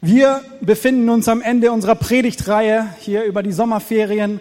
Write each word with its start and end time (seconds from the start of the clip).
Wir 0.00 0.44
befinden 0.60 1.08
uns 1.08 1.26
am 1.26 1.42
Ende 1.42 1.72
unserer 1.72 1.96
Predigtreihe 1.96 2.86
hier 3.00 3.24
über 3.24 3.42
die 3.42 3.50
Sommerferien 3.50 4.38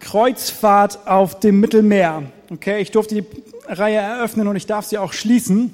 Kreuzfahrt 0.00 1.06
auf 1.06 1.38
dem 1.38 1.60
Mittelmeer. 1.60 2.24
Okay, 2.50 2.82
ich 2.82 2.90
durfte 2.90 3.14
die 3.14 3.24
Reihe 3.68 3.98
eröffnen 3.98 4.48
und 4.48 4.56
ich 4.56 4.66
darf 4.66 4.86
sie 4.86 4.98
auch 4.98 5.12
schließen. 5.12 5.70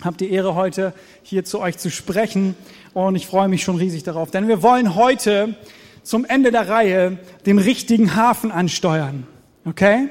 Hab 0.00 0.16
die 0.16 0.30
Ehre 0.30 0.54
heute 0.54 0.92
hier 1.24 1.44
zu 1.44 1.58
euch 1.58 1.76
zu 1.76 1.90
sprechen 1.90 2.54
und 2.94 3.16
ich 3.16 3.26
freue 3.26 3.48
mich 3.48 3.64
schon 3.64 3.74
riesig 3.74 4.04
darauf, 4.04 4.30
denn 4.30 4.46
wir 4.46 4.62
wollen 4.62 4.94
heute 4.94 5.56
zum 6.04 6.24
Ende 6.24 6.52
der 6.52 6.68
Reihe 6.68 7.18
den 7.46 7.58
richtigen 7.58 8.14
Hafen 8.14 8.52
ansteuern. 8.52 9.26
Okay? 9.64 10.08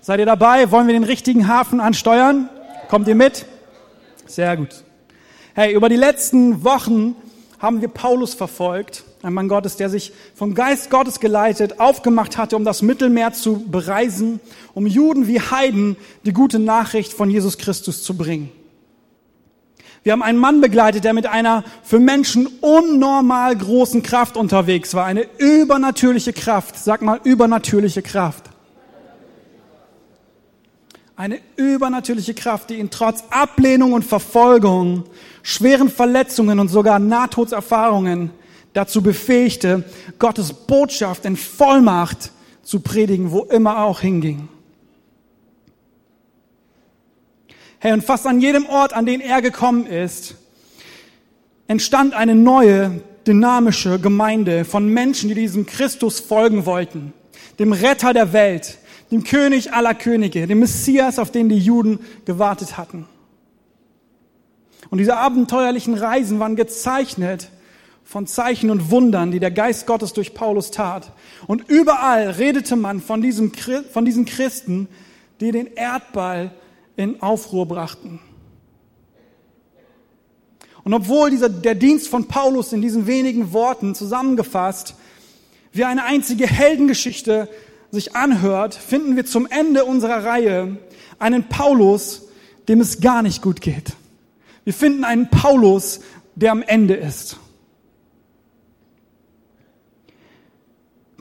Seid 0.00 0.18
ihr 0.18 0.26
dabei? 0.26 0.72
Wollen 0.72 0.88
wir 0.88 0.94
den 0.94 1.04
richtigen 1.04 1.46
Hafen 1.46 1.78
ansteuern? 1.78 2.48
Kommt 2.88 3.06
ihr 3.06 3.14
mit? 3.14 3.46
Sehr 4.26 4.56
gut. 4.56 4.82
Hey, 5.52 5.74
über 5.74 5.88
die 5.88 5.96
letzten 5.96 6.62
Wochen 6.62 7.16
haben 7.60 7.82
wir 7.82 7.88
Paulus 7.88 8.34
verfolgt, 8.34 9.04
ein 9.22 9.34
Mann 9.34 9.48
Gottes, 9.48 9.76
der 9.76 9.90
sich 9.90 10.12
vom 10.34 10.54
Geist 10.54 10.88
Gottes 10.90 11.20
geleitet 11.20 11.78
aufgemacht 11.78 12.38
hatte, 12.38 12.56
um 12.56 12.64
das 12.64 12.80
Mittelmeer 12.80 13.34
zu 13.34 13.64
bereisen, 13.66 14.40
um 14.72 14.86
Juden 14.86 15.28
wie 15.28 15.40
Heiden 15.40 15.96
die 16.24 16.32
gute 16.32 16.58
Nachricht 16.58 17.12
von 17.12 17.30
Jesus 17.30 17.58
Christus 17.58 18.02
zu 18.02 18.16
bringen. 18.16 18.50
Wir 20.02 20.12
haben 20.12 20.22
einen 20.22 20.38
Mann 20.38 20.62
begleitet, 20.62 21.04
der 21.04 21.12
mit 21.12 21.26
einer 21.26 21.62
für 21.82 22.00
Menschen 22.00 22.46
unnormal 22.62 23.54
großen 23.54 24.02
Kraft 24.02 24.38
unterwegs 24.38 24.94
war, 24.94 25.04
eine 25.04 25.26
übernatürliche 25.36 26.32
Kraft. 26.32 26.78
Sag 26.78 27.02
mal 27.02 27.20
übernatürliche 27.24 28.00
Kraft. 28.00 28.44
Eine 31.16 31.38
übernatürliche 31.56 32.32
Kraft, 32.32 32.70
die 32.70 32.76
ihn 32.76 32.88
trotz 32.88 33.24
Ablehnung 33.28 33.92
und 33.92 34.06
Verfolgung, 34.06 35.04
schweren 35.42 35.88
Verletzungen 35.88 36.58
und 36.58 36.68
sogar 36.68 36.98
Nahtodserfahrungen 36.98 38.30
dazu 38.72 39.02
befähigte, 39.02 39.84
Gottes 40.18 40.52
Botschaft 40.52 41.24
in 41.24 41.36
Vollmacht 41.36 42.32
zu 42.62 42.80
predigen, 42.80 43.30
wo 43.30 43.42
immer 43.44 43.70
er 43.70 43.84
auch 43.84 44.00
hinging. 44.00 44.48
Hey, 47.78 47.92
und 47.92 48.04
fast 48.04 48.26
an 48.26 48.40
jedem 48.40 48.66
Ort, 48.66 48.92
an 48.92 49.06
den 49.06 49.20
er 49.20 49.40
gekommen 49.40 49.86
ist, 49.86 50.34
entstand 51.66 52.14
eine 52.14 52.34
neue, 52.34 53.00
dynamische 53.26 53.98
Gemeinde 53.98 54.64
von 54.64 54.86
Menschen, 54.86 55.28
die 55.28 55.34
diesem 55.34 55.66
Christus 55.66 56.20
folgen 56.20 56.66
wollten, 56.66 57.12
dem 57.58 57.72
Retter 57.72 58.12
der 58.12 58.32
Welt, 58.32 58.78
dem 59.10 59.24
König 59.24 59.72
aller 59.72 59.94
Könige, 59.94 60.46
dem 60.46 60.60
Messias, 60.60 61.18
auf 61.18 61.30
den 61.30 61.48
die 61.48 61.58
Juden 61.58 62.00
gewartet 62.24 62.76
hatten. 62.76 63.06
Und 64.88 64.98
diese 64.98 65.16
abenteuerlichen 65.16 65.94
Reisen 65.94 66.40
waren 66.40 66.56
gezeichnet 66.56 67.50
von 68.04 68.26
Zeichen 68.26 68.70
und 68.70 68.90
Wundern, 68.90 69.30
die 69.30 69.38
der 69.38 69.50
Geist 69.50 69.86
Gottes 69.86 70.12
durch 70.12 70.34
Paulus 70.34 70.70
tat. 70.70 71.12
Und 71.46 71.68
überall 71.68 72.30
redete 72.30 72.74
man 72.74 73.00
von, 73.00 73.22
diesem, 73.22 73.52
von 73.92 74.04
diesen 74.04 74.24
Christen, 74.24 74.88
die 75.40 75.52
den 75.52 75.68
Erdball 75.74 76.52
in 76.96 77.22
Aufruhr 77.22 77.66
brachten. 77.66 78.20
Und 80.82 80.94
obwohl 80.94 81.30
dieser, 81.30 81.48
der 81.48 81.74
Dienst 81.74 82.08
von 82.08 82.26
Paulus 82.26 82.72
in 82.72 82.82
diesen 82.82 83.06
wenigen 83.06 83.52
Worten 83.52 83.94
zusammengefasst 83.94 84.94
wie 85.72 85.84
eine 85.84 86.04
einzige 86.04 86.46
Heldengeschichte 86.46 87.48
sich 87.92 88.16
anhört, 88.16 88.74
finden 88.74 89.14
wir 89.14 89.24
zum 89.24 89.46
Ende 89.46 89.84
unserer 89.84 90.24
Reihe 90.24 90.78
einen 91.18 91.48
Paulus, 91.48 92.28
dem 92.66 92.80
es 92.80 93.00
gar 93.00 93.22
nicht 93.22 93.42
gut 93.42 93.60
geht. 93.60 93.92
Wir 94.64 94.74
finden 94.74 95.04
einen 95.04 95.28
Paulus, 95.28 96.00
der 96.34 96.52
am 96.52 96.62
Ende 96.62 96.94
ist. 96.94 97.38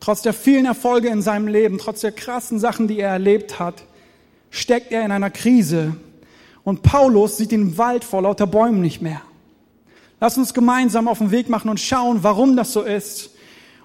Trotz 0.02 0.22
der 0.22 0.34
vielen 0.34 0.66
Erfolge 0.66 1.10
in 1.10 1.22
seinem 1.22 1.48
Leben, 1.48 1.78
trotz 1.78 2.02
der 2.02 2.12
krassen 2.12 2.60
Sachen, 2.60 2.88
die 2.88 3.00
er 3.00 3.10
erlebt 3.10 3.60
hat, 3.60 3.84
steckt 4.50 4.92
er 4.92 5.04
in 5.04 5.12
einer 5.12 5.30
Krise. 5.30 5.96
Und 6.64 6.84
Paulus 6.84 7.38
sieht 7.38 7.52
den 7.52 7.78
Wald 7.78 8.04
vor 8.04 8.22
lauter 8.22 8.48
Bäumen 8.48 8.82
nicht 8.82 9.02
mehr. 9.02 9.22
Lass 10.20 10.38
uns 10.38 10.54
gemeinsam 10.54 11.08
auf 11.08 11.20
den 11.20 11.32
Weg 11.32 11.50
machen 11.50 11.70
und 11.70 11.80
schauen, 11.80 12.24
warum 12.24 12.56
das 12.56 12.74
so 12.74 12.82
ist 12.82 13.32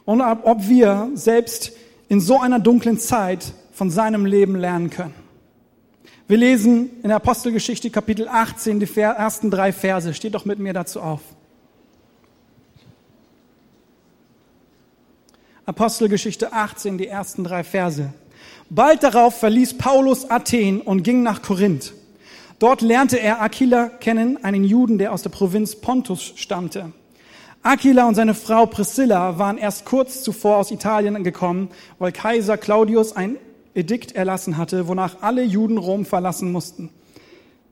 und 0.04 0.20
ob 0.20 0.68
wir 0.68 1.10
selbst 1.14 1.72
in 2.08 2.20
so 2.20 2.40
einer 2.40 2.60
dunklen 2.60 2.98
Zeit 2.98 3.52
von 3.72 3.90
seinem 3.90 4.26
Leben 4.26 4.56
lernen 4.56 4.90
können. 4.90 5.23
Wir 6.26 6.38
lesen 6.38 6.88
in 7.02 7.08
der 7.08 7.16
Apostelgeschichte 7.16 7.90
Kapitel 7.90 8.28
18 8.28 8.80
die 8.80 8.98
ersten 8.98 9.50
drei 9.50 9.74
Verse. 9.74 10.14
Steht 10.14 10.34
doch 10.34 10.46
mit 10.46 10.58
mir 10.58 10.72
dazu 10.72 11.02
auf. 11.02 11.20
Apostelgeschichte 15.66 16.54
18, 16.54 16.96
die 16.96 17.08
ersten 17.08 17.44
drei 17.44 17.62
Verse. 17.62 18.14
Bald 18.70 19.02
darauf 19.02 19.38
verließ 19.38 19.76
Paulus 19.76 20.30
Athen 20.30 20.80
und 20.80 21.02
ging 21.02 21.22
nach 21.22 21.42
Korinth. 21.42 21.92
Dort 22.58 22.80
lernte 22.80 23.20
er 23.20 23.42
Aquila 23.42 23.88
kennen, 23.88 24.42
einen 24.42 24.64
Juden, 24.64 24.96
der 24.96 25.12
aus 25.12 25.22
der 25.22 25.30
Provinz 25.30 25.76
Pontus 25.76 26.32
stammte. 26.36 26.92
Aquila 27.62 28.08
und 28.08 28.14
seine 28.14 28.32
Frau 28.32 28.64
Priscilla 28.64 29.38
waren 29.38 29.58
erst 29.58 29.84
kurz 29.84 30.22
zuvor 30.22 30.56
aus 30.56 30.70
Italien 30.70 31.22
gekommen, 31.22 31.68
weil 31.98 32.12
Kaiser 32.12 32.56
Claudius 32.56 33.14
ein 33.14 33.36
Edikt 33.74 34.12
erlassen 34.12 34.56
hatte, 34.56 34.88
wonach 34.88 35.22
alle 35.22 35.42
Juden 35.42 35.78
Rom 35.78 36.04
verlassen 36.04 36.52
mussten. 36.52 36.90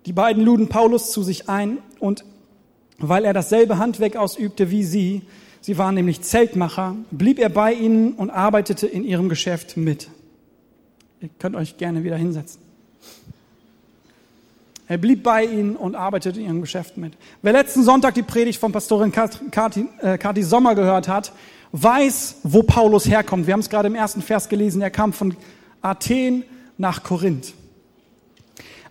Die 0.06 0.12
beiden 0.12 0.44
luden 0.44 0.68
Paulus 0.68 1.12
zu 1.12 1.22
sich 1.22 1.48
ein 1.48 1.78
und 2.00 2.24
weil 2.98 3.24
er 3.24 3.32
dasselbe 3.32 3.78
Handwerk 3.78 4.16
ausübte 4.16 4.70
wie 4.70 4.84
sie, 4.84 5.22
sie 5.60 5.78
waren 5.78 5.94
nämlich 5.94 6.22
Zeltmacher, 6.22 6.96
blieb 7.10 7.38
er 7.38 7.48
bei 7.48 7.72
ihnen 7.72 8.12
und 8.12 8.30
arbeitete 8.30 8.86
in 8.86 9.04
ihrem 9.04 9.28
Geschäft 9.28 9.76
mit. 9.76 10.08
Ihr 11.20 11.30
könnt 11.38 11.54
euch 11.54 11.76
gerne 11.76 12.02
wieder 12.04 12.16
hinsetzen. 12.16 12.60
Er 14.88 14.98
blieb 14.98 15.22
bei 15.22 15.44
ihnen 15.44 15.76
und 15.76 15.94
arbeitete 15.94 16.40
in 16.40 16.46
ihren 16.46 16.60
Geschäften 16.60 17.00
mit. 17.00 17.14
Wer 17.40 17.52
letzten 17.52 17.82
Sonntag 17.84 18.14
die 18.14 18.22
Predigt 18.22 18.60
von 18.60 18.72
Pastorin 18.72 19.12
Kathi, 19.12 19.86
äh, 20.00 20.42
Sommer 20.42 20.74
gehört 20.74 21.08
hat, 21.08 21.32
weiß, 21.70 22.40
wo 22.42 22.62
Paulus 22.62 23.08
herkommt. 23.08 23.46
Wir 23.46 23.54
haben 23.54 23.60
es 23.60 23.70
gerade 23.70 23.88
im 23.88 23.94
ersten 23.94 24.20
Vers 24.20 24.48
gelesen. 24.48 24.82
Er 24.82 24.90
kam 24.90 25.12
von 25.12 25.34
Athen 25.82 26.44
nach 26.78 27.02
Korinth. 27.02 27.54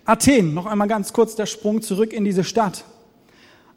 Athen, 0.04 0.54
noch 0.54 0.66
einmal 0.66 0.88
ganz 0.88 1.12
kurz 1.12 1.34
der 1.34 1.46
Sprung 1.46 1.82
zurück 1.82 2.12
in 2.12 2.24
diese 2.24 2.44
Stadt. 2.44 2.84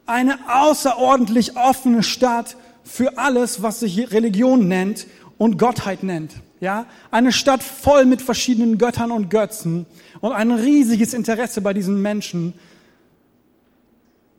Eine 0.06 0.38
außerordentlich 0.48 1.58
offene 1.58 2.03
Stadt 2.03 2.58
für 2.84 3.18
alles, 3.18 3.64
was 3.64 3.80
sich 3.80 4.12
Religion 4.12 4.68
nennt 4.68 5.08
und 5.38 5.58
Gottheit 5.58 6.03
nennt. 6.03 6.34
Ja, 6.59 6.86
eine 7.12 7.31
Stadt 7.31 7.62
voll 7.62 8.06
mit 8.06 8.22
verschiedenen 8.22 8.78
Göttern 8.78 9.12
und 9.12 9.30
Götzen 9.30 9.86
und 10.22 10.32
ein 10.32 10.52
riesiges 10.52 11.14
Interesse 11.14 11.62
bei 11.62 11.74
diesen 11.74 12.02
Menschen, 12.02 12.53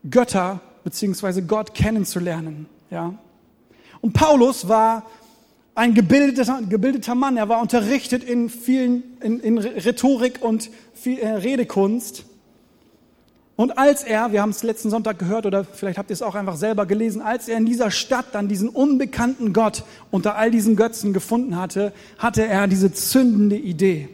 Götter 0.09 0.61
beziehungsweise 0.83 1.43
Gott 1.45 1.75
kennenzulernen. 1.75 2.67
Ja, 2.91 3.15
und 4.01 4.13
Paulus 4.13 4.69
war 4.69 5.05
ein 5.77 5.95
gebildeter, 5.95 6.61
gebildeter 6.69 7.15
Mann. 7.15 7.37
Er 7.37 7.49
war 7.49 7.61
unterrichtet 7.61 8.25
in 8.25 8.49
vielen, 8.49 9.03
in, 9.21 9.41
in 9.41 9.59
Rhetorik 9.59 10.43
und 10.43 10.71
viel, 10.95 11.19
äh, 11.19 11.29
Redekunst. 11.29 12.25
Und 13.57 13.79
als 13.79 14.03
er, 14.03 14.33
wir 14.33 14.43
haben 14.43 14.51
es 14.51 14.63
letzten 14.63 14.91
Sonntag 14.91 15.19
gehört 15.19 15.47
oder 15.47 15.65
vielleicht 15.65 15.99
habt 15.99 16.11
ihr 16.11 16.15
es 16.15 16.23
auch 16.23 16.35
einfach 16.35 16.57
selber 16.57 16.87
gelesen, 16.87 17.23
als 17.23 17.49
er 17.49 17.59
in 17.59 17.67
dieser 17.67 17.91
Stadt 17.91 18.27
dann 18.33 18.49
diesen 18.49 18.69
unbekannten 18.69 19.53
Gott 19.53 19.85
unter 20.11 20.37
all 20.37 20.51
diesen 20.51 20.77
Götzen 20.77 21.13
gefunden 21.13 21.57
hatte, 21.57 21.93
hatte 22.19 22.47
er 22.47 22.67
diese 22.69 22.93
zündende 22.93 23.57
Idee. 23.57 24.09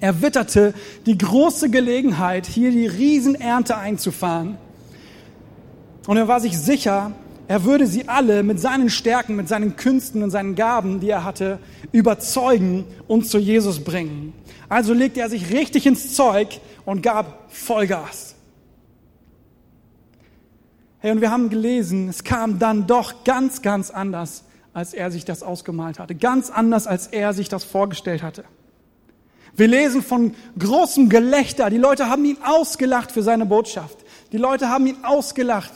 Er 0.00 0.22
witterte 0.22 0.74
die 1.06 1.18
große 1.18 1.70
Gelegenheit, 1.70 2.46
hier 2.46 2.70
die 2.70 2.86
Riesenernte 2.86 3.76
einzufahren. 3.76 4.56
Und 6.06 6.16
er 6.16 6.28
war 6.28 6.40
sich 6.40 6.58
sicher, 6.58 7.12
er 7.48 7.64
würde 7.64 7.86
sie 7.86 8.08
alle 8.08 8.42
mit 8.42 8.60
seinen 8.60 8.90
Stärken, 8.90 9.34
mit 9.34 9.48
seinen 9.48 9.74
Künsten 9.74 10.22
und 10.22 10.30
seinen 10.30 10.54
Gaben, 10.54 11.00
die 11.00 11.08
er 11.08 11.24
hatte, 11.24 11.58
überzeugen 11.92 12.84
und 13.06 13.26
zu 13.26 13.38
Jesus 13.38 13.82
bringen. 13.82 14.34
Also 14.68 14.92
legte 14.92 15.20
er 15.20 15.30
sich 15.30 15.50
richtig 15.50 15.86
ins 15.86 16.14
Zeug 16.14 16.60
und 16.84 17.02
gab 17.02 17.50
Vollgas. 17.50 18.34
Hey, 20.98 21.10
und 21.10 21.22
wir 21.22 21.30
haben 21.30 21.48
gelesen, 21.48 22.10
es 22.10 22.22
kam 22.22 22.58
dann 22.58 22.86
doch 22.86 23.24
ganz, 23.24 23.62
ganz 23.62 23.90
anders, 23.90 24.44
als 24.74 24.92
er 24.92 25.10
sich 25.10 25.24
das 25.24 25.42
ausgemalt 25.42 25.98
hatte. 25.98 26.14
Ganz 26.14 26.50
anders, 26.50 26.86
als 26.86 27.06
er 27.06 27.32
sich 27.32 27.48
das 27.48 27.64
vorgestellt 27.64 28.22
hatte. 28.22 28.44
Wir 29.56 29.68
lesen 29.68 30.02
von 30.02 30.34
großem 30.58 31.08
Gelächter. 31.08 31.70
Die 31.70 31.78
Leute 31.78 32.10
haben 32.10 32.26
ihn 32.26 32.36
ausgelacht 32.44 33.10
für 33.10 33.22
seine 33.22 33.46
Botschaft. 33.46 33.96
Die 34.32 34.36
Leute 34.36 34.68
haben 34.68 34.86
ihn 34.86 34.98
ausgelacht. 35.02 35.72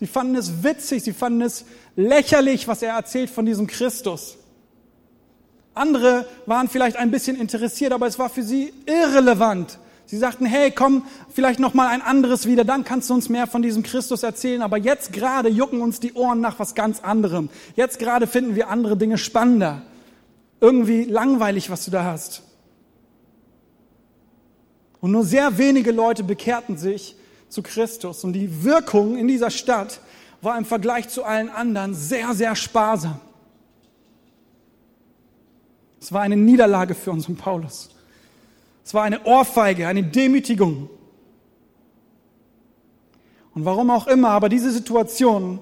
Sie 0.00 0.06
fanden 0.06 0.34
es 0.34 0.64
witzig, 0.64 1.02
sie 1.02 1.12
fanden 1.12 1.42
es 1.42 1.66
lächerlich, 1.94 2.66
was 2.66 2.80
er 2.80 2.94
erzählt 2.94 3.28
von 3.28 3.44
diesem 3.44 3.66
Christus. 3.66 4.38
Andere 5.74 6.26
waren 6.46 6.68
vielleicht 6.70 6.96
ein 6.96 7.10
bisschen 7.10 7.38
interessiert, 7.38 7.92
aber 7.92 8.06
es 8.06 8.18
war 8.18 8.30
für 8.30 8.42
sie 8.42 8.72
irrelevant. 8.86 9.78
Sie 10.06 10.16
sagten, 10.16 10.46
hey, 10.46 10.70
komm, 10.72 11.04
vielleicht 11.32 11.60
noch 11.60 11.74
mal 11.74 11.86
ein 11.88 12.00
anderes 12.00 12.46
wieder, 12.46 12.64
dann 12.64 12.82
kannst 12.82 13.10
du 13.10 13.14
uns 13.14 13.28
mehr 13.28 13.46
von 13.46 13.60
diesem 13.60 13.82
Christus 13.82 14.22
erzählen. 14.22 14.62
Aber 14.62 14.78
jetzt 14.78 15.12
gerade 15.12 15.50
jucken 15.50 15.82
uns 15.82 16.00
die 16.00 16.14
Ohren 16.14 16.40
nach 16.40 16.58
was 16.58 16.74
ganz 16.74 17.00
anderem. 17.00 17.50
Jetzt 17.76 17.98
gerade 17.98 18.26
finden 18.26 18.56
wir 18.56 18.70
andere 18.70 18.96
Dinge 18.96 19.18
spannender. 19.18 19.82
Irgendwie 20.60 21.04
langweilig, 21.04 21.70
was 21.70 21.84
du 21.84 21.90
da 21.90 22.04
hast. 22.04 22.42
Und 25.00 25.12
nur 25.12 25.24
sehr 25.24 25.58
wenige 25.58 25.92
Leute 25.92 26.24
bekehrten 26.24 26.78
sich 26.78 27.16
zu 27.50 27.62
Christus. 27.62 28.24
Und 28.24 28.32
die 28.32 28.64
Wirkung 28.64 29.18
in 29.18 29.28
dieser 29.28 29.50
Stadt 29.50 30.00
war 30.40 30.56
im 30.56 30.64
Vergleich 30.64 31.08
zu 31.08 31.24
allen 31.24 31.50
anderen 31.50 31.94
sehr, 31.94 32.32
sehr 32.32 32.56
sparsam. 32.56 33.20
Es 36.00 36.12
war 36.12 36.22
eine 36.22 36.36
Niederlage 36.36 36.94
für 36.94 37.10
unseren 37.10 37.36
Paulus. 37.36 37.90
Es 38.82 38.94
war 38.94 39.02
eine 39.02 39.22
Ohrfeige, 39.24 39.86
eine 39.86 40.02
Demütigung. 40.02 40.88
Und 43.54 43.64
warum 43.64 43.90
auch 43.90 44.06
immer, 44.06 44.30
aber 44.30 44.48
diese 44.48 44.70
Situation 44.70 45.60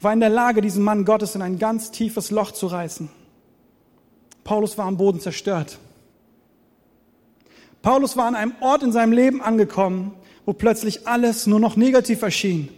war 0.00 0.12
in 0.12 0.20
der 0.20 0.30
Lage, 0.30 0.60
diesen 0.62 0.82
Mann 0.82 1.04
Gottes 1.04 1.34
in 1.34 1.42
ein 1.42 1.58
ganz 1.58 1.90
tiefes 1.90 2.30
Loch 2.30 2.52
zu 2.52 2.68
reißen. 2.68 3.10
Paulus 4.44 4.78
war 4.78 4.86
am 4.86 4.96
Boden 4.96 5.20
zerstört. 5.20 5.78
Paulus 7.84 8.16
war 8.16 8.24
an 8.24 8.34
einem 8.34 8.54
Ort 8.60 8.82
in 8.82 8.92
seinem 8.92 9.12
Leben 9.12 9.42
angekommen, 9.42 10.14
wo 10.46 10.54
plötzlich 10.54 11.06
alles 11.06 11.46
nur 11.46 11.60
noch 11.60 11.76
negativ 11.76 12.22
erschien. 12.22 12.70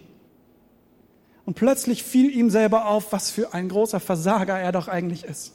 Und 1.45 1.55
plötzlich 1.55 2.03
fiel 2.03 2.29
ihm 2.37 2.51
selber 2.51 2.87
auf, 2.87 3.13
was 3.13 3.31
für 3.31 3.55
ein 3.55 3.69
großer 3.69 4.01
Versager 4.01 4.59
er 4.59 4.73
doch 4.73 4.89
eigentlich 4.89 5.23
ist 5.23 5.53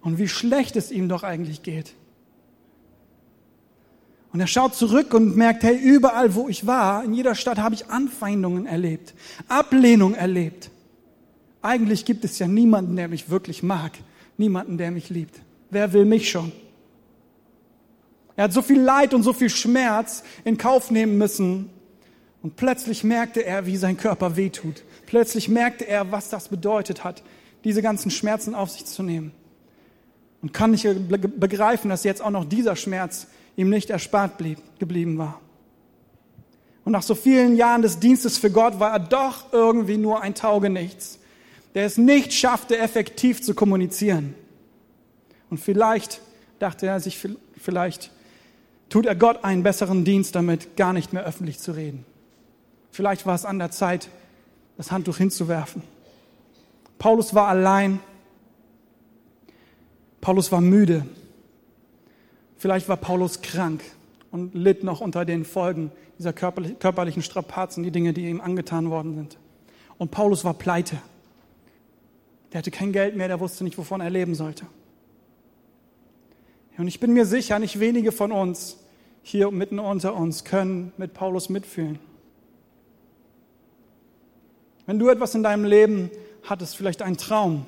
und 0.00 0.16
wie 0.16 0.26
schlecht 0.26 0.74
es 0.76 0.90
ihm 0.90 1.10
doch 1.10 1.22
eigentlich 1.22 1.62
geht. 1.62 1.92
Und 4.32 4.40
er 4.40 4.46
schaut 4.46 4.74
zurück 4.74 5.12
und 5.12 5.36
merkt, 5.36 5.62
hey, 5.62 5.76
überall, 5.76 6.34
wo 6.34 6.48
ich 6.48 6.66
war, 6.66 7.04
in 7.04 7.12
jeder 7.12 7.34
Stadt 7.34 7.58
habe 7.58 7.74
ich 7.74 7.88
Anfeindungen 7.88 8.64
erlebt, 8.64 9.12
Ablehnung 9.48 10.14
erlebt. 10.14 10.70
Eigentlich 11.60 12.06
gibt 12.06 12.24
es 12.24 12.38
ja 12.38 12.48
niemanden, 12.48 12.96
der 12.96 13.08
mich 13.08 13.28
wirklich 13.28 13.62
mag, 13.62 13.92
niemanden, 14.38 14.78
der 14.78 14.92
mich 14.92 15.10
liebt. 15.10 15.40
Wer 15.68 15.92
will 15.92 16.06
mich 16.06 16.30
schon? 16.30 16.52
Er 18.36 18.44
hat 18.44 18.52
so 18.52 18.62
viel 18.62 18.80
Leid 18.80 19.14
und 19.14 19.22
so 19.22 19.32
viel 19.32 19.50
Schmerz 19.50 20.22
in 20.44 20.58
Kauf 20.58 20.90
nehmen 20.90 21.18
müssen. 21.18 21.70
Und 22.42 22.56
plötzlich 22.56 23.02
merkte 23.02 23.44
er, 23.44 23.66
wie 23.66 23.76
sein 23.76 23.96
Körper 23.96 24.36
wehtut. 24.36 24.84
Plötzlich 25.06 25.48
merkte 25.48 25.86
er, 25.86 26.12
was 26.12 26.28
das 26.28 26.48
bedeutet 26.48 27.02
hat, 27.02 27.22
diese 27.64 27.82
ganzen 27.82 28.10
Schmerzen 28.10 28.54
auf 28.54 28.70
sich 28.70 28.84
zu 28.84 29.02
nehmen 29.02 29.32
und 30.42 30.52
kann 30.52 30.70
nicht 30.70 30.86
begreifen, 31.08 31.88
dass 31.88 32.04
jetzt 32.04 32.22
auch 32.22 32.30
noch 32.30 32.44
dieser 32.44 32.76
Schmerz 32.76 33.26
ihm 33.56 33.70
nicht 33.70 33.90
erspart 33.90 34.38
blieb, 34.38 34.58
geblieben 34.78 35.18
war. 35.18 35.40
Und 36.84 36.92
nach 36.92 37.02
so 37.02 37.16
vielen 37.16 37.56
Jahren 37.56 37.82
des 37.82 37.98
Dienstes 37.98 38.38
für 38.38 38.50
Gott 38.50 38.78
war 38.78 38.92
er 38.92 39.00
doch 39.00 39.52
irgendwie 39.52 39.96
nur 39.96 40.22
ein 40.22 40.36
Taugenichts, 40.36 41.18
der 41.74 41.84
es 41.84 41.98
nicht 41.98 42.32
schaffte, 42.32 42.78
effektiv 42.78 43.42
zu 43.42 43.54
kommunizieren. 43.54 44.36
Und 45.50 45.58
vielleicht 45.58 46.20
dachte 46.60 46.86
er 46.86 47.00
sich, 47.00 47.18
vielleicht 47.56 48.12
tut 48.88 49.06
er 49.06 49.16
Gott 49.16 49.44
einen 49.44 49.62
besseren 49.62 50.04
Dienst 50.04 50.34
damit, 50.34 50.76
gar 50.76 50.92
nicht 50.92 51.12
mehr 51.12 51.24
öffentlich 51.24 51.58
zu 51.58 51.72
reden. 51.72 52.04
Vielleicht 52.90 53.26
war 53.26 53.34
es 53.34 53.44
an 53.44 53.58
der 53.58 53.70
Zeit, 53.70 54.08
das 54.76 54.90
Handtuch 54.90 55.16
hinzuwerfen. 55.16 55.82
Paulus 56.98 57.34
war 57.34 57.48
allein 57.48 58.00
Paulus 60.26 60.50
war 60.50 60.60
müde. 60.60 61.06
Vielleicht 62.56 62.88
war 62.88 62.96
Paulus 62.96 63.42
krank 63.42 63.80
und 64.32 64.54
litt 64.54 64.82
noch 64.82 65.00
unter 65.00 65.24
den 65.24 65.44
Folgen 65.44 65.92
dieser 66.18 66.32
körperlichen 66.32 67.22
Strapazen, 67.22 67.84
die 67.84 67.92
Dinge, 67.92 68.12
die 68.12 68.28
ihm 68.28 68.40
angetan 68.40 68.90
worden 68.90 69.14
sind. 69.14 69.38
Und 69.98 70.10
Paulus 70.10 70.44
war 70.44 70.54
pleite. 70.54 70.98
Der 72.52 72.58
hatte 72.58 72.72
kein 72.72 72.90
Geld 72.90 73.14
mehr, 73.14 73.28
der 73.28 73.38
wusste 73.38 73.62
nicht, 73.62 73.78
wovon 73.78 74.00
er 74.00 74.10
leben 74.10 74.34
sollte. 74.34 74.66
Und 76.78 76.88
ich 76.88 77.00
bin 77.00 77.12
mir 77.12 77.24
sicher, 77.24 77.58
nicht 77.58 77.80
wenige 77.80 78.12
von 78.12 78.32
uns 78.32 78.78
hier 79.22 79.50
mitten 79.50 79.78
unter 79.78 80.14
uns 80.14 80.44
können 80.44 80.92
mit 80.98 81.14
Paulus 81.14 81.48
mitfühlen. 81.48 81.98
Wenn 84.84 84.98
du 84.98 85.08
etwas 85.08 85.34
in 85.34 85.42
deinem 85.42 85.64
Leben 85.64 86.10
hattest, 86.44 86.76
vielleicht 86.76 87.02
einen 87.02 87.16
Traum, 87.16 87.66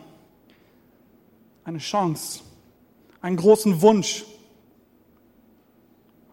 eine 1.64 1.78
Chance, 1.78 2.40
einen 3.20 3.36
großen 3.36 3.82
Wunsch 3.82 4.24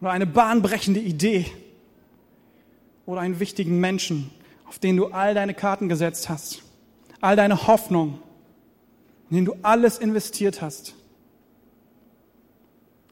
oder 0.00 0.12
eine 0.12 0.26
bahnbrechende 0.26 1.00
Idee 1.00 1.46
oder 3.04 3.20
einen 3.20 3.40
wichtigen 3.40 3.80
Menschen, 3.80 4.30
auf 4.66 4.78
den 4.78 4.96
du 4.96 5.06
all 5.06 5.34
deine 5.34 5.54
Karten 5.54 5.88
gesetzt 5.88 6.28
hast, 6.28 6.62
all 7.20 7.34
deine 7.34 7.66
Hoffnung, 7.66 8.20
in 9.30 9.36
den 9.36 9.44
du 9.46 9.56
alles 9.62 9.98
investiert 9.98 10.62
hast. 10.62 10.94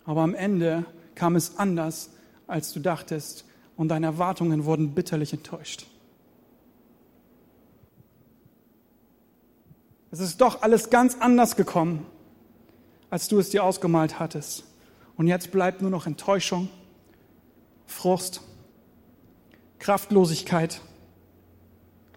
Aber 0.05 0.23
am 0.23 0.35
Ende 0.35 0.85
kam 1.15 1.37
es 1.37 1.59
anders, 1.59 2.11
als 2.47 2.73
du 2.73 2.81
dachtest, 2.81 3.45
und 3.77 3.89
deine 3.89 4.07
Erwartungen 4.07 4.67
wurden 4.67 4.95
bitterlich 4.95 5.33
enttäuscht. 5.33 5.87
Es 10.13 10.21
ist 10.21 10.41
doch 10.41 10.63
alles 10.63 10.91
ganz 10.91 11.17
anders 11.19 11.57
gekommen 11.57 12.07
als 13.15 13.29
du 13.29 13.39
es 13.39 13.49
dir 13.51 13.63
ausgemalt 13.63 14.19
hattest. 14.19 14.65
Und 15.17 15.29
jetzt 15.29 15.53
bleibt 15.53 15.81
nur 15.81 15.91
noch 15.93 16.09
Enttäuschung, 16.09 16.69
Frust, 17.87 18.41
Kraftlosigkeit, 19.79 20.81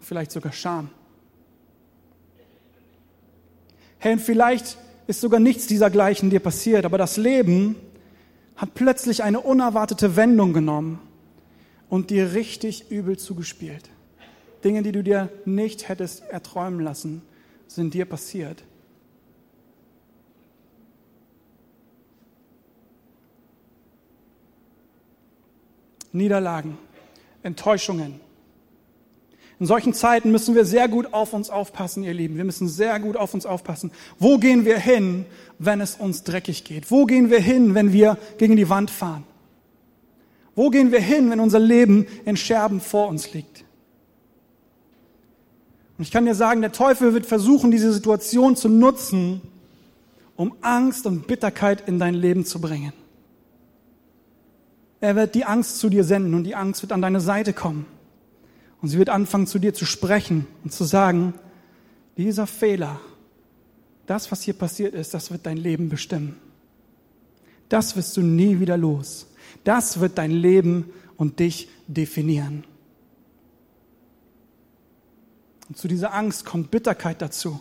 vielleicht 0.02 0.32
sogar 0.32 0.54
Scham. 0.54 0.90
Hey, 4.00 4.14
und 4.14 4.22
vielleicht 4.22 4.80
ist 5.08 5.22
sogar 5.22 5.40
nichts 5.40 5.68
dieser 5.68 5.90
dir 6.30 6.42
passiert, 6.42 6.86
aber 6.86 6.98
das 6.98 7.18
Leben 7.18 7.76
hat 8.58 8.74
plötzlich 8.74 9.24
eine 9.24 9.40
unerwartete 9.40 10.16
Wendung 10.16 10.54
genommen 10.54 11.00
und 11.90 12.10
dir 12.10 12.34
richtig 12.34 12.92
übel 12.92 13.18
zugespielt. 13.18 13.90
Dinge, 14.64 14.84
die 14.84 14.92
du 14.92 15.04
dir 15.04 15.30
nicht 15.46 15.88
hättest 15.88 16.24
erträumen 16.30 16.82
lassen, 16.82 17.22
sind 17.68 17.94
dir 17.94 18.06
passiert. 18.06 18.64
Niederlagen, 26.12 26.78
Enttäuschungen. 27.44 28.27
In 29.60 29.66
solchen 29.66 29.94
Zeiten 29.94 30.32
müssen 30.32 30.54
wir 30.54 30.66
sehr 30.66 30.88
gut 30.88 31.14
auf 31.14 31.34
uns 31.34 31.50
aufpassen, 31.50 32.04
ihr 32.04 32.14
Lieben. 32.14 32.38
Wir 32.38 32.44
müssen 32.44 32.68
sehr 32.68 33.00
gut 33.00 33.18
auf 33.18 33.34
uns 33.34 33.46
aufpassen. 33.46 33.92
Wo 34.20 34.38
gehen 34.38 34.66
wir 34.66 34.78
hin, 34.78 35.26
wenn 35.58 35.82
es 35.82 35.96
uns 35.96 36.24
dreckig 36.24 36.64
geht? 36.64 36.92
Wo 36.92 37.06
gehen 37.06 37.32
wir 37.32 37.40
hin, 37.40 37.74
wenn 37.74 37.92
wir 37.92 38.18
gegen 38.38 38.56
die 38.56 38.70
Wand 38.70 38.92
fahren? 38.92 39.24
Wo 40.56 40.70
gehen 40.70 40.92
wir 40.92 41.00
hin, 41.00 41.32
wenn 41.32 41.40
unser 41.40 41.60
Leben 41.60 42.06
in 42.26 42.38
Scherben 42.38 42.82
vor 42.82 43.08
uns 43.08 43.34
liegt? 43.34 43.64
Und 45.98 46.04
ich 46.04 46.12
kann 46.12 46.26
dir 46.26 46.36
sagen, 46.36 46.62
der 46.62 46.72
Teufel 46.72 47.16
wird 47.16 47.26
versuchen, 47.26 47.72
diese 47.72 47.92
Situation 47.92 48.56
zu 48.56 48.70
nutzen, 48.70 49.42
um 50.36 50.54
Angst 50.62 51.08
und 51.08 51.26
Bitterkeit 51.26 51.88
in 51.88 51.98
dein 51.98 52.14
Leben 52.14 52.46
zu 52.46 52.62
bringen. 52.62 52.94
Er 55.00 55.16
wird 55.16 55.34
die 55.34 55.46
Angst 55.46 55.80
zu 55.80 55.90
dir 55.90 56.04
senden 56.04 56.36
und 56.36 56.44
die 56.44 56.54
Angst 56.54 56.84
wird 56.84 56.92
an 56.92 57.02
deine 57.02 57.22
Seite 57.22 57.54
kommen. 57.54 57.88
Und 58.82 58.90
sie 58.90 58.98
wird 58.98 59.10
anfangen 59.10 59.48
zu 59.48 59.60
dir 59.60 59.74
zu 59.74 59.86
sprechen 59.86 60.48
und 60.64 60.72
zu 60.72 60.84
sagen, 60.84 61.34
dieser 62.16 62.48
Fehler, 62.48 63.00
das, 64.06 64.32
was 64.32 64.44
hier 64.44 64.54
passiert 64.54 64.94
ist, 64.94 65.14
das 65.14 65.32
wird 65.32 65.46
dein 65.46 65.58
Leben 65.58 65.90
bestimmen. 65.90 66.38
Das 67.70 67.96
wirst 67.96 68.16
du 68.18 68.22
nie 68.22 68.60
wieder 68.60 68.78
los. 68.78 69.28
Das 69.64 70.00
wird 70.00 70.18
dein 70.18 70.32
Leben 70.32 70.92
und 71.18 71.40
dich 71.40 71.68
definieren. 71.88 72.64
Und 75.68 75.78
zu 75.78 75.88
dieser 75.88 76.14
Angst 76.14 76.46
kommt 76.46 76.72
Bitterkeit 76.72 77.22
dazu. 77.22 77.60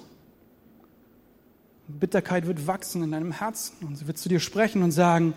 Bitterkeit 1.88 2.46
wird 2.46 2.66
wachsen 2.66 3.02
in 3.02 3.12
deinem 3.12 3.32
Herzen 3.32 3.87
und 3.87 3.96
sie 3.96 4.06
wird 4.06 4.18
zu 4.18 4.28
dir 4.28 4.40
sprechen 4.40 4.82
und 4.82 4.92
sagen, 4.92 5.35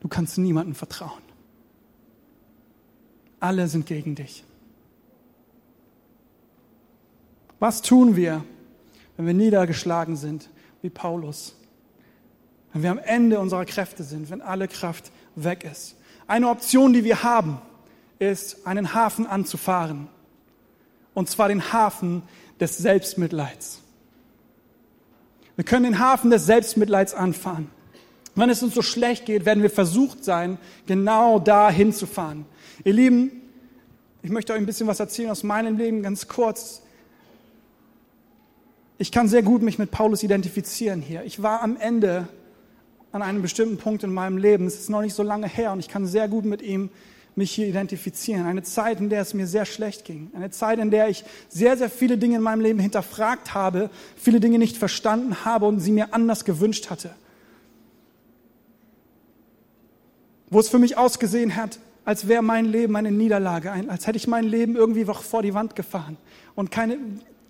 du 0.00 0.08
kannst 0.08 0.38
niemandem 0.38 0.74
vertrauen. 0.74 1.22
Alle 3.40 3.68
sind 3.68 3.86
gegen 3.86 4.14
dich. 4.14 4.44
Was 7.58 7.82
tun 7.82 8.16
wir, 8.16 8.44
wenn 9.16 9.26
wir 9.26 9.34
niedergeschlagen 9.34 10.16
sind, 10.16 10.48
wie 10.82 10.90
Paulus? 10.90 11.54
Wenn 12.72 12.82
wir 12.82 12.90
am 12.90 12.98
Ende 12.98 13.38
unserer 13.38 13.64
Kräfte 13.64 14.02
sind, 14.02 14.30
wenn 14.30 14.42
alle 14.42 14.68
Kraft 14.68 15.12
weg 15.36 15.64
ist. 15.64 15.96
Eine 16.26 16.48
Option, 16.48 16.92
die 16.92 17.04
wir 17.04 17.22
haben, 17.22 17.60
ist, 18.18 18.66
einen 18.66 18.94
Hafen 18.94 19.26
anzufahren. 19.26 20.08
Und 21.12 21.28
zwar 21.28 21.48
den 21.48 21.72
Hafen 21.72 22.22
des 22.60 22.78
Selbstmitleids. 22.78 23.80
Wir 25.56 25.64
können 25.64 25.84
den 25.84 25.98
Hafen 26.00 26.30
des 26.30 26.46
Selbstmitleids 26.46 27.14
anfahren. 27.14 27.70
Wenn 28.34 28.50
es 28.50 28.62
uns 28.62 28.74
so 28.74 28.82
schlecht 28.82 29.26
geht, 29.26 29.44
werden 29.44 29.62
wir 29.62 29.70
versucht 29.70 30.24
sein, 30.24 30.58
genau 30.86 31.38
da 31.38 31.70
hinzufahren. 31.70 32.46
Ihr 32.82 32.92
Lieben, 32.92 33.42
ich 34.22 34.30
möchte 34.30 34.52
euch 34.52 34.58
ein 34.58 34.66
bisschen 34.66 34.88
was 34.88 34.98
erzählen 34.98 35.30
aus 35.30 35.44
meinem 35.44 35.76
Leben, 35.76 36.02
ganz 36.02 36.26
kurz. 36.26 36.82
Ich 38.96 39.10
kann 39.10 39.28
sehr 39.28 39.42
gut 39.42 39.62
mich 39.62 39.78
mit 39.78 39.90
Paulus 39.90 40.22
identifizieren 40.22 41.00
hier. 41.00 41.24
Ich 41.24 41.42
war 41.42 41.62
am 41.62 41.76
Ende 41.76 42.28
an 43.10 43.22
einem 43.22 43.42
bestimmten 43.42 43.76
Punkt 43.76 44.04
in 44.04 44.12
meinem 44.12 44.38
Leben. 44.38 44.66
Es 44.66 44.78
ist 44.78 44.90
noch 44.90 45.02
nicht 45.02 45.14
so 45.14 45.22
lange 45.22 45.48
her 45.48 45.72
und 45.72 45.80
ich 45.80 45.88
kann 45.88 46.06
sehr 46.06 46.28
gut 46.28 46.44
mit 46.44 46.62
ihm 46.62 46.90
mich 47.36 47.50
hier 47.50 47.66
identifizieren. 47.66 48.46
Eine 48.46 48.62
Zeit, 48.62 49.00
in 49.00 49.08
der 49.08 49.22
es 49.22 49.34
mir 49.34 49.46
sehr 49.46 49.64
schlecht 49.64 50.04
ging. 50.04 50.30
Eine 50.34 50.50
Zeit, 50.50 50.78
in 50.78 50.90
der 50.90 51.08
ich 51.08 51.24
sehr, 51.48 51.76
sehr 51.76 51.90
viele 51.90 52.18
Dinge 52.18 52.36
in 52.36 52.42
meinem 52.42 52.60
Leben 52.60 52.78
hinterfragt 52.78 53.54
habe, 53.54 53.90
viele 54.16 54.38
Dinge 54.38 54.58
nicht 54.58 54.76
verstanden 54.76 55.44
habe 55.44 55.66
und 55.66 55.80
sie 55.80 55.92
mir 55.92 56.14
anders 56.14 56.44
gewünscht 56.44 56.90
hatte. 56.90 57.10
Wo 60.50 60.60
es 60.60 60.68
für 60.68 60.78
mich 60.78 60.96
ausgesehen 60.96 61.56
hat, 61.56 61.80
als 62.04 62.28
wäre 62.28 62.42
mein 62.42 62.66
Leben 62.66 62.94
eine 62.94 63.10
Niederlage, 63.10 63.72
als 63.88 64.06
hätte 64.06 64.18
ich 64.18 64.28
mein 64.28 64.44
Leben 64.44 64.76
irgendwie 64.76 65.04
vor 65.04 65.42
die 65.42 65.54
Wand 65.54 65.74
gefahren 65.74 66.16
und 66.54 66.70
keine, 66.70 66.98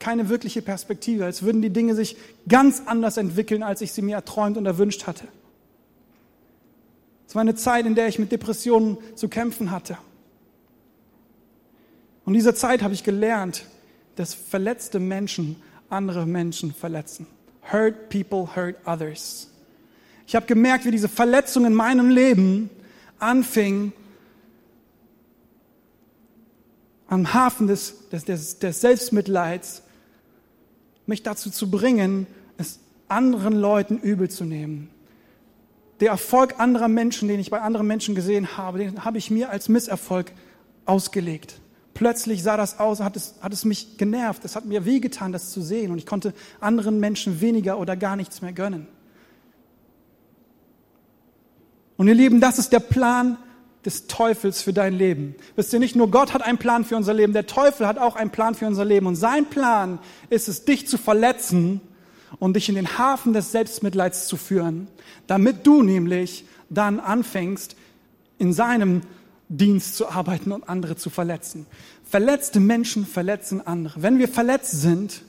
keine 0.04 0.28
wirkliche 0.28 0.61
Perspektive, 0.61 1.25
als 1.25 1.42
würden 1.44 1.62
die 1.62 1.70
Dinge 1.70 1.94
sich 1.94 2.18
ganz 2.46 2.82
anders 2.84 3.16
entwickeln, 3.16 3.62
als 3.62 3.80
ich 3.80 3.94
sie 3.94 4.02
mir 4.02 4.16
erträumt 4.16 4.58
und 4.58 4.66
erwünscht 4.66 5.06
hatte. 5.06 5.26
Es 7.26 7.34
war 7.34 7.40
eine 7.40 7.54
Zeit, 7.54 7.87
in 7.87 7.94
der 7.94 8.06
ich 8.06 8.18
mit 8.18 8.30
Depressionen 8.30 8.99
zu 9.14 9.30
kämpfen 9.30 9.70
hatte. 9.70 9.96
Und 12.26 12.34
in 12.34 12.38
dieser 12.38 12.54
Zeit 12.54 12.82
habe 12.82 12.92
ich 12.92 13.02
gelernt, 13.02 13.64
dass 14.16 14.34
verletzte 14.34 15.00
Menschen 15.00 15.56
andere 15.88 16.26
Menschen 16.26 16.75
verletzen. 16.75 17.26
Hurt 17.73 18.11
people 18.11 18.54
hurt 18.54 18.76
others. 18.84 19.49
Ich 20.26 20.37
habe 20.37 20.44
gemerkt, 20.44 20.84
wie 20.84 20.90
diese 20.90 21.08
Verletzung 21.08 21.64
in 21.64 21.73
meinem 21.73 22.11
Leben 22.11 22.68
anfing, 23.18 23.94
am 27.08 27.32
Hafen 27.32 27.68
des, 27.68 28.11
des, 28.11 28.58
des, 28.58 28.80
Selbstmitleids 28.82 29.83
mich 31.06 31.23
dazu 31.23 31.50
zu 31.50 31.70
bringen, 31.70 32.26
es 32.56 32.80
anderen 33.08 33.54
Leuten 33.54 33.99
übel 33.99 34.30
zu 34.30 34.44
nehmen 34.44 34.90
der 36.00 36.11
Erfolg 36.11 36.58
anderer 36.58 36.88
Menschen, 36.88 37.28
den 37.28 37.40
ich 37.40 37.50
bei 37.50 37.61
anderen 37.61 37.87
Menschen 37.87 38.14
gesehen 38.14 38.56
habe, 38.56 38.78
den 38.78 39.04
habe 39.04 39.18
ich 39.18 39.30
mir 39.30 39.50
als 39.50 39.68
Misserfolg 39.68 40.32
ausgelegt. 40.84 41.61
Plötzlich 41.94 42.42
sah 42.42 42.56
das 42.56 42.80
aus, 42.80 43.00
hat 43.00 43.16
es, 43.16 43.37
hat 43.40 43.52
es 43.52 43.64
mich 43.64 43.96
genervt, 43.96 44.44
es 44.44 44.56
hat 44.56 44.64
mir 44.64 44.84
wehgetan, 44.84 45.32
das 45.32 45.50
zu 45.50 45.62
sehen 45.62 45.92
und 45.92 45.99
ich 45.99 46.06
konnte 46.06 46.34
anderen 46.61 46.99
Menschen 46.99 47.40
weniger 47.40 47.78
oder 47.78 47.96
gar 47.96 48.16
nichts 48.16 48.42
mehr 48.42 48.52
gönnen. 48.52 48.88
Und 51.96 52.08
ihr 52.08 52.14
Lieben, 52.14 52.40
das 52.40 52.58
ist 52.58 52.73
der 52.73 52.80
Plan 52.80 53.38
des 53.84 54.06
Teufels 54.06 54.62
für 54.62 54.72
dein 54.72 54.94
Leben. 54.94 55.34
Wisst 55.56 55.72
ihr 55.72 55.78
nicht, 55.78 55.96
nur 55.96 56.10
Gott 56.10 56.32
hat 56.32 56.42
einen 56.42 56.58
Plan 56.58 56.84
für 56.84 56.96
unser 56.96 57.14
Leben, 57.14 57.32
der 57.32 57.46
Teufel 57.46 57.86
hat 57.86 57.98
auch 57.98 58.16
einen 58.16 58.30
Plan 58.30 58.54
für 58.54 58.66
unser 58.66 58.84
Leben. 58.84 59.06
Und 59.06 59.16
sein 59.16 59.46
Plan 59.46 59.98
ist 60.30 60.48
es, 60.48 60.64
dich 60.64 60.88
zu 60.88 60.98
verletzen 60.98 61.80
und 62.38 62.56
dich 62.56 62.68
in 62.68 62.74
den 62.74 62.98
Hafen 62.98 63.32
des 63.32 63.52
Selbstmitleids 63.52 64.26
zu 64.26 64.36
führen, 64.36 64.88
damit 65.26 65.66
du 65.66 65.82
nämlich 65.82 66.44
dann 66.70 67.00
anfängst, 67.00 67.76
in 68.38 68.52
seinem 68.52 69.02
Dienst 69.48 69.96
zu 69.96 70.08
arbeiten 70.08 70.52
und 70.52 70.68
andere 70.68 70.96
zu 70.96 71.10
verletzen. 71.10 71.66
Verletzte 72.04 72.60
Menschen 72.60 73.06
verletzen 73.06 73.64
andere. 73.66 74.02
Wenn 74.02 74.18
wir 74.18 74.28
verletzt 74.28 74.80
sind, 74.80 75.22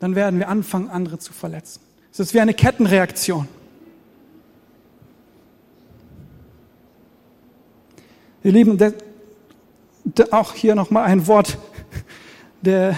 dann 0.00 0.14
werden 0.14 0.38
wir 0.38 0.48
anfangen, 0.48 0.88
andere 0.88 1.18
zu 1.18 1.32
verletzen. 1.32 1.80
Es 2.12 2.20
ist 2.20 2.34
wie 2.34 2.40
eine 2.40 2.54
Kettenreaktion. 2.54 3.48
Ihr 8.44 8.52
Lieben, 8.52 8.78
der, 8.78 8.94
der, 10.04 10.32
auch 10.32 10.54
hier 10.54 10.74
nochmal 10.74 11.04
ein 11.04 11.26
Wort, 11.26 11.58
der 12.62 12.96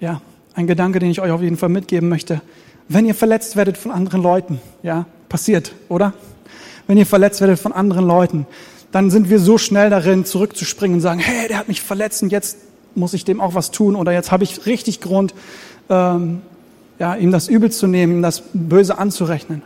ja, 0.00 0.20
ein 0.54 0.66
Gedanke, 0.66 0.98
den 0.98 1.10
ich 1.10 1.20
euch 1.20 1.30
auf 1.30 1.42
jeden 1.42 1.56
Fall 1.56 1.68
mitgeben 1.68 2.08
möchte. 2.08 2.40
Wenn 2.88 3.06
ihr 3.06 3.14
verletzt 3.14 3.54
werdet 3.56 3.76
von 3.76 3.92
anderen 3.92 4.22
Leuten, 4.22 4.60
ja, 4.82 5.06
passiert, 5.28 5.74
oder? 5.88 6.12
Wenn 6.86 6.98
ihr 6.98 7.06
verletzt 7.06 7.40
werdet 7.40 7.58
von 7.60 7.72
anderen 7.72 8.06
Leuten, 8.06 8.46
dann 8.90 9.10
sind 9.10 9.30
wir 9.30 9.38
so 9.38 9.58
schnell 9.58 9.90
darin, 9.90 10.24
zurückzuspringen 10.24 10.96
und 10.96 11.00
sagen, 11.00 11.20
hey, 11.20 11.46
der 11.48 11.58
hat 11.58 11.68
mich 11.68 11.82
verletzt 11.82 12.22
und 12.22 12.32
jetzt 12.32 12.58
muss 12.94 13.14
ich 13.14 13.24
dem 13.24 13.40
auch 13.40 13.54
was 13.54 13.70
tun 13.70 13.94
oder 13.94 14.12
jetzt 14.12 14.32
habe 14.32 14.42
ich 14.42 14.66
richtig 14.66 15.00
Grund, 15.00 15.34
ähm, 15.88 16.40
ja, 16.98 17.14
ihm 17.14 17.30
das 17.30 17.46
übel 17.46 17.70
zu 17.70 17.86
nehmen, 17.86 18.14
ihm 18.14 18.22
das 18.22 18.42
Böse 18.52 18.98
anzurechnen. 18.98 19.62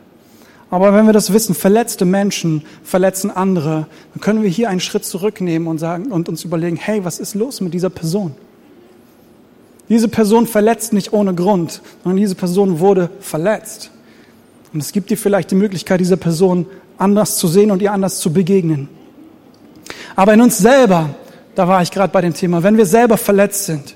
Aber 0.73 0.95
wenn 0.95 1.05
wir 1.05 1.13
das 1.13 1.35
wissen, 1.35 1.55
verletzte 1.55 2.07
Menschen 2.07 2.63
verletzen 2.83 3.31
andere, 3.31 3.87
dann 4.15 4.23
können 4.23 4.43
wir 4.43 4.49
hier 4.49 4.71
einen 4.71 4.81
Schritt 4.81 5.05
zurücknehmen 5.05 5.69
und 5.69 5.77
sagen 5.77 6.11
und 6.11 6.31
uns 6.31 6.45
überlegen, 6.45 6.77
hey, 6.77 7.05
was 7.05 7.19
ist 7.19 7.35
los 7.35 7.61
mit 7.61 7.75
dieser 7.75 7.91
Person? 7.91 8.35
Diese 9.91 10.09
Person 10.09 10.47
verletzt 10.47 10.95
nicht 10.95 11.13
ohne 11.13 11.35
Grund, 11.35 11.83
sondern 12.03 12.17
diese 12.17 12.35
Person 12.37 12.81
wurde 12.81 13.11
verletzt. 13.21 13.91
Und 14.73 14.81
es 14.81 14.93
gibt 14.93 15.11
dir 15.11 15.19
vielleicht 15.19 15.51
die 15.51 15.57
Möglichkeit, 15.57 16.01
dieser 16.01 16.17
Person 16.17 16.65
anders 16.97 17.37
zu 17.37 17.49
sehen 17.49 17.71
und 17.71 17.83
ihr 17.83 17.93
anders 17.93 18.21
zu 18.21 18.33
begegnen. 18.33 18.89
Aber 20.17 20.33
in 20.33 20.41
uns 20.41 20.57
selber, 20.57 21.11
da 21.55 21.69
war 21.69 21.83
ich 21.83 21.91
gerade 21.91 22.15
bei 22.15 22.23
dem 22.23 22.33
Thema, 22.33 22.63
wenn 22.63 22.79
wir 22.79 22.87
selber 22.87 23.19
verletzt 23.19 23.67
sind 23.67 23.95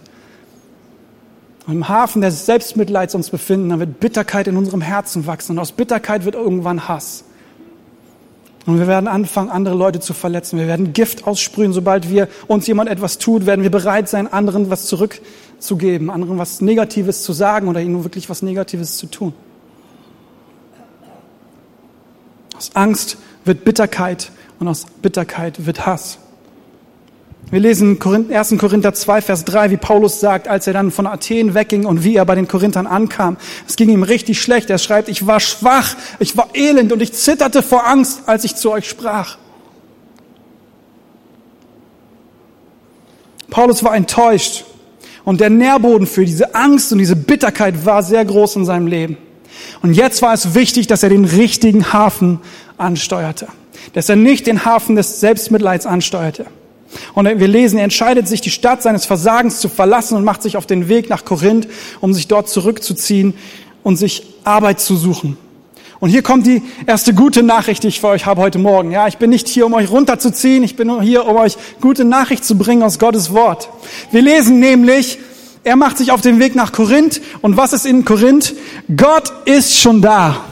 im 1.66 1.88
Hafen 1.88 2.22
des 2.22 2.46
Selbstmitleids 2.46 3.14
uns 3.14 3.30
befinden, 3.30 3.70
dann 3.70 3.80
wird 3.80 3.98
Bitterkeit 4.00 4.46
in 4.46 4.56
unserem 4.56 4.80
Herzen 4.80 5.26
wachsen 5.26 5.52
und 5.52 5.58
aus 5.58 5.72
Bitterkeit 5.72 6.24
wird 6.24 6.34
irgendwann 6.34 6.88
Hass. 6.88 7.24
Und 8.66 8.80
wir 8.80 8.88
werden 8.88 9.06
anfangen, 9.06 9.48
andere 9.48 9.76
Leute 9.76 10.00
zu 10.00 10.12
verletzen. 10.12 10.58
Wir 10.58 10.66
werden 10.66 10.92
Gift 10.92 11.24
aussprühen. 11.24 11.72
Sobald 11.72 12.10
wir 12.10 12.28
uns 12.48 12.66
jemand 12.66 12.90
etwas 12.90 13.18
tut, 13.18 13.46
werden 13.46 13.62
wir 13.62 13.70
bereit 13.70 14.08
sein, 14.08 14.32
anderen 14.32 14.70
was 14.70 14.86
zurückzugeben, 14.86 16.10
anderen 16.10 16.38
was 16.38 16.60
Negatives 16.60 17.22
zu 17.22 17.32
sagen 17.32 17.68
oder 17.68 17.80
ihnen 17.80 18.02
wirklich 18.02 18.28
was 18.28 18.42
Negatives 18.42 18.96
zu 18.98 19.06
tun. 19.06 19.34
Aus 22.56 22.72
Angst 22.74 23.18
wird 23.44 23.64
Bitterkeit 23.64 24.32
und 24.58 24.66
aus 24.66 24.86
Bitterkeit 25.00 25.64
wird 25.64 25.86
Hass. 25.86 26.18
Wir 27.48 27.60
lesen 27.60 27.98
1. 28.02 28.58
Korinther 28.58 28.92
2, 28.92 29.20
Vers 29.20 29.44
3, 29.44 29.70
wie 29.70 29.76
Paulus 29.76 30.18
sagt, 30.18 30.48
als 30.48 30.66
er 30.66 30.72
dann 30.72 30.90
von 30.90 31.06
Athen 31.06 31.54
wegging 31.54 31.86
und 31.86 32.02
wie 32.02 32.16
er 32.16 32.24
bei 32.24 32.34
den 32.34 32.48
Korinthern 32.48 32.88
ankam. 32.88 33.36
Es 33.68 33.76
ging 33.76 33.88
ihm 33.88 34.02
richtig 34.02 34.42
schlecht. 34.42 34.68
Er 34.68 34.78
schreibt, 34.78 35.08
ich 35.08 35.28
war 35.28 35.38
schwach, 35.38 35.94
ich 36.18 36.36
war 36.36 36.48
elend 36.54 36.90
und 36.92 37.00
ich 37.00 37.12
zitterte 37.12 37.62
vor 37.62 37.86
Angst, 37.86 38.22
als 38.26 38.42
ich 38.42 38.56
zu 38.56 38.72
euch 38.72 38.88
sprach. 38.88 39.38
Paulus 43.48 43.84
war 43.84 43.94
enttäuscht 43.94 44.64
und 45.24 45.40
der 45.40 45.50
Nährboden 45.50 46.08
für 46.08 46.24
diese 46.24 46.56
Angst 46.56 46.90
und 46.90 46.98
diese 46.98 47.14
Bitterkeit 47.14 47.86
war 47.86 48.02
sehr 48.02 48.24
groß 48.24 48.56
in 48.56 48.64
seinem 48.64 48.88
Leben. 48.88 49.18
Und 49.82 49.92
jetzt 49.92 50.20
war 50.20 50.34
es 50.34 50.56
wichtig, 50.56 50.88
dass 50.88 51.04
er 51.04 51.10
den 51.10 51.24
richtigen 51.24 51.92
Hafen 51.92 52.40
ansteuerte, 52.76 53.46
dass 53.92 54.08
er 54.08 54.16
nicht 54.16 54.48
den 54.48 54.64
Hafen 54.64 54.96
des 54.96 55.20
Selbstmitleids 55.20 55.86
ansteuerte. 55.86 56.46
Und 57.14 57.26
wir 57.26 57.48
lesen, 57.48 57.78
er 57.78 57.84
entscheidet 57.84 58.28
sich, 58.28 58.40
die 58.40 58.50
Stadt 58.50 58.82
seines 58.82 59.06
Versagens 59.06 59.60
zu 59.60 59.68
verlassen 59.68 60.16
und 60.16 60.24
macht 60.24 60.42
sich 60.42 60.56
auf 60.56 60.66
den 60.66 60.88
Weg 60.88 61.08
nach 61.10 61.24
Korinth, 61.24 61.68
um 62.00 62.12
sich 62.12 62.28
dort 62.28 62.48
zurückzuziehen 62.48 63.34
und 63.82 63.96
sich 63.96 64.24
Arbeit 64.44 64.80
zu 64.80 64.96
suchen. 64.96 65.36
Und 65.98 66.10
hier 66.10 66.22
kommt 66.22 66.46
die 66.46 66.62
erste 66.86 67.14
gute 67.14 67.42
Nachricht, 67.42 67.82
die 67.82 67.88
ich 67.88 68.00
für 68.00 68.08
euch 68.08 68.26
habe 68.26 68.42
heute 68.42 68.58
Morgen. 68.58 68.90
Ja, 68.90 69.08
ich 69.08 69.16
bin 69.16 69.30
nicht 69.30 69.48
hier, 69.48 69.64
um 69.64 69.72
euch 69.72 69.90
runterzuziehen. 69.90 70.62
Ich 70.62 70.76
bin 70.76 71.00
hier, 71.00 71.26
um 71.26 71.36
euch 71.36 71.56
gute 71.80 72.04
Nachricht 72.04 72.44
zu 72.44 72.58
bringen 72.58 72.82
aus 72.82 72.98
Gottes 72.98 73.32
Wort. 73.32 73.70
Wir 74.10 74.20
lesen 74.20 74.60
nämlich, 74.60 75.18
er 75.64 75.76
macht 75.76 75.98
sich 75.98 76.12
auf 76.12 76.20
den 76.20 76.38
Weg 76.38 76.54
nach 76.54 76.72
Korinth. 76.72 77.22
Und 77.40 77.56
was 77.56 77.72
ist 77.72 77.86
in 77.86 78.04
Korinth? 78.04 78.54
Gott 78.94 79.32
ist 79.46 79.78
schon 79.78 80.02
da. 80.02 80.44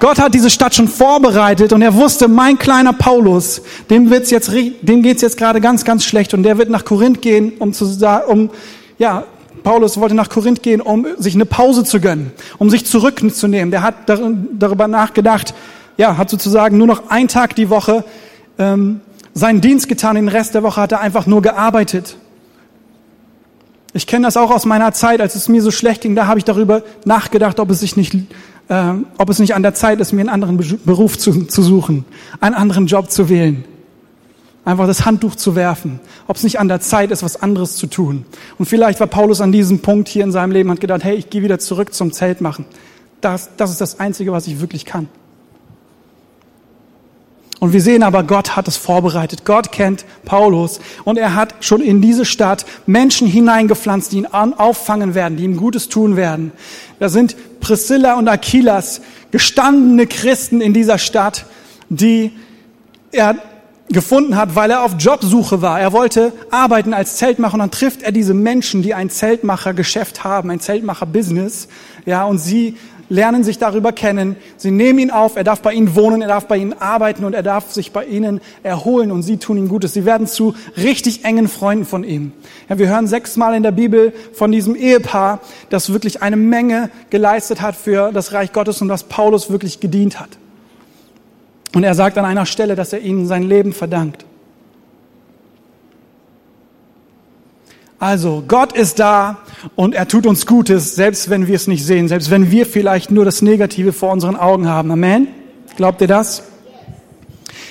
Gott 0.00 0.18
hat 0.18 0.34
diese 0.34 0.50
Stadt 0.50 0.74
schon 0.74 0.88
vorbereitet 0.88 1.72
und 1.72 1.82
er 1.82 1.94
wusste, 1.94 2.28
mein 2.28 2.58
kleiner 2.58 2.92
Paulus, 2.92 3.62
dem 3.90 4.10
wird's 4.10 4.30
jetzt, 4.30 4.50
dem 4.52 5.02
geht's 5.02 5.22
jetzt 5.22 5.36
gerade 5.36 5.60
ganz, 5.60 5.84
ganz 5.84 6.04
schlecht 6.04 6.34
und 6.34 6.42
der 6.42 6.58
wird 6.58 6.70
nach 6.70 6.84
Korinth 6.84 7.22
gehen, 7.22 7.52
um 7.58 7.72
zu 7.72 7.84
sagen, 7.84 8.24
um, 8.30 8.50
ja, 8.98 9.24
Paulus 9.62 9.98
wollte 9.98 10.14
nach 10.14 10.28
Korinth 10.28 10.62
gehen, 10.62 10.80
um 10.80 11.06
sich 11.18 11.34
eine 11.34 11.46
Pause 11.46 11.84
zu 11.84 12.00
gönnen, 12.00 12.32
um 12.58 12.68
sich 12.70 12.84
zurückzunehmen. 12.84 13.70
Der 13.70 13.82
hat 13.82 13.94
darüber 14.06 14.88
nachgedacht, 14.88 15.54
ja, 15.96 16.16
hat 16.16 16.28
sozusagen 16.28 16.76
nur 16.76 16.86
noch 16.86 17.08
einen 17.08 17.28
Tag 17.28 17.54
die 17.54 17.70
Woche 17.70 18.04
ähm, 18.58 19.00
seinen 19.32 19.60
Dienst 19.60 19.88
getan, 19.88 20.16
den 20.16 20.28
Rest 20.28 20.54
der 20.54 20.62
Woche 20.62 20.80
hat 20.80 20.92
er 20.92 21.00
einfach 21.00 21.26
nur 21.26 21.42
gearbeitet. 21.42 22.16
Ich 23.94 24.06
kenne 24.06 24.26
das 24.26 24.36
auch 24.36 24.50
aus 24.50 24.64
meiner 24.64 24.92
Zeit, 24.92 25.20
als 25.20 25.34
es 25.34 25.48
mir 25.48 25.62
so 25.62 25.70
schlecht 25.70 26.02
ging, 26.02 26.14
da 26.14 26.26
habe 26.26 26.38
ich 26.38 26.44
darüber 26.44 26.82
nachgedacht, 27.04 27.60
ob 27.60 27.70
es 27.70 27.80
sich 27.80 27.96
nicht 27.96 28.14
äh, 28.68 28.94
ob 29.18 29.28
es 29.30 29.38
nicht 29.38 29.54
an 29.54 29.62
der 29.62 29.74
Zeit 29.74 30.00
ist, 30.00 30.12
mir 30.12 30.20
einen 30.20 30.28
anderen 30.28 30.56
Beruf 30.84 31.18
zu, 31.18 31.44
zu 31.46 31.62
suchen, 31.62 32.04
einen 32.40 32.54
anderen 32.54 32.86
Job 32.86 33.10
zu 33.10 33.28
wählen. 33.28 33.64
einfach 34.64 34.86
das 34.86 35.04
Handtuch 35.04 35.34
zu 35.34 35.54
werfen, 35.54 36.00
ob 36.26 36.36
es 36.36 36.42
nicht 36.42 36.58
an 36.58 36.68
der 36.68 36.80
Zeit 36.80 37.10
ist, 37.10 37.22
was 37.22 37.40
anderes 37.40 37.76
zu 37.76 37.86
tun. 37.86 38.24
Und 38.58 38.66
vielleicht 38.66 39.00
war 39.00 39.06
Paulus 39.06 39.40
an 39.40 39.52
diesem 39.52 39.80
Punkt 39.80 40.08
hier 40.08 40.24
in 40.24 40.32
seinem 40.32 40.52
Leben 40.52 40.70
und 40.70 40.76
hat 40.76 40.80
gedacht, 40.80 41.04
hey, 41.04 41.16
ich 41.16 41.30
gehe 41.30 41.42
wieder 41.42 41.58
zurück 41.58 41.92
zum 41.94 42.12
Zelt 42.12 42.40
machen. 42.40 42.64
Das, 43.20 43.50
das 43.56 43.70
ist 43.70 43.80
das 43.80 44.00
Einzige, 44.00 44.32
was 44.32 44.46
ich 44.46 44.60
wirklich 44.60 44.84
kann. 44.84 45.08
Und 47.64 47.72
wir 47.72 47.80
sehen 47.80 48.02
aber, 48.02 48.24
Gott 48.24 48.56
hat 48.56 48.68
es 48.68 48.76
vorbereitet. 48.76 49.46
Gott 49.46 49.72
kennt 49.72 50.04
Paulus 50.26 50.80
und 51.04 51.16
er 51.16 51.34
hat 51.34 51.54
schon 51.60 51.80
in 51.80 52.02
diese 52.02 52.26
Stadt 52.26 52.66
Menschen 52.84 53.26
hineingepflanzt, 53.26 54.12
die 54.12 54.18
ihn 54.18 54.26
auffangen 54.26 55.14
werden, 55.14 55.38
die 55.38 55.44
ihm 55.44 55.56
Gutes 55.56 55.88
tun 55.88 56.14
werden. 56.14 56.52
Da 56.98 57.08
sind 57.08 57.34
Priscilla 57.60 58.18
und 58.18 58.28
Aquilas, 58.28 59.00
gestandene 59.30 60.06
Christen 60.06 60.60
in 60.60 60.74
dieser 60.74 60.98
Stadt, 60.98 61.46
die 61.88 62.32
er 63.12 63.36
gefunden 63.88 64.36
hat, 64.36 64.54
weil 64.56 64.70
er 64.70 64.82
auf 64.82 64.96
Jobsuche 64.98 65.62
war. 65.62 65.80
Er 65.80 65.94
wollte 65.94 66.34
arbeiten 66.50 66.92
als 66.92 67.16
Zeltmacher 67.16 67.54
und 67.54 67.60
dann 67.60 67.70
trifft 67.70 68.02
er 68.02 68.12
diese 68.12 68.34
Menschen, 68.34 68.82
die 68.82 68.92
ein 68.92 69.08
Zeltmachergeschäft 69.08 70.22
haben, 70.22 70.50
ein 70.50 70.60
Zeltmacher-Business. 70.60 71.68
Ja, 72.04 72.24
und 72.24 72.36
sie 72.36 72.76
lernen 73.08 73.44
sich 73.44 73.58
darüber 73.58 73.92
kennen. 73.92 74.36
Sie 74.56 74.70
nehmen 74.70 74.98
ihn 74.98 75.10
auf, 75.10 75.36
er 75.36 75.44
darf 75.44 75.60
bei 75.60 75.72
ihnen 75.72 75.94
wohnen, 75.94 76.22
er 76.22 76.28
darf 76.28 76.46
bei 76.46 76.56
ihnen 76.56 76.72
arbeiten 76.72 77.24
und 77.24 77.34
er 77.34 77.42
darf 77.42 77.72
sich 77.72 77.92
bei 77.92 78.04
ihnen 78.04 78.40
erholen 78.62 79.10
und 79.10 79.22
sie 79.22 79.36
tun 79.36 79.56
ihm 79.56 79.68
Gutes. 79.68 79.92
Sie 79.92 80.04
werden 80.04 80.26
zu 80.26 80.54
richtig 80.76 81.24
engen 81.24 81.48
Freunden 81.48 81.84
von 81.84 82.04
ihm. 82.04 82.32
Ja, 82.68 82.78
wir 82.78 82.88
hören 82.88 83.06
sechsmal 83.06 83.54
in 83.54 83.62
der 83.62 83.72
Bibel 83.72 84.12
von 84.32 84.52
diesem 84.52 84.74
Ehepaar, 84.74 85.40
das 85.70 85.92
wirklich 85.92 86.22
eine 86.22 86.36
Menge 86.36 86.90
geleistet 87.10 87.60
hat 87.60 87.76
für 87.76 88.12
das 88.12 88.32
Reich 88.32 88.52
Gottes 88.52 88.80
und 88.82 88.88
das 88.88 89.04
Paulus 89.04 89.50
wirklich 89.50 89.80
gedient 89.80 90.20
hat. 90.20 90.30
Und 91.74 91.82
er 91.82 91.94
sagt 91.94 92.18
an 92.18 92.24
einer 92.24 92.46
Stelle, 92.46 92.76
dass 92.76 92.92
er 92.92 93.00
ihnen 93.00 93.26
sein 93.26 93.42
Leben 93.42 93.72
verdankt. 93.72 94.24
Also, 98.04 98.44
Gott 98.46 98.74
ist 98.74 98.98
da 98.98 99.38
und 99.76 99.94
er 99.94 100.06
tut 100.06 100.26
uns 100.26 100.44
Gutes, 100.44 100.94
selbst 100.94 101.30
wenn 101.30 101.46
wir 101.46 101.54
es 101.54 101.66
nicht 101.68 101.86
sehen, 101.86 102.06
selbst 102.06 102.30
wenn 102.30 102.50
wir 102.50 102.66
vielleicht 102.66 103.10
nur 103.10 103.24
das 103.24 103.40
Negative 103.40 103.94
vor 103.94 104.12
unseren 104.12 104.36
Augen 104.36 104.68
haben. 104.68 104.90
Amen? 104.90 105.28
Glaubt 105.76 106.02
ihr 106.02 106.06
das? 106.06 106.42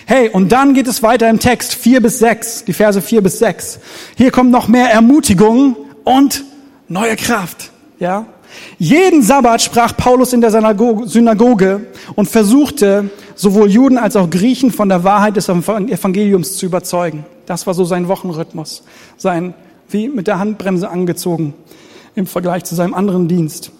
Hey, 0.08 0.30
und 0.30 0.52
dann 0.52 0.74
geht 0.74 0.88
es 0.88 1.04
weiter 1.04 1.30
im 1.30 1.38
Text, 1.38 1.75
vier 1.75 2.02
bis 2.02 2.18
sechs, 2.18 2.66
die 2.66 2.74
Verse 2.74 3.00
vier 3.00 3.22
bis 3.22 3.38
sechs. 3.38 3.80
Hier 4.18 4.32
kommt 4.32 4.50
noch 4.50 4.68
mehr 4.68 4.90
Ermutigung 4.92 5.75
und 6.04 6.44
neue 6.88 7.16
Kraft. 7.16 7.70
Ja? 8.00 8.25
Jeden 8.80 9.22
Sabbat 9.22 9.62
sprach 9.62 9.96
Paulus 9.96 10.34
in 10.34 10.42
der 10.42 10.50
Synagoge 10.50 11.82
und 12.16 12.28
versuchte, 12.28 13.12
sowohl 13.36 13.70
Juden 13.70 14.00
als 14.00 14.16
auch 14.16 14.32
Griechen 14.32 14.72
von 14.72 14.90
der 14.90 15.04
Wahrheit 15.04 15.36
des 15.36 15.48
Evangeliums 15.48 16.58
zu 16.58 16.66
überzeugen. 16.66 17.24
Das 17.46 17.68
war 17.68 17.75
so 17.75 17.86
sein 17.86 18.08
Wochenrhythmus, 18.08 18.82
sein 19.16 19.54
wie 19.94 20.10
mit 20.10 20.28
der 20.28 20.40
Handbremse 20.40 20.90
angezogen 20.90 21.54
im 22.16 22.28
Vergleich 22.28 22.64
zu 22.64 22.76
seinem 22.76 22.94
anderen 22.94 23.28
Dienst. 23.28 23.72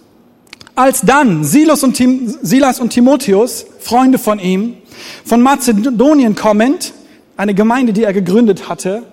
Als 0.76 1.02
dann 1.02 1.44
Silas 1.44 1.84
und, 1.84 1.94
Tim, 1.94 2.34
Silas 2.42 2.80
und 2.80 2.90
Timotheus, 2.90 3.66
Freunde 3.80 4.18
von 4.18 4.40
ihm, 4.40 4.76
von 5.24 5.42
Mazedonien 5.42 6.36
kommend, 6.36 6.94
eine 7.38 7.54
Gemeinde, 7.54 7.94
die 7.94 8.04
er 8.04 8.14
gegründet 8.14 8.70
hatte, 8.70 9.04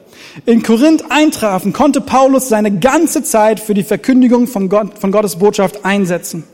in 0.47 0.63
Korinth 0.63 1.11
eintrafen, 1.11 1.73
konnte 1.73 2.01
Paulus 2.01 2.49
seine 2.49 2.79
ganze 2.79 3.23
Zeit 3.23 3.61
für 3.61 3.75
die 3.75 3.83
Verkündigung 3.83 4.47
von, 4.47 4.69
Gott, 4.69 4.99
von 4.99 5.13
Gottes 5.13 5.37
Botschaft 5.37 5.85
einsetzen. 5.85 6.45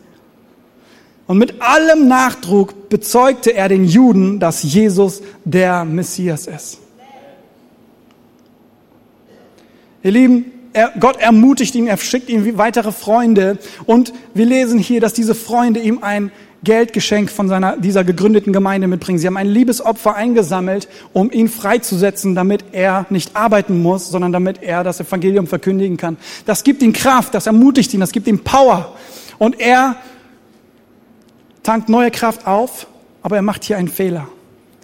Und 1.26 1.38
mit 1.38 1.60
allem 1.60 2.08
Nachdruck 2.08 2.88
bezeugte 2.88 3.52
er 3.52 3.68
den 3.68 3.84
Juden, 3.84 4.38
dass 4.38 4.62
Jesus 4.62 5.22
der 5.44 5.84
Messias 5.84 6.46
ist. 6.46 6.78
Ihr 10.06 10.12
Lieben, 10.12 10.52
er, 10.72 10.92
Gott 11.00 11.16
ermutigt 11.16 11.74
ihn, 11.74 11.88
er 11.88 11.96
schickt 11.96 12.28
ihm 12.28 12.56
weitere 12.58 12.92
Freunde 12.92 13.58
und 13.86 14.12
wir 14.34 14.46
lesen 14.46 14.78
hier, 14.78 15.00
dass 15.00 15.14
diese 15.14 15.34
Freunde 15.34 15.80
ihm 15.80 15.98
ein 16.00 16.30
Geldgeschenk 16.62 17.28
von 17.28 17.48
seiner, 17.48 17.76
dieser 17.76 18.04
gegründeten 18.04 18.52
Gemeinde 18.52 18.86
mitbringen. 18.86 19.18
Sie 19.18 19.26
haben 19.26 19.36
ein 19.36 19.48
Liebesopfer 19.48 20.14
eingesammelt, 20.14 20.86
um 21.12 21.32
ihn 21.32 21.48
freizusetzen, 21.48 22.36
damit 22.36 22.66
er 22.70 23.06
nicht 23.10 23.34
arbeiten 23.34 23.82
muss, 23.82 24.08
sondern 24.08 24.30
damit 24.30 24.62
er 24.62 24.84
das 24.84 25.00
Evangelium 25.00 25.48
verkündigen 25.48 25.96
kann. 25.96 26.18
Das 26.44 26.62
gibt 26.62 26.84
ihm 26.84 26.92
Kraft, 26.92 27.34
das 27.34 27.48
ermutigt 27.48 27.92
ihn, 27.92 27.98
das 27.98 28.12
gibt 28.12 28.28
ihm 28.28 28.44
Power. 28.44 28.94
Und 29.38 29.58
er 29.58 29.96
tankt 31.64 31.88
neue 31.88 32.12
Kraft 32.12 32.46
auf, 32.46 32.86
aber 33.22 33.34
er 33.34 33.42
macht 33.42 33.64
hier 33.64 33.76
einen 33.76 33.88
Fehler. 33.88 34.28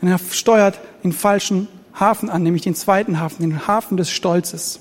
Denn 0.00 0.08
er 0.08 0.18
steuert 0.32 0.80
den 1.04 1.12
falschen 1.12 1.68
Hafen 1.94 2.28
an, 2.28 2.42
nämlich 2.42 2.62
den 2.62 2.74
zweiten 2.74 3.20
Hafen, 3.20 3.42
den 3.42 3.68
Hafen 3.68 3.96
des 3.96 4.10
Stolzes. 4.10 4.80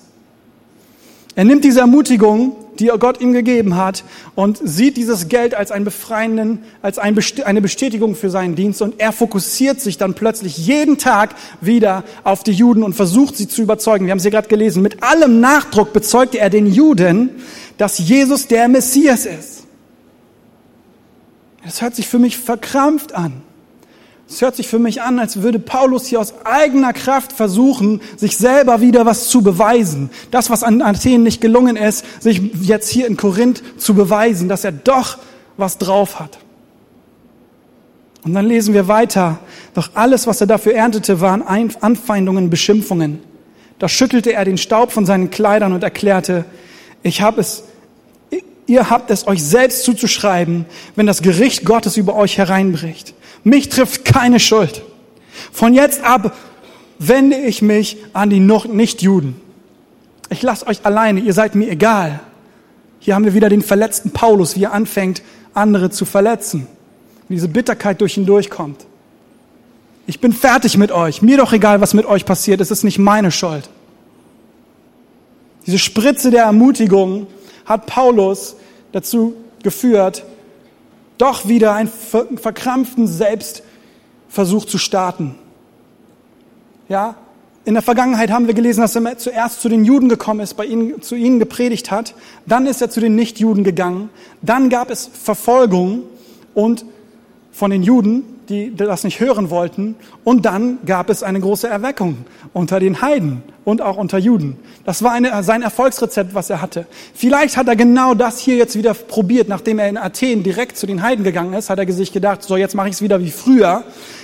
Er 1.36 1.46
nimmt 1.46 1.64
diese 1.64 1.80
Ermutigung, 1.80 2.56
die 2.78 2.88
Gott 3.00 3.22
ihm 3.22 3.32
gegeben 3.32 3.78
hat, 3.78 4.04
und 4.36 4.60
sieht 4.64 4.98
dieses 4.98 5.30
Geld 5.30 5.56
als 5.56 5.72
einen 5.72 5.86
befreienden, 5.86 6.60
als 6.82 7.00
eine 7.00 7.62
Bestätigung 7.62 8.16
für 8.16 8.30
seinen 8.30 8.56
Dienst. 8.56 8.82
Und 8.82 9.00
er 9.00 9.12
fokussiert 9.12 9.80
sich 9.80 9.98
dann 9.98 10.14
plötzlich 10.14 10.58
jeden 10.58 10.98
Tag 10.98 11.36
wieder 11.62 12.04
auf 12.24 12.44
die 12.44 12.52
Juden 12.52 12.84
und 12.84 12.94
versucht 12.94 13.38
sie 13.38 13.48
zu 13.48 13.62
überzeugen. 13.62 14.06
Wir 14.06 14.12
haben 14.12 14.18
es 14.18 14.24
hier 14.24 14.32
gerade 14.32 14.50
gelesen. 14.50 14.84
Mit 14.84 15.04
allem 15.04 15.40
Nachdruck 15.40 15.94
bezeugte 15.94 16.40
er 16.40 16.50
den 16.50 16.68
Juden, 16.68 17.30
dass 17.78 17.98
Jesus 17.98 18.48
der 18.48 18.68
Messias 18.68 19.26
ist. 19.26 19.64
Das 21.64 21.82
hört 21.82 21.96
sich 21.96 22.08
für 22.08 22.20
mich 22.20 22.38
verkrampft 22.38 23.14
an. 23.14 23.42
Es 24.32 24.42
hört 24.42 24.56
sich 24.56 24.70
für 24.70 24.80
mich 24.80 25.02
an, 25.02 25.20
als 25.20 25.42
würde 25.42 25.60
Paulus 25.60 26.06
hier 26.06 26.22
aus 26.22 26.34
eigener 26.46 26.94
Kraft 26.94 27.34
versuchen, 27.34 28.00
sich 28.16 28.38
selber 28.38 28.80
wieder 28.80 29.06
was 29.06 29.28
zu 29.28 29.42
beweisen. 29.42 30.10
Das, 30.32 30.50
was 30.50 30.64
an 30.64 30.82
Athen 30.82 31.24
nicht 31.24 31.42
gelungen 31.42 31.76
ist, 31.76 32.06
sich 32.24 32.42
jetzt 32.62 32.90
hier 32.90 33.08
in 33.08 33.18
Korinth 33.18 33.62
zu 33.78 33.94
beweisen, 33.94 34.48
dass 34.48 34.64
er 34.64 34.72
doch 34.72 35.18
was 35.58 35.78
drauf 35.78 36.22
hat. 36.22 36.38
Und 38.24 38.34
dann 38.34 38.46
lesen 38.46 38.74
wir 38.74 38.88
weiter. 38.88 39.40
Doch 39.74 39.90
alles, 39.96 40.28
was 40.28 40.40
er 40.40 40.48
dafür 40.48 40.76
erntete, 40.76 41.20
waren 41.20 41.42
Anfeindungen, 41.42 42.50
Beschimpfungen. 42.50 43.20
Da 43.80 43.90
schüttelte 43.90 44.32
er 44.32 44.46
den 44.46 44.58
Staub 44.58 44.94
von 44.94 45.06
seinen 45.06 45.30
Kleidern 45.30 45.74
und 45.74 45.84
erklärte, 45.84 46.46
ich 47.04 47.22
habe 47.22 47.42
es, 47.42 47.66
ihr 48.66 48.90
habt 48.90 49.12
es 49.12 49.28
euch 49.28 49.44
selbst 49.44 49.84
zuzuschreiben, 49.84 50.68
wenn 50.96 51.06
das 51.06 51.22
Gericht 51.22 51.66
Gottes 51.66 51.98
über 51.98 52.16
euch 52.16 52.38
hereinbricht. 52.38 53.14
Mich 53.44 53.70
trifft 53.70 54.06
keine 54.06 54.40
Schuld. 54.40 54.84
Von 55.52 55.74
jetzt 55.74 56.04
ab 56.04 56.36
wende 57.00 57.38
ich 57.38 57.62
mich 57.62 57.98
an 58.14 58.30
die 58.30 58.40
noch 58.40 58.66
Nicht-Juden. 58.66 59.40
Ich 60.30 60.42
lasse 60.44 60.68
euch 60.68 60.86
alleine, 60.86 61.20
ihr 61.20 61.34
seid 61.34 61.56
mir 61.56 61.70
egal. 61.70 62.20
Hier 63.00 63.16
haben 63.16 63.26
wir 63.26 63.34
wieder 63.34 63.50
den 63.50 63.64
verletzten 63.64 64.12
Paulus, 64.12 64.56
wie 64.56 64.66
er 64.66 64.74
anfängt, 64.74 65.24
andere 65.54 65.90
zu 65.90 66.06
verletzen. 66.06 66.68
Und 67.28 67.36
diese 67.36 67.48
Bitterkeit 67.48 68.00
durch 68.00 68.18
ihn 68.18 68.28
durchkommt. 68.28 68.86
Ich 70.06 70.20
bin 70.20 70.34
fertig 70.34 70.78
mit 70.78 70.92
euch. 70.92 71.22
Mir 71.22 71.38
doch 71.38 71.54
egal, 71.54 71.82
was 71.82 71.94
mit 71.94 72.06
euch 72.06 72.26
passiert. 72.26 72.62
Es 72.62 72.70
ist 72.70 72.84
nicht 72.84 73.00
meine 73.00 73.32
Schuld. 73.32 73.70
Diese 75.66 75.80
Spritze 75.80 76.32
der 76.32 76.44
Ermutigung 76.44 77.28
hat 77.66 77.88
Paulus 77.88 78.56
dazu 78.92 79.34
geführt, 79.64 80.24
doch 81.22 81.48
wieder 81.48 81.74
einen 81.74 81.90
verkrampften 82.38 83.08
Selbstversuch 83.08 84.66
zu 84.66 84.78
starten. 84.78 85.36
Ja, 86.90 87.16
in 87.64 87.76
der 87.76 87.84
Vergangenheit 87.84 88.32
haben 88.32 88.48
wir 88.48 88.56
gelesen, 88.56 88.82
dass 88.82 88.96
er 88.96 89.18
zuerst 89.20 89.62
zu 89.62 89.70
den 89.70 89.86
Juden 89.86 90.10
gekommen 90.10 90.40
ist, 90.40 90.56
bei 90.56 90.66
ihnen, 90.66 91.02
zu 91.04 91.14
ihnen 91.14 91.38
gepredigt 91.38 91.92
hat. 91.92 92.16
Dann 92.48 92.66
ist 92.66 92.82
er 92.82 92.90
zu 92.90 93.00
den 93.00 93.16
Nichtjuden 93.16 93.64
gegangen. 93.64 94.10
Dann 94.42 94.70
gab 94.70 94.90
es 94.90 95.10
Verfolgung 95.14 96.04
und 96.56 96.86
von 97.52 97.70
den 97.70 97.84
Juden 97.84 98.24
die 98.52 98.76
das 98.76 99.04
nicht 99.04 99.20
hören 99.20 99.50
wollten. 99.50 99.96
Und 100.24 100.46
dann 100.46 100.80
gab 100.86 101.10
es 101.10 101.24
eine 101.24 101.40
große 101.40 101.68
Erweckung 101.68 102.18
unter 102.54 102.80
den 102.80 103.02
Heiden 103.02 103.42
und 103.64 103.82
auch 103.82 103.98
unter 103.98 104.18
Juden. 104.18 104.58
Das 104.86 105.02
war 105.04 105.12
eine, 105.12 105.44
sein 105.44 105.62
Erfolgsrezept, 105.62 106.36
was 106.36 106.50
er 106.50 106.62
hatte. 106.62 106.86
Vielleicht 107.14 107.58
hat 107.58 107.68
er 107.68 107.76
genau 107.76 108.14
das 108.14 108.40
hier 108.40 108.56
jetzt 108.56 108.76
wieder 108.76 108.94
probiert, 108.94 109.48
nachdem 109.48 109.80
er 109.80 109.88
in 109.88 109.98
Athen 109.98 110.44
direkt 110.44 110.78
zu 110.78 110.86
den 110.86 111.02
Heiden 111.02 111.24
gegangen 111.24 111.54
ist, 111.54 111.70
hat 111.70 111.80
er 111.80 111.92
sich 111.92 112.12
gedacht, 112.12 112.44
so 112.44 112.58
jetzt 112.58 112.76
mache 112.76 112.90
ich 112.90 112.96
es 112.96 113.02
wieder 113.02 113.22
wie 113.22 113.32
früher. 113.32 113.84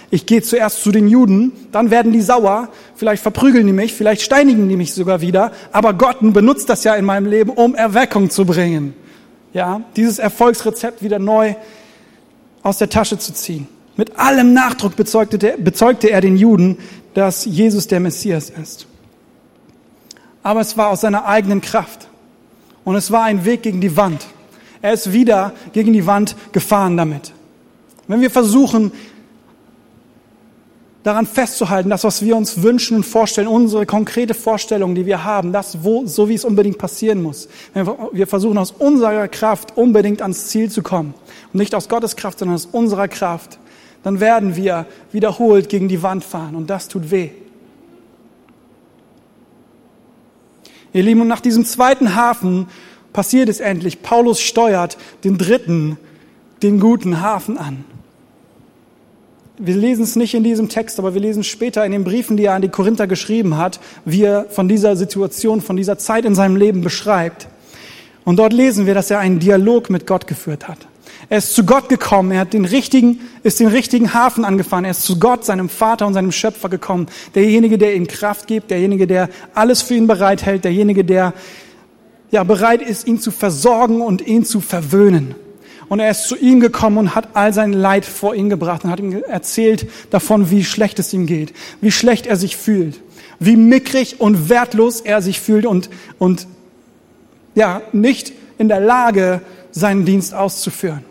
Ich 0.10 0.26
gehe 0.26 0.42
zuerst 0.42 0.84
zu 0.84 0.92
den 0.92 1.08
Juden, 1.08 1.52
dann 1.72 1.92
werden 1.92 2.12
die 2.14 2.22
sauer, 2.22 2.70
vielleicht 2.96 3.22
verprügeln 3.22 3.68
die 3.68 3.74
mich, 3.74 3.94
vielleicht 3.94 4.22
steinigen 4.22 4.70
die 4.70 4.78
mich 4.78 4.94
sogar 4.94 5.22
wieder, 5.22 5.52
aber 5.72 5.94
Gott 5.94 6.18
benutzt 6.22 6.70
das 6.70 6.84
ja 6.84 6.96
in 6.96 7.04
meinem 7.04 7.26
Leben, 7.26 7.52
um 7.52 7.76
Erweckung 7.76 8.30
zu 8.30 8.46
bringen. 8.46 8.94
Ja, 9.54 9.82
dieses 9.96 10.20
Erfolgsrezept 10.20 11.02
wieder 11.02 11.20
neu 11.20 11.56
aus 12.64 12.78
der 12.78 12.90
Tasche 12.90 13.18
zu 13.18 13.34
ziehen. 13.34 13.68
Mit 13.98 14.18
allem 14.18 14.54
Nachdruck 14.54 14.96
bezeugte, 14.96 15.56
bezeugte 15.58 16.10
er 16.10 16.22
den 16.22 16.38
Juden, 16.38 16.78
dass 17.14 17.46
Jesus 17.46 17.88
der 17.88 18.00
Messias 18.00 18.52
ist. 18.52 18.86
Aber 20.44 20.62
es 20.62 20.78
war 20.78 20.90
aus 20.90 21.02
seiner 21.02 21.26
eigenen 21.26 21.62
Kraft. 21.62 22.08
Und 22.86 22.96
es 22.96 23.12
war 23.12 23.24
ein 23.24 23.44
Weg 23.44 23.64
gegen 23.64 23.82
die 23.82 23.98
Wand. 23.98 24.26
Er 24.82 24.94
ist 24.94 25.12
wieder 25.12 25.52
gegen 25.74 25.92
die 25.92 26.06
Wand 26.06 26.36
gefahren 26.52 26.96
damit. 26.96 27.34
Wenn 28.08 28.22
wir 28.22 28.30
versuchen, 28.30 28.92
daran 31.04 31.26
festzuhalten, 31.26 31.90
das, 31.90 32.04
was 32.04 32.24
wir 32.24 32.36
uns 32.36 32.62
wünschen 32.62 32.98
und 32.98 33.04
vorstellen, 33.04 33.48
unsere 33.48 33.86
konkrete 33.86 34.34
Vorstellung, 34.34 34.94
die 34.94 35.06
wir 35.06 35.24
haben, 35.24 35.54
das, 35.54 35.84
wo, 35.84 36.06
so 36.06 36.30
wie 36.30 36.36
es 36.36 36.46
unbedingt 36.46 36.78
passieren 36.78 37.22
muss. 37.22 37.48
Wenn 37.74 37.88
wir 38.12 38.28
versuchen, 38.28 38.58
aus 38.58 38.72
unserer 38.72 39.28
Kraft 39.28 39.76
unbedingt 39.76 40.22
ans 40.22 40.48
Ziel 40.48 40.70
zu 40.70 40.84
kommen. 40.84 41.14
Und 41.52 41.60
nicht 41.60 41.74
aus 41.74 41.90
Gottes 41.90 42.16
Kraft, 42.16 42.40
sondern 42.40 42.56
aus 42.56 42.66
unserer 42.66 43.08
Kraft. 43.08 43.58
Dann 44.08 44.22
werden 44.22 44.56
wir 44.56 44.86
wiederholt 45.12 45.68
gegen 45.68 45.90
die 45.90 46.02
Wand 46.02 46.24
fahren. 46.24 46.56
Und 46.56 46.70
das 46.70 46.88
tut 46.88 47.12
weh. 47.12 47.32
Ihr 50.94 51.04
Lieben, 51.04 51.20
und 51.20 51.28
nach 51.28 51.42
diesem 51.42 51.66
zweiten 51.66 52.16
Hafen 52.16 52.68
passiert 53.12 53.50
es 53.50 53.60
endlich. 53.60 54.02
Paulus 54.02 54.40
steuert 54.40 54.98
den 55.26 55.38
dritten, 55.38 55.98
den 56.64 56.80
guten 56.80 57.20
Hafen 57.20 57.58
an. 57.58 57.84
Wir 59.58 59.76
lesen 59.76 60.04
es 60.04 60.16
nicht 60.16 60.34
in 60.34 60.46
diesem 60.46 60.70
Text, 60.70 61.00
aber 61.00 61.14
wir 61.14 61.20
lesen 61.20 61.44
später 61.44 61.86
in 61.86 61.92
den 61.92 62.06
Briefen, 62.06 62.38
die 62.38 62.46
er 62.46 62.54
an 62.54 62.62
die 62.62 62.70
Korinther 62.70 63.08
geschrieben 63.08 63.58
hat, 63.58 63.82
wie 64.06 64.24
er 64.24 64.46
von 64.46 64.70
dieser 64.70 64.96
Situation, 64.96 65.60
von 65.60 65.76
dieser 65.76 65.98
Zeit 65.98 66.24
in 66.24 66.34
seinem 66.34 66.56
Leben 66.56 66.80
beschreibt. 66.80 67.50
Und 68.24 68.40
dort 68.40 68.54
lesen 68.54 68.86
wir, 68.86 68.94
dass 68.94 69.12
er 69.12 69.20
einen 69.20 69.40
Dialog 69.40 69.90
mit 69.90 70.08
Gott 70.08 70.28
geführt 70.28 70.70
hat. 70.70 70.87
Er 71.30 71.40
ist 71.40 71.56
zu 71.56 71.66
Gott 71.66 71.90
gekommen, 71.90 72.32
er 72.32 72.40
hat 72.40 72.54
den 72.54 72.64
richtigen, 72.64 73.20
ist 73.44 73.60
den 73.60 73.68
richtigen 73.68 74.14
Hafen 74.14 74.46
angefahren, 74.46 74.86
er 74.86 74.92
ist 74.92 75.04
zu 75.04 75.20
Gott, 75.20 75.44
seinem 75.44 75.68
Vater 75.68 76.08
und 76.08 76.14
seinem 76.14 76.32
Schöpfer 76.32 76.70
gekommen. 76.70 77.08
Derjenige, 77.36 77.78
der 77.78 77.96
ihm 77.96 78.08
Kraft 78.08 78.48
gibt, 78.48 78.72
derjenige, 78.72 79.08
der 79.08 79.30
alles 79.54 79.82
für 79.82 79.96
ihn 79.96 80.08
bereithält, 80.08 80.64
derjenige, 80.64 81.04
der 81.04 81.34
ja 82.32 82.44
bereit 82.44 82.82
ist, 82.82 83.08
ihn 83.08 83.20
zu 83.20 83.32
versorgen 83.32 84.00
und 84.00 84.26
ihn 84.26 84.46
zu 84.46 84.62
verwöhnen. 84.62 85.36
Und 85.90 86.00
er 86.00 86.12
ist 86.12 86.28
zu 86.28 86.38
ihm 86.38 86.60
gekommen 86.62 86.98
und 86.98 87.16
hat 87.16 87.30
all 87.34 87.54
sein 87.54 87.74
Leid 87.74 88.06
vor 88.06 88.34
ihn 88.34 88.50
gebracht 88.50 88.84
und 88.84 88.92
hat 88.92 89.00
ihm 89.00 89.22
erzählt 89.24 89.90
davon, 90.12 90.50
wie 90.50 90.64
schlecht 90.64 91.00
es 91.00 91.14
ihm 91.14 91.26
geht, 91.26 91.54
wie 91.82 91.92
schlecht 91.92 92.28
er 92.28 92.38
sich 92.38 92.56
fühlt, 92.56 93.02
wie 93.40 93.56
mickrig 93.58 94.20
und 94.20 94.50
wertlos 94.50 95.02
er 95.02 95.22
sich 95.22 95.40
fühlt 95.42 95.66
und, 95.66 95.90
und 96.20 96.48
ja, 97.56 97.82
nicht 97.92 98.34
in 98.58 98.70
der 98.70 98.80
Lage, 98.80 99.42
seinen 99.72 100.06
Dienst 100.06 100.34
auszuführen. 100.34 101.04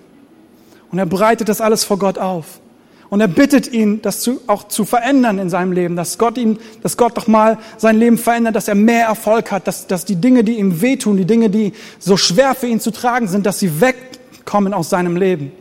Und 0.91 0.99
er 0.99 1.07
breitet 1.07 1.49
das 1.49 1.61
alles 1.61 1.85
vor 1.85 1.99
Gott 1.99 2.19
auf. 2.19 2.61
Und 3.09 3.21
er 3.21 3.29
bittet 3.29 3.73
ihn, 3.73 4.03
das 4.03 4.21
zu, 4.21 4.41
auch 4.49 4.65
zu 4.65 4.85
verändern 4.85 5.39
in 5.39 5.49
seinem 5.49 5.73
Leben, 5.73 5.95
dass 5.95 6.19
Gott 6.19 6.37
ihm, 6.39 6.59
dass 6.83 6.97
Gott 6.97 7.17
doch 7.17 7.29
mal 7.29 7.59
sein 7.77 7.99
Leben 7.99 8.19
verändert, 8.19 8.57
dass 8.57 8.67
er 8.67 8.75
mehr 8.75 9.07
Erfolg 9.07 9.53
hat, 9.53 9.69
dass, 9.69 9.87
dass 9.87 10.05
die 10.05 10.17
Dinge, 10.17 10.43
die 10.43 10.59
ihm 10.59 10.81
wehtun, 10.81 11.17
die 11.17 11.25
Dinge, 11.25 11.49
die 11.49 11.73
so 12.01 12.17
schwer 12.17 12.55
für 12.55 12.67
ihn 12.67 12.81
zu 12.81 12.91
tragen 12.91 13.29
sind, 13.29 13.47
dass 13.47 13.61
sie 13.61 13.81
weg 13.81 13.97
kommen 14.45 14.75
aus 14.75 14.91
seinem 14.91 15.17
Leben. 15.17 15.53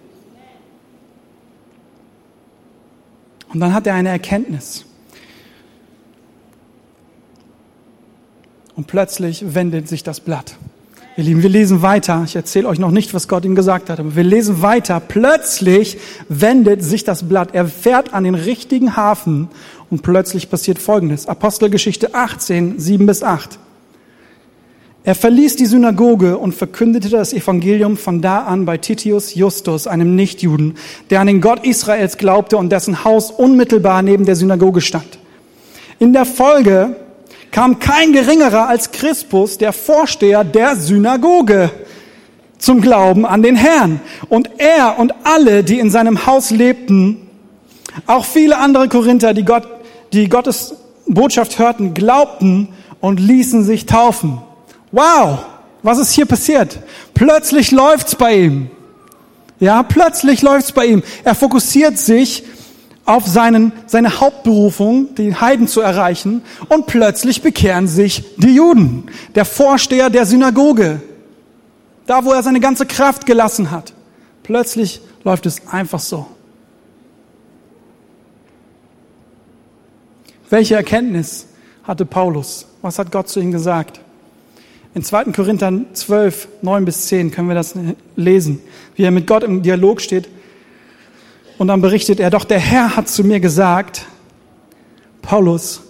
Und 3.54 3.60
dann 3.60 3.74
hat 3.74 3.86
er 3.88 3.94
eine 3.94 4.10
Erkenntnis. 4.10 4.86
Und 8.76 8.88
plötzlich 8.88 9.54
wendet 9.54 9.88
sich 9.88 10.04
das 10.04 10.20
Blatt. 10.20 10.58
Ihr 11.18 11.24
Lieben, 11.24 11.44
wir 11.44 11.50
lesen 11.50 11.82
weiter. 11.82 12.24
Ich 12.26 12.36
erzähle 12.36 12.68
euch 12.68 12.78
noch 12.78 12.92
nicht, 12.92 13.14
was 13.14 13.30
Gott 13.30 13.46
ihm 13.46 13.56
gesagt 13.56 13.90
hat, 13.90 14.02
aber 14.02 14.18
wir 14.18 14.24
lesen 14.26 14.62
weiter. 14.62 15.00
Plötzlich 15.00 15.98
wendet 16.28 16.84
sich 16.84 17.06
das 17.06 17.30
Blatt. 17.30 17.50
Er 17.54 17.68
fährt 17.68 18.14
an 18.14 18.26
den 18.26 18.36
richtigen 18.36 18.98
Hafen 18.98 19.48
und 19.90 20.02
plötzlich 20.02 20.50
passiert 20.50 20.78
Folgendes. 20.78 21.28
Apostelgeschichte 21.28 22.14
18, 22.14 22.80
7 22.80 23.06
bis 23.06 23.24
8. 23.24 23.60
Er 25.06 25.16
verließ 25.16 25.56
die 25.56 25.68
Synagoge 25.68 26.38
und 26.38 26.54
verkündete 26.54 27.08
das 27.08 27.32
Evangelium 27.32 27.96
von 27.96 28.22
da 28.22 28.40
an 28.40 28.66
bei 28.66 28.78
Titius 28.78 29.36
Justus, 29.36 29.88
einem 29.88 30.16
Nichtjuden, 30.16 30.74
der 31.12 31.22
an 31.22 31.28
den 31.28 31.40
Gott 31.40 31.66
Israels 31.66 32.18
glaubte 32.18 32.58
und 32.58 32.72
dessen 32.72 33.06
Haus 33.06 33.32
unmittelbar 33.32 34.02
neben 34.02 34.26
der 34.26 34.36
Synagoge 34.36 34.82
stand. 34.82 35.20
In 35.98 36.12
der 36.12 36.26
Folge 36.26 36.98
kam 37.56 37.80
kein 37.80 38.12
geringerer 38.12 38.68
als 38.68 38.92
Crispus, 38.92 39.58
der 39.58 39.72
Vorsteher 39.72 40.44
der 40.44 40.76
Synagoge, 40.76 41.72
zum 42.58 42.82
Glauben 42.82 43.26
an 43.26 43.44
den 43.44 43.56
Herrn. 43.56 44.02
Und 44.28 44.50
er 44.58 45.00
und 45.00 45.14
alle, 45.24 45.64
die 45.64 45.80
in 45.80 45.90
seinem 45.90 46.26
Haus 46.26 46.50
lebten, 46.50 47.30
auch 48.08 48.26
viele 48.26 48.58
andere 48.58 48.90
Korinther, 48.90 49.34
die 49.34 49.46
Gott, 49.46 49.66
die 50.12 50.28
Gottes 50.28 50.76
Botschaft 51.08 51.58
hörten, 51.58 51.94
glaubten 51.94 52.74
und 53.00 53.22
ließen 53.22 53.64
sich 53.64 53.86
taufen. 53.86 54.40
Wow, 54.92 55.40
was 55.82 55.98
ist 55.98 56.12
hier 56.12 56.26
passiert? 56.26 56.80
Plötzlich 57.14 57.72
läuft's 57.72 58.16
bei 58.16 58.36
ihm. 58.36 58.70
Ja, 59.62 59.82
plötzlich 59.84 60.42
läuft's 60.42 60.74
bei 60.74 60.88
ihm. 60.88 61.04
Er 61.24 61.36
fokussiert 61.36 61.98
sich 62.00 62.44
auf 63.06 63.28
seinen, 63.28 63.72
seine 63.86 64.20
Hauptberufung, 64.20 65.14
den 65.16 65.40
Heiden 65.40 65.68
zu 65.68 65.82
erreichen, 65.82 66.42
und 66.70 66.88
plötzlich 66.88 67.42
bekehren 67.42 67.88
sich 67.88 68.24
die 68.38 68.56
Juden. 68.56 69.06
Der 69.36 69.46
Vorsteher 69.46 70.10
der 70.10 70.26
Synagoge. 70.26 71.02
Da, 72.08 72.26
wo 72.26 72.32
er 72.32 72.44
seine 72.44 72.60
ganze 72.60 72.86
Kraft 72.86 73.26
gelassen 73.26 73.72
hat. 73.72 73.94
Plötzlich 74.44 75.02
läuft 75.24 75.46
es 75.46 75.68
einfach 75.68 76.00
so. 76.00 76.28
Welche 80.50 80.76
Erkenntnis 80.76 81.48
hatte 81.84 82.06
Paulus? 82.06 82.68
Was 82.82 83.00
hat 83.00 83.12
Gott 83.12 83.30
zu 83.30 83.40
ihm 83.40 83.52
gesagt? 83.52 84.00
In 84.94 85.04
2. 85.04 85.26
Korinther 85.26 85.74
12, 85.94 86.48
9 86.62 86.86
bis 86.86 87.08
10 87.08 87.32
können 87.32 87.48
wir 87.48 87.56
das 87.56 87.74
lesen, 88.16 88.62
wie 88.96 89.04
er 89.04 89.12
mit 89.12 89.28
Gott 89.28 89.44
im 89.44 89.62
Dialog 89.62 90.02
steht. 90.02 90.30
Und 91.58 91.68
dann 91.68 91.82
berichtet 91.82 92.20
er, 92.20 92.30
doch 92.30 92.44
der 92.44 92.60
Herr 92.60 92.96
hat 92.96 93.08
zu 93.08 93.24
mir 93.24 93.40
gesagt, 93.40 94.06
Paulus, 95.22 95.82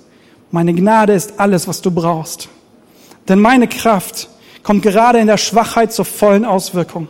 meine 0.52 0.74
Gnade 0.74 1.14
ist 1.14 1.40
alles, 1.40 1.68
was 1.68 1.82
du 1.82 1.92
brauchst. 1.92 2.50
Denn 3.28 3.40
meine 3.40 3.68
Kraft 3.68 4.30
kommt 4.64 4.84
gerade 4.84 5.20
in 5.20 5.28
der 5.28 5.38
Schwachheit 5.38 5.92
zur 5.92 6.06
vollen 6.06 6.46
Auswirkung. 6.46 7.08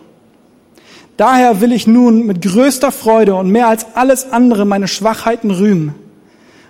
Daher 1.17 1.61
will 1.61 1.71
ich 1.71 1.87
nun 1.87 2.25
mit 2.25 2.41
größter 2.41 2.91
Freude 2.91 3.35
und 3.35 3.49
mehr 3.49 3.67
als 3.67 3.85
alles 3.95 4.31
andere 4.31 4.65
meine 4.65 4.87
Schwachheiten 4.87 5.51
rühmen, 5.51 5.95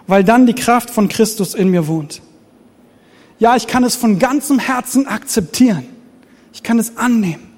weil 0.07 0.23
dann 0.23 0.45
die 0.45 0.53
Kraft 0.53 0.89
von 0.91 1.07
Christus 1.07 1.55
in 1.55 1.69
mir 1.69 1.87
wohnt. 1.87 2.21
Ja, 3.39 3.55
ich 3.55 3.67
kann 3.67 3.83
es 3.83 3.95
von 3.95 4.19
ganzem 4.19 4.59
Herzen 4.59 5.07
akzeptieren. 5.07 5.85
Ich 6.53 6.63
kann 6.63 6.79
es 6.79 6.97
annehmen. 6.97 7.54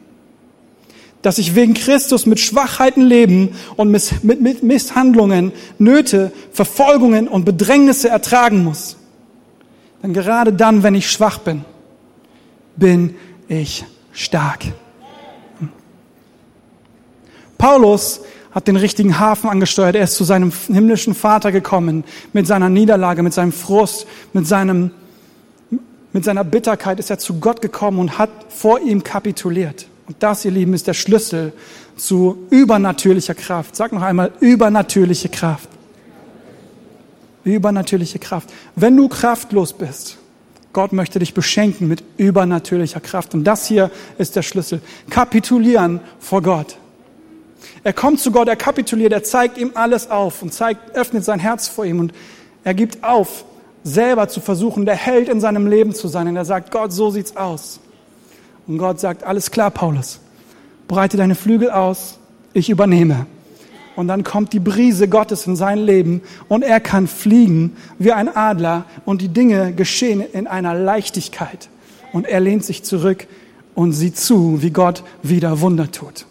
Dass 1.21 1.37
ich 1.37 1.55
wegen 1.55 1.73
Christus 1.73 2.25
mit 2.25 2.39
Schwachheiten 2.39 3.01
leben 3.01 3.55
und 3.75 3.89
mit, 3.89 4.63
Misshandlungen, 4.63 5.51
Nöte, 5.79 6.31
Verfolgungen 6.51 7.27
und 7.27 7.43
Bedrängnisse 7.43 8.09
ertragen 8.09 8.63
muss. 8.63 8.97
Denn 10.03 10.13
gerade 10.13 10.53
dann, 10.53 10.83
wenn 10.83 10.95
ich 10.95 11.09
schwach 11.09 11.39
bin, 11.39 11.65
bin 12.75 13.15
ich 13.47 13.83
stark. 14.13 14.59
Paulus 17.57 18.21
hat 18.51 18.67
den 18.67 18.75
richtigen 18.75 19.19
Hafen 19.19 19.49
angesteuert. 19.49 19.95
Er 19.95 20.03
ist 20.03 20.15
zu 20.15 20.23
seinem 20.23 20.51
himmlischen 20.67 21.15
Vater 21.15 21.51
gekommen 21.51 22.03
mit 22.33 22.47
seiner 22.47 22.69
Niederlage, 22.69 23.23
mit 23.23 23.33
seinem 23.33 23.51
Frust, 23.51 24.07
mit 24.33 24.47
seinem 24.47 24.91
mit 26.13 26.25
seiner 26.25 26.43
Bitterkeit 26.43 26.99
ist 26.99 27.11
er 27.11 27.19
zu 27.19 27.39
Gott 27.39 27.61
gekommen 27.61 27.99
und 27.99 28.17
hat 28.17 28.31
vor 28.49 28.79
ihm 28.79 29.03
kapituliert. 29.03 29.87
Und 30.07 30.15
das, 30.19 30.45
ihr 30.45 30.51
Lieben, 30.51 30.73
ist 30.73 30.87
der 30.87 30.93
Schlüssel 30.93 31.53
zu 31.97 32.37
übernatürlicher 32.49 33.35
Kraft. 33.35 33.75
Sag 33.75 33.91
noch 33.91 34.01
einmal, 34.01 34.31
übernatürliche 34.39 35.29
Kraft. 35.29 35.69
Übernatürliche 37.43 38.19
Kraft. 38.19 38.49
Wenn 38.75 38.95
du 38.95 39.09
kraftlos 39.09 39.73
bist, 39.73 40.17
Gott 40.73 40.93
möchte 40.93 41.19
dich 41.19 41.33
beschenken 41.33 41.87
mit 41.87 42.03
übernatürlicher 42.17 42.99
Kraft. 42.99 43.33
Und 43.33 43.43
das 43.43 43.67
hier 43.67 43.91
ist 44.17 44.35
der 44.35 44.43
Schlüssel. 44.43 44.81
Kapitulieren 45.09 45.99
vor 46.19 46.41
Gott. 46.41 46.77
Er 47.83 47.93
kommt 47.93 48.19
zu 48.19 48.31
Gott, 48.31 48.47
er 48.47 48.55
kapituliert, 48.55 49.13
er 49.13 49.23
zeigt 49.23 49.57
ihm 49.57 49.71
alles 49.73 50.09
auf 50.09 50.41
und 50.41 50.53
zeigt, 50.53 50.95
öffnet 50.95 51.23
sein 51.23 51.39
Herz 51.39 51.67
vor 51.67 51.85
ihm 51.85 51.99
und 51.99 52.13
er 52.63 52.73
gibt 52.73 53.03
auf 53.03 53.45
selber 53.83 54.27
zu 54.27 54.41
versuchen, 54.41 54.85
der 54.85 54.95
Held 54.95 55.29
in 55.29 55.39
seinem 55.39 55.67
Leben 55.67 55.95
zu 55.95 56.07
sein. 56.07 56.27
Und 56.27 56.35
er 56.35 56.45
sagt, 56.45 56.71
Gott, 56.71 56.91
so 56.91 57.09
sieht's 57.09 57.35
aus. 57.37 57.79
Und 58.67 58.77
Gott 58.77 58.99
sagt, 58.99 59.23
alles 59.23 59.51
klar, 59.51 59.71
Paulus, 59.71 60.19
breite 60.87 61.17
deine 61.17 61.35
Flügel 61.35 61.71
aus, 61.71 62.19
ich 62.53 62.69
übernehme. 62.69 63.25
Und 63.95 64.07
dann 64.07 64.23
kommt 64.23 64.53
die 64.53 64.59
Brise 64.59 65.07
Gottes 65.07 65.47
in 65.47 65.55
sein 65.55 65.79
Leben 65.79 66.21
und 66.47 66.63
er 66.63 66.79
kann 66.79 67.07
fliegen 67.07 67.75
wie 67.97 68.11
ein 68.11 68.33
Adler 68.35 68.85
und 69.05 69.21
die 69.21 69.29
Dinge 69.29 69.73
geschehen 69.73 70.21
in 70.21 70.45
einer 70.45 70.75
Leichtigkeit. 70.75 71.69
Und 72.13 72.27
er 72.27 72.39
lehnt 72.39 72.63
sich 72.63 72.83
zurück 72.83 73.27
und 73.73 73.93
sieht 73.93 74.17
zu, 74.17 74.61
wie 74.61 74.71
Gott 74.71 75.03
wieder 75.23 75.61
Wunder 75.61 75.91
tut. 75.91 76.25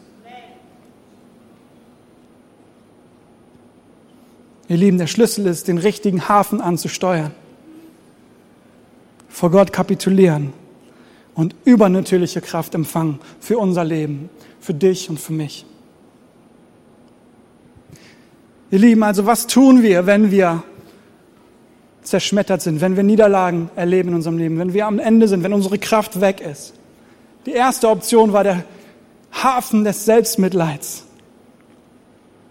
Ihr 4.68 4.76
Lieben, 4.76 4.98
der 4.98 5.06
Schlüssel 5.06 5.46
ist, 5.46 5.68
den 5.68 5.78
richtigen 5.78 6.28
Hafen 6.28 6.60
anzusteuern 6.60 7.32
vor 9.36 9.50
Gott 9.50 9.70
kapitulieren 9.70 10.54
und 11.36 11.54
übernatürliche 11.64 12.40
Kraft 12.40 12.74
empfangen 12.74 13.20
für 13.38 13.58
unser 13.58 13.84
Leben, 13.84 14.30
für 14.58 14.74
dich 14.74 15.08
und 15.08 15.20
für 15.20 15.34
mich. 15.34 15.64
Ihr 18.70 18.80
Lieben, 18.80 19.02
also 19.04 19.26
was 19.26 19.46
tun 19.46 19.82
wir, 19.82 20.06
wenn 20.06 20.30
wir 20.30 20.64
zerschmettert 22.02 22.62
sind, 22.62 22.80
wenn 22.80 22.96
wir 22.96 23.02
Niederlagen 23.02 23.70
erleben 23.76 24.08
in 24.08 24.14
unserem 24.16 24.38
Leben, 24.38 24.58
wenn 24.58 24.72
wir 24.72 24.86
am 24.86 24.98
Ende 24.98 25.28
sind, 25.28 25.44
wenn 25.44 25.52
unsere 25.52 25.78
Kraft 25.78 26.20
weg 26.20 26.40
ist? 26.40 26.74
Die 27.44 27.52
erste 27.52 27.88
Option 27.88 28.32
war 28.32 28.42
der 28.42 28.64
Hafen 29.30 29.84
des 29.84 30.04
Selbstmitleids. 30.04 31.04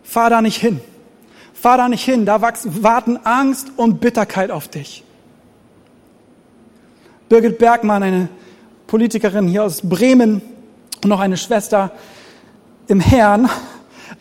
Fahr 0.04 0.30
da 0.30 0.41
nicht 0.41 0.58
hin. 0.58 0.80
Fahr 1.54 1.78
da 1.78 1.89
nicht 1.89 2.06
hin. 2.06 2.26
Da 2.26 2.41
warten 2.41 3.17
Angst 3.24 3.71
und 3.76 4.00
Bitterkeit 4.00 4.52
auf 4.52 4.67
dich. 4.67 5.04
Birgit 7.28 7.58
Bergmann, 7.58 8.04
eine 8.04 8.30
Politikerin 8.88 9.48
hier 9.48 9.63
aus 9.63 9.82
Bremen 9.82 10.41
und 11.04 11.10
noch 11.10 11.19
eine 11.19 11.38
Schwester 11.38 11.91
im 12.88 13.00
Herrn, 13.00 13.50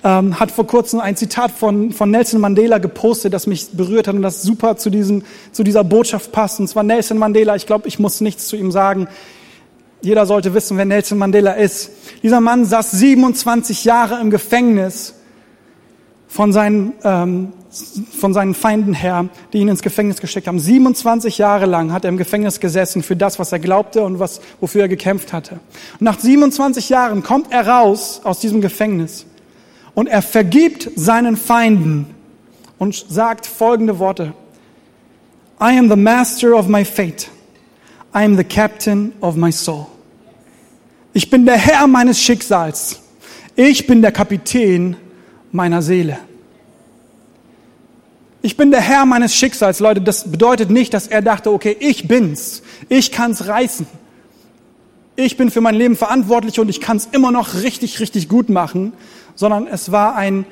ähm, 0.03 0.39
hat 0.41 0.51
vor 0.51 0.67
kurzem 0.67 1.01
ein 1.01 1.17
Zitat 1.17 1.51
von, 1.51 1.93
von 1.93 2.11
Nelson 2.11 2.41
Mandela 2.41 2.79
gepostet, 2.79 3.33
das 3.35 3.47
mich 3.47 3.71
berührt 3.73 4.09
hat 4.09 4.15
und 4.15 4.23
das 4.23 4.43
super 4.43 4.77
zu, 4.77 4.91
diesem, 4.91 5.23
zu 5.53 5.65
dieser 5.65 5.85
Botschaft 5.85 6.33
passt. 6.33 6.61
Und 6.61 6.69
zwar 6.69 6.83
Nelson 6.83 7.19
Mandela, 7.19 7.57
ich 7.57 7.67
glaube, 7.67 7.89
ich 7.89 7.99
muss 7.99 8.21
nichts 8.21 8.47
zu 8.47 8.57
ihm 8.57 8.73
sagen. 8.73 9.09
Jeder 10.01 10.27
sollte 10.27 10.55
wissen, 10.55 10.77
wer 10.77 10.85
Nelson 10.85 11.19
Mandela 11.19 11.53
ist. 11.53 11.91
Dieser 12.23 12.41
Mann 12.41 12.65
saß 12.65 12.91
27 12.93 13.85
Jahre 13.85 14.21
im 14.21 14.31
Gefängnis 14.31 15.15
von 16.29 16.53
seinen, 16.53 16.93
ähm, 17.05 17.53
von 18.19 18.33
seinen 18.33 18.55
Feinden 18.55 18.95
her, 18.95 19.29
die 19.53 19.59
ihn 19.59 19.69
ins 19.69 19.83
Gefängnis 19.83 20.21
geschickt 20.21 20.47
haben. 20.47 20.59
27 20.59 21.39
Jahre 21.39 21.67
lang 21.67 21.93
hat 21.93 22.05
er 22.05 22.09
im 22.09 22.17
Gefängnis 22.17 22.61
gesessen 22.61 23.03
für 23.03 23.17
das, 23.17 23.39
was 23.39 23.53
er 23.53 23.59
glaubte 23.59 24.03
und 24.03 24.19
was, 24.19 24.41
wofür 24.61 24.83
er 24.83 24.89
gekämpft 24.89 25.33
hatte. 25.33 25.61
Und 25.99 26.03
nach 26.03 26.19
27 26.19 26.89
Jahren 26.89 27.23
kommt 27.23 27.53
er 27.53 27.67
raus 27.67 28.21
aus 28.25 28.39
diesem 28.41 28.61
Gefängnis 28.61 29.27
und 29.95 30.09
er 30.09 30.23
vergibt 30.23 30.91
seinen 30.97 31.37
Feinden 31.37 32.07
und 32.79 32.95
sagt 33.09 33.47
folgende 33.47 33.99
Worte. 33.99 34.35
I 35.61 35.79
am 35.79 35.89
the 35.89 35.97
master 35.97 36.57
of 36.57 36.69
my 36.69 36.85
fate. 36.85 37.29
I 38.15 38.25
am 38.25 38.37
the 38.37 38.45
captain 38.45 39.13
of 39.21 39.37
my 39.37 39.51
soul. 39.51 39.87
Ich 41.13 41.31
bin 41.31 41.47
der 41.47 41.57
Herr 41.57 41.87
meines 41.87 42.21
Schicksals. 42.21 43.01
Ich 43.57 43.87
bin 43.87 44.03
der 44.03 44.11
Kapitän 44.13 44.97
meiner 45.53 45.81
Seele. 45.81 46.19
Ich 48.45 48.59
bin 48.59 48.71
der 48.71 48.83
Herr 48.83 49.07
meines 49.07 49.35
Schicksals, 49.35 49.81
Leute. 49.81 50.03
Das 50.03 50.31
bedeutet 50.31 50.69
nicht, 50.69 50.93
dass 50.93 51.07
er 51.07 51.23
dachte, 51.23 51.51
okay, 51.51 51.75
ich 51.81 52.07
bin's. 52.07 52.61
Ich 52.91 53.11
kann's 53.11 53.47
reißen. 53.47 53.87
Ich 55.17 55.39
bin 55.39 55.51
für 55.51 55.63
mein 55.63 55.75
Leben 55.75 55.97
verantwortlich 55.97 56.61
und 56.61 56.69
ich 56.69 56.83
kann's 56.83 57.09
immer 57.11 57.33
noch 57.33 57.55
richtig, 57.55 58.01
richtig 58.01 58.29
gut 58.29 58.51
machen, 58.51 58.93
sondern 59.35 59.67
es 59.67 59.93
war 59.93 60.15
ein, 60.17 60.45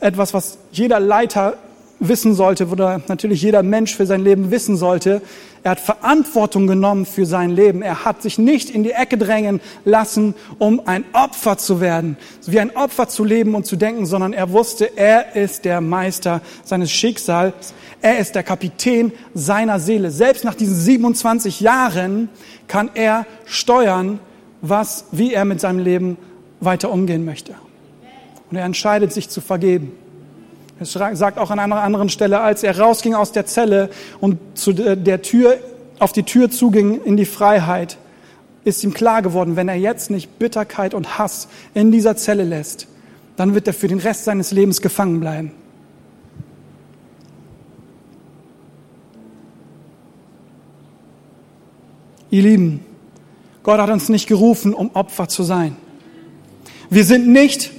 etwas, 0.00 0.34
was 0.34 0.58
jeder 0.72 0.98
Leiter 0.98 1.56
wissen 2.00 2.34
sollte, 2.34 2.66
oder 2.66 3.00
natürlich 3.06 3.42
jeder 3.42 3.62
Mensch 3.62 3.94
für 3.94 4.06
sein 4.06 4.24
Leben 4.24 4.50
wissen 4.50 4.76
sollte. 4.76 5.22
Er 5.62 5.72
hat 5.72 5.80
Verantwortung 5.80 6.66
genommen 6.66 7.04
für 7.04 7.26
sein 7.26 7.50
Leben. 7.50 7.82
Er 7.82 8.04
hat 8.06 8.22
sich 8.22 8.38
nicht 8.38 8.70
in 8.70 8.82
die 8.82 8.92
Ecke 8.92 9.18
drängen 9.18 9.60
lassen, 9.84 10.34
um 10.58 10.80
ein 10.86 11.04
Opfer 11.12 11.58
zu 11.58 11.80
werden, 11.80 12.16
wie 12.46 12.58
ein 12.58 12.74
Opfer 12.74 13.08
zu 13.08 13.24
leben 13.24 13.54
und 13.54 13.66
zu 13.66 13.76
denken, 13.76 14.06
sondern 14.06 14.32
er 14.32 14.50
wusste, 14.50 14.96
er 14.96 15.36
ist 15.36 15.66
der 15.66 15.82
Meister 15.82 16.40
seines 16.64 16.90
Schicksals. 16.90 17.74
Er 18.02 18.18
ist 18.18 18.34
der 18.34 18.42
Kapitän 18.42 19.12
seiner 19.34 19.78
Seele. 19.78 20.10
Selbst 20.10 20.44
nach 20.44 20.54
diesen 20.54 20.74
27 20.74 21.60
Jahren 21.60 22.30
kann 22.66 22.90
er 22.94 23.26
steuern, 23.44 24.18
was, 24.62 25.04
wie 25.12 25.34
er 25.34 25.44
mit 25.44 25.60
seinem 25.60 25.80
Leben 25.80 26.16
weiter 26.60 26.90
umgehen 26.90 27.26
möchte. 27.26 27.54
Und 28.50 28.56
er 28.56 28.64
entscheidet 28.64 29.12
sich 29.12 29.28
zu 29.28 29.42
vergeben. 29.42 29.92
Es 30.80 30.92
sagt 30.92 31.36
auch 31.36 31.50
an 31.50 31.58
einer 31.58 31.82
anderen 31.82 32.08
Stelle, 32.08 32.40
als 32.40 32.62
er 32.62 32.78
rausging 32.78 33.14
aus 33.14 33.32
der 33.32 33.44
Zelle 33.44 33.90
und 34.18 34.38
zu 34.54 34.72
der 34.72 35.20
Tür, 35.20 35.58
auf 35.98 36.12
die 36.12 36.22
Tür 36.22 36.50
zuging 36.50 37.02
in 37.02 37.18
die 37.18 37.26
Freiheit, 37.26 37.98
ist 38.64 38.82
ihm 38.82 38.94
klar 38.94 39.20
geworden, 39.20 39.56
wenn 39.56 39.68
er 39.68 39.74
jetzt 39.74 40.10
nicht 40.10 40.38
Bitterkeit 40.38 40.94
und 40.94 41.18
Hass 41.18 41.48
in 41.74 41.92
dieser 41.92 42.16
Zelle 42.16 42.44
lässt, 42.44 42.88
dann 43.36 43.54
wird 43.54 43.66
er 43.66 43.74
für 43.74 43.88
den 43.88 43.98
Rest 43.98 44.24
seines 44.24 44.52
Lebens 44.52 44.80
gefangen 44.80 45.20
bleiben. 45.20 45.52
Ihr 52.30 52.42
Lieben, 52.42 52.86
Gott 53.62 53.80
hat 53.80 53.90
uns 53.90 54.08
nicht 54.08 54.26
gerufen, 54.26 54.72
um 54.72 54.90
Opfer 54.94 55.28
zu 55.28 55.42
sein. 55.42 55.76
Wir 56.88 57.04
sind 57.04 57.28
nicht 57.28 57.70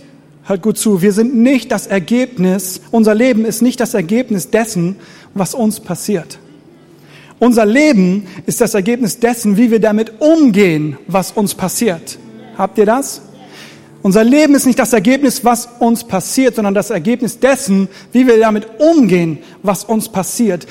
Hört 0.52 0.64
gut 0.64 0.78
zu, 0.78 1.02
wir 1.02 1.14
sind 1.14 1.34
nicht 1.34 1.72
das 1.72 1.88
Ergebnis, 1.88 2.82
unser 2.92 3.16
Leben 3.16 3.46
ist 3.46 3.62
nicht 3.62 3.80
das 3.80 3.94
Ergebnis 3.94 4.50
dessen, 4.50 4.98
was 5.34 5.54
uns 5.54 5.80
passiert. 5.80 6.40
Unser 7.40 7.66
Leben 7.66 8.28
ist 8.48 8.60
das 8.60 8.74
Ergebnis 8.74 9.18
dessen, 9.18 9.56
wie 9.56 9.72
wir 9.72 9.80
damit 9.80 10.20
umgehen, 10.20 10.98
was 11.08 11.32
uns 11.32 11.56
passiert. 11.56 12.20
Habt 12.58 12.78
ihr 12.78 12.86
das? 12.86 13.22
Unser 14.02 14.26
Leben 14.26 14.54
ist 14.54 14.66
nicht 14.66 14.78
das 14.78 14.92
Ergebnis, 14.92 15.46
was 15.46 15.70
uns 15.80 16.04
passiert, 16.04 16.56
sondern 16.56 16.74
das 16.74 16.90
Ergebnis 16.90 17.40
dessen, 17.40 17.88
wie 18.12 18.28
wir 18.28 18.38
damit 18.38 18.68
umgehen, 18.78 19.38
was 19.64 19.86
uns 19.86 20.10
passiert. 20.10 20.68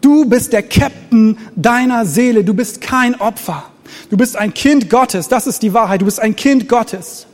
Du 0.00 0.24
bist 0.24 0.54
der 0.54 0.62
Captain 0.62 1.36
deiner 1.54 2.06
Seele. 2.06 2.44
Du 2.44 2.54
bist 2.54 2.80
kein 2.80 3.14
Opfer. 3.20 3.64
Du 4.08 4.16
bist 4.16 4.38
ein 4.38 4.54
Kind 4.54 4.88
Gottes. 4.88 5.28
Das 5.28 5.46
ist 5.46 5.62
die 5.62 5.74
Wahrheit. 5.74 6.00
Du 6.00 6.06
bist 6.06 6.18
ein 6.18 6.34
Kind 6.34 6.66
Gottes. 6.66 7.27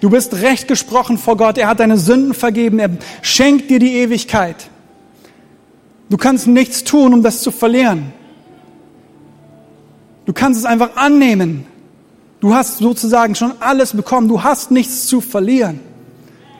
Du 0.00 0.10
bist 0.10 0.34
recht 0.34 0.68
gesprochen 0.68 1.18
vor 1.18 1.36
Gott. 1.36 1.58
Er 1.58 1.68
hat 1.68 1.80
deine 1.80 1.98
Sünden 1.98 2.34
vergeben. 2.34 2.78
Er 2.78 2.90
schenkt 3.22 3.70
dir 3.70 3.78
die 3.78 3.94
Ewigkeit. 3.96 4.70
Du 6.08 6.16
kannst 6.16 6.46
nichts 6.46 6.84
tun, 6.84 7.14
um 7.14 7.22
das 7.22 7.42
zu 7.42 7.50
verlieren. 7.50 8.12
Du 10.26 10.32
kannst 10.32 10.60
es 10.60 10.66
einfach 10.66 10.96
annehmen. 10.96 11.66
Du 12.40 12.54
hast 12.54 12.78
sozusagen 12.78 13.34
schon 13.34 13.52
alles 13.60 13.92
bekommen. 13.92 14.28
Du 14.28 14.42
hast 14.42 14.70
nichts 14.70 15.06
zu 15.06 15.20
verlieren. 15.20 15.80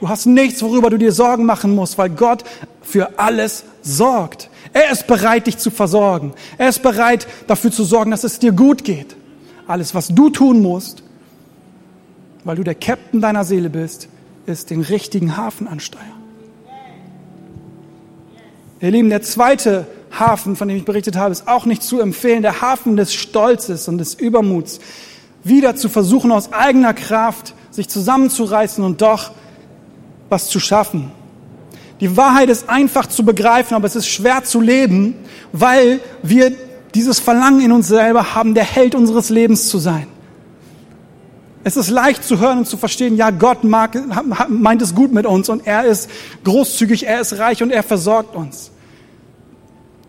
Du 0.01 0.09
hast 0.09 0.27
nichts, 0.27 0.63
worüber 0.63 0.89
du 0.91 0.97
dir 0.97 1.13
Sorgen 1.13 1.45
machen 1.45 1.75
musst, 1.75 1.99
weil 1.99 2.11
Gott 2.11 2.45
für 2.83 3.19
alles 3.19 3.65
sorgt. 3.83 4.49
Er 4.73 4.91
ist 4.91 5.07
bereit, 5.07 5.47
dich 5.47 5.59
zu 5.59 5.71
versorgen. 5.71 6.33
Er 6.57 6.69
ist 6.69 6.83
bereit, 6.83 7.27
dafür 7.47 7.71
zu 7.71 7.85
sorgen, 7.85 8.11
dass 8.11 8.25
es 8.25 8.39
dir 8.39 8.53
gut 8.53 8.85
geht. 8.85 9.17
Alles, 9.67 9.95
was 9.95 10.09
du 10.09 10.31
tun 10.31 10.63
musst, 10.63 11.03
weil 12.45 12.57
du 12.57 12.65
der 12.65 12.75
Captain 12.75 13.21
deiner 13.21 13.45
Seele 13.45 13.71
bist, 13.71 14.09
ist 14.47 14.71
den 14.71 14.81
richtigen 14.81 15.37
Hafen 15.37 15.69
ansteuern. 15.69 16.07
Ihr 18.81 18.91
Lieben, 18.91 19.11
der 19.11 19.23
zweite 19.23 19.87
Hafen, 20.11 20.57
von 20.57 20.67
dem 20.69 20.77
ich 20.79 20.85
berichtet 20.85 21.17
habe, 21.17 21.33
ist 21.33 21.47
auch 21.47 21.67
nicht 21.67 21.83
zu 21.83 22.01
empfehlen. 22.01 22.43
Der 22.43 22.63
Hafen 22.63 22.97
des 22.97 23.13
Stolzes 23.13 23.89
und 23.89 23.99
des 23.99 24.15
Übermuts. 24.15 24.81
Wieder 25.45 25.77
zu 25.77 25.89
versuchen, 25.89 26.33
aus 26.33 26.53
eigener 26.53 26.95
Kraft 26.95 27.55
sich 27.71 27.89
zusammenzureißen 27.89 28.83
und 28.83 29.03
doch 29.03 29.33
was 30.29 30.49
zu 30.49 30.61
schaffen. 30.61 31.13
Die 32.01 32.17
Wahrheit 32.17 32.49
ist 32.49 32.69
einfach 32.69 33.07
zu 33.07 33.25
begreifen, 33.25 33.75
aber 33.75 33.87
es 33.87 33.97
ist 33.97 34.09
schwer 34.09 34.43
zu 34.45 34.61
leben, 34.61 35.15
weil 35.53 36.01
wir 36.23 36.53
dieses 36.95 37.21
Verlangen 37.21 37.61
in 37.61 37.73
uns 37.73 37.89
selber 37.89 38.35
haben, 38.35 38.55
der 38.55 38.65
Held 38.65 38.95
unseres 38.95 39.29
Lebens 39.29 39.69
zu 39.69 39.79
sein. 39.79 40.07
Es 41.63 41.77
ist 41.77 41.91
leicht 41.91 42.25
zu 42.25 42.41
hören 42.41 42.59
und 42.59 42.67
zu 42.67 42.77
verstehen, 42.77 43.17
ja, 43.17 43.31
Gott 43.31 43.65
mag, 43.65 43.99
meint 44.49 44.81
es 44.81 44.95
gut 44.95 45.13
mit 45.13 45.27
uns 45.27 45.49
und 45.49 45.67
er 45.67 45.85
ist 45.85 46.09
großzügig, 46.45 47.07
er 47.07 47.21
ist 47.21 47.39
reich 47.39 47.63
und 47.63 47.71
er 47.71 47.83
versorgt 47.83 48.35
uns. 48.35 48.71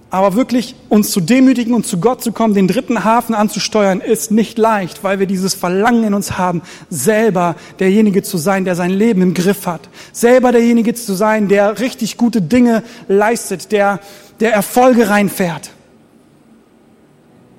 Aber 0.09 0.35
wirklich 0.35 0.75
uns 0.89 1.11
zu 1.11 1.21
demütigen 1.21 1.73
und 1.73 1.85
zu 1.85 1.99
Gott 1.99 2.21
zu 2.21 2.33
kommen, 2.33 2.53
den 2.53 2.67
dritten 2.67 3.05
Hafen 3.05 3.33
anzusteuern, 3.33 4.01
ist 4.01 4.29
nicht 4.29 4.57
leicht, 4.57 5.05
weil 5.05 5.19
wir 5.19 5.25
dieses 5.25 5.53
Verlangen 5.53 6.03
in 6.03 6.13
uns 6.13 6.37
haben, 6.37 6.61
selber 6.89 7.55
derjenige 7.79 8.21
zu 8.21 8.37
sein, 8.37 8.65
der 8.65 8.75
sein 8.75 8.91
Leben 8.91 9.21
im 9.21 9.33
Griff 9.33 9.67
hat. 9.67 9.89
Selber 10.11 10.51
derjenige 10.51 10.93
zu 10.93 11.13
sein, 11.13 11.47
der 11.47 11.79
richtig 11.79 12.17
gute 12.17 12.41
Dinge 12.41 12.83
leistet, 13.07 13.71
der, 13.71 14.01
der 14.41 14.53
Erfolge 14.53 15.09
reinfährt, 15.09 15.71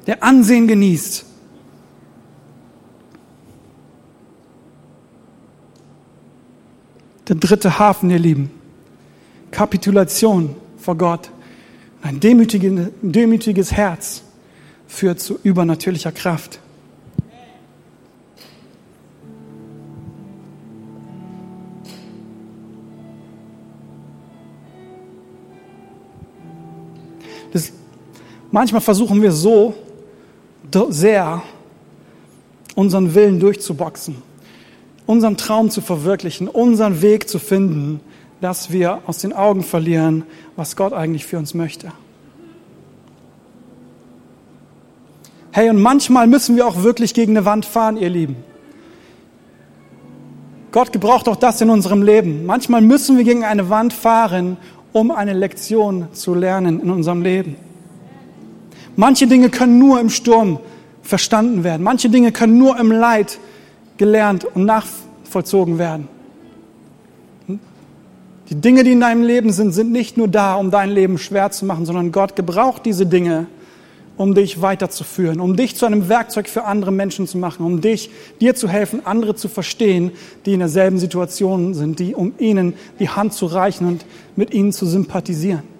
der 0.06 0.22
Ansehen 0.22 0.68
genießt. 0.68 1.24
Der 7.28 7.36
dritte 7.36 7.78
Hafen, 7.78 8.10
ihr 8.10 8.18
Lieben. 8.18 8.50
Kapitulation 9.52 10.56
vor 10.76 10.96
Gott. 10.96 11.30
Ein 12.02 12.18
demütiges 12.18 13.72
Herz 13.72 14.24
führt 14.88 15.20
zu 15.20 15.38
übernatürlicher 15.42 16.10
Kraft. 16.10 16.58
Das, 27.52 27.70
manchmal 28.50 28.80
versuchen 28.80 29.22
wir 29.22 29.30
so 29.30 29.74
sehr, 30.88 31.42
unseren 32.74 33.14
Willen 33.14 33.38
durchzuboxen 33.38 34.31
unseren 35.12 35.36
Traum 35.36 35.68
zu 35.68 35.82
verwirklichen, 35.82 36.48
unseren 36.48 37.02
Weg 37.02 37.28
zu 37.28 37.38
finden, 37.38 38.00
dass 38.40 38.72
wir 38.72 39.02
aus 39.06 39.18
den 39.18 39.34
Augen 39.34 39.62
verlieren, 39.62 40.24
was 40.56 40.74
Gott 40.74 40.94
eigentlich 40.94 41.26
für 41.26 41.38
uns 41.38 41.52
möchte. 41.52 41.92
Hey, 45.52 45.68
und 45.68 45.80
manchmal 45.80 46.26
müssen 46.26 46.56
wir 46.56 46.66
auch 46.66 46.82
wirklich 46.82 47.12
gegen 47.12 47.36
eine 47.36 47.44
Wand 47.44 47.66
fahren, 47.66 47.98
ihr 47.98 48.08
Lieben. 48.08 48.36
Gott 50.72 50.92
gebraucht 50.94 51.28
auch 51.28 51.36
das 51.36 51.60
in 51.60 51.68
unserem 51.68 52.02
Leben. 52.02 52.46
Manchmal 52.46 52.80
müssen 52.80 53.18
wir 53.18 53.24
gegen 53.24 53.44
eine 53.44 53.68
Wand 53.68 53.92
fahren, 53.92 54.56
um 54.92 55.10
eine 55.10 55.34
Lektion 55.34 56.08
zu 56.12 56.34
lernen 56.34 56.80
in 56.80 56.90
unserem 56.90 57.20
Leben. 57.20 57.56
Manche 58.96 59.26
Dinge 59.26 59.50
können 59.50 59.78
nur 59.78 60.00
im 60.00 60.08
Sturm 60.08 60.58
verstanden 61.02 61.64
werden. 61.64 61.82
Manche 61.82 62.08
Dinge 62.08 62.32
können 62.32 62.56
nur 62.56 62.78
im 62.80 62.90
Leid 62.90 63.38
gelernt 63.96 64.44
und 64.44 64.64
nachvollzogen 64.64 65.78
werden. 65.78 66.08
Die 68.48 68.60
Dinge, 68.60 68.84
die 68.84 68.92
in 68.92 69.00
deinem 69.00 69.22
Leben 69.22 69.52
sind, 69.52 69.72
sind 69.72 69.92
nicht 69.92 70.16
nur 70.16 70.28
da, 70.28 70.56
um 70.56 70.70
dein 70.70 70.90
Leben 70.90 71.16
schwer 71.16 71.50
zu 71.50 71.64
machen, 71.64 71.86
sondern 71.86 72.12
Gott 72.12 72.36
gebraucht 72.36 72.84
diese 72.84 73.06
Dinge, 73.06 73.46
um 74.16 74.34
dich 74.34 74.60
weiterzuführen, 74.60 75.40
um 75.40 75.56
dich 75.56 75.76
zu 75.76 75.86
einem 75.86 76.08
Werkzeug 76.08 76.48
für 76.48 76.64
andere 76.64 76.92
Menschen 76.92 77.26
zu 77.26 77.38
machen, 77.38 77.64
um 77.64 77.80
dich, 77.80 78.10
dir 78.40 78.54
zu 78.54 78.68
helfen, 78.68 79.06
andere 79.06 79.34
zu 79.34 79.48
verstehen, 79.48 80.12
die 80.44 80.52
in 80.52 80.58
derselben 80.58 80.98
Situation 80.98 81.72
sind, 81.72 81.98
die, 81.98 82.14
um 82.14 82.34
ihnen 82.38 82.74
die 82.98 83.08
Hand 83.08 83.32
zu 83.32 83.46
reichen 83.46 83.86
und 83.86 84.04
mit 84.36 84.52
ihnen 84.52 84.72
zu 84.72 84.84
sympathisieren. 84.84 85.71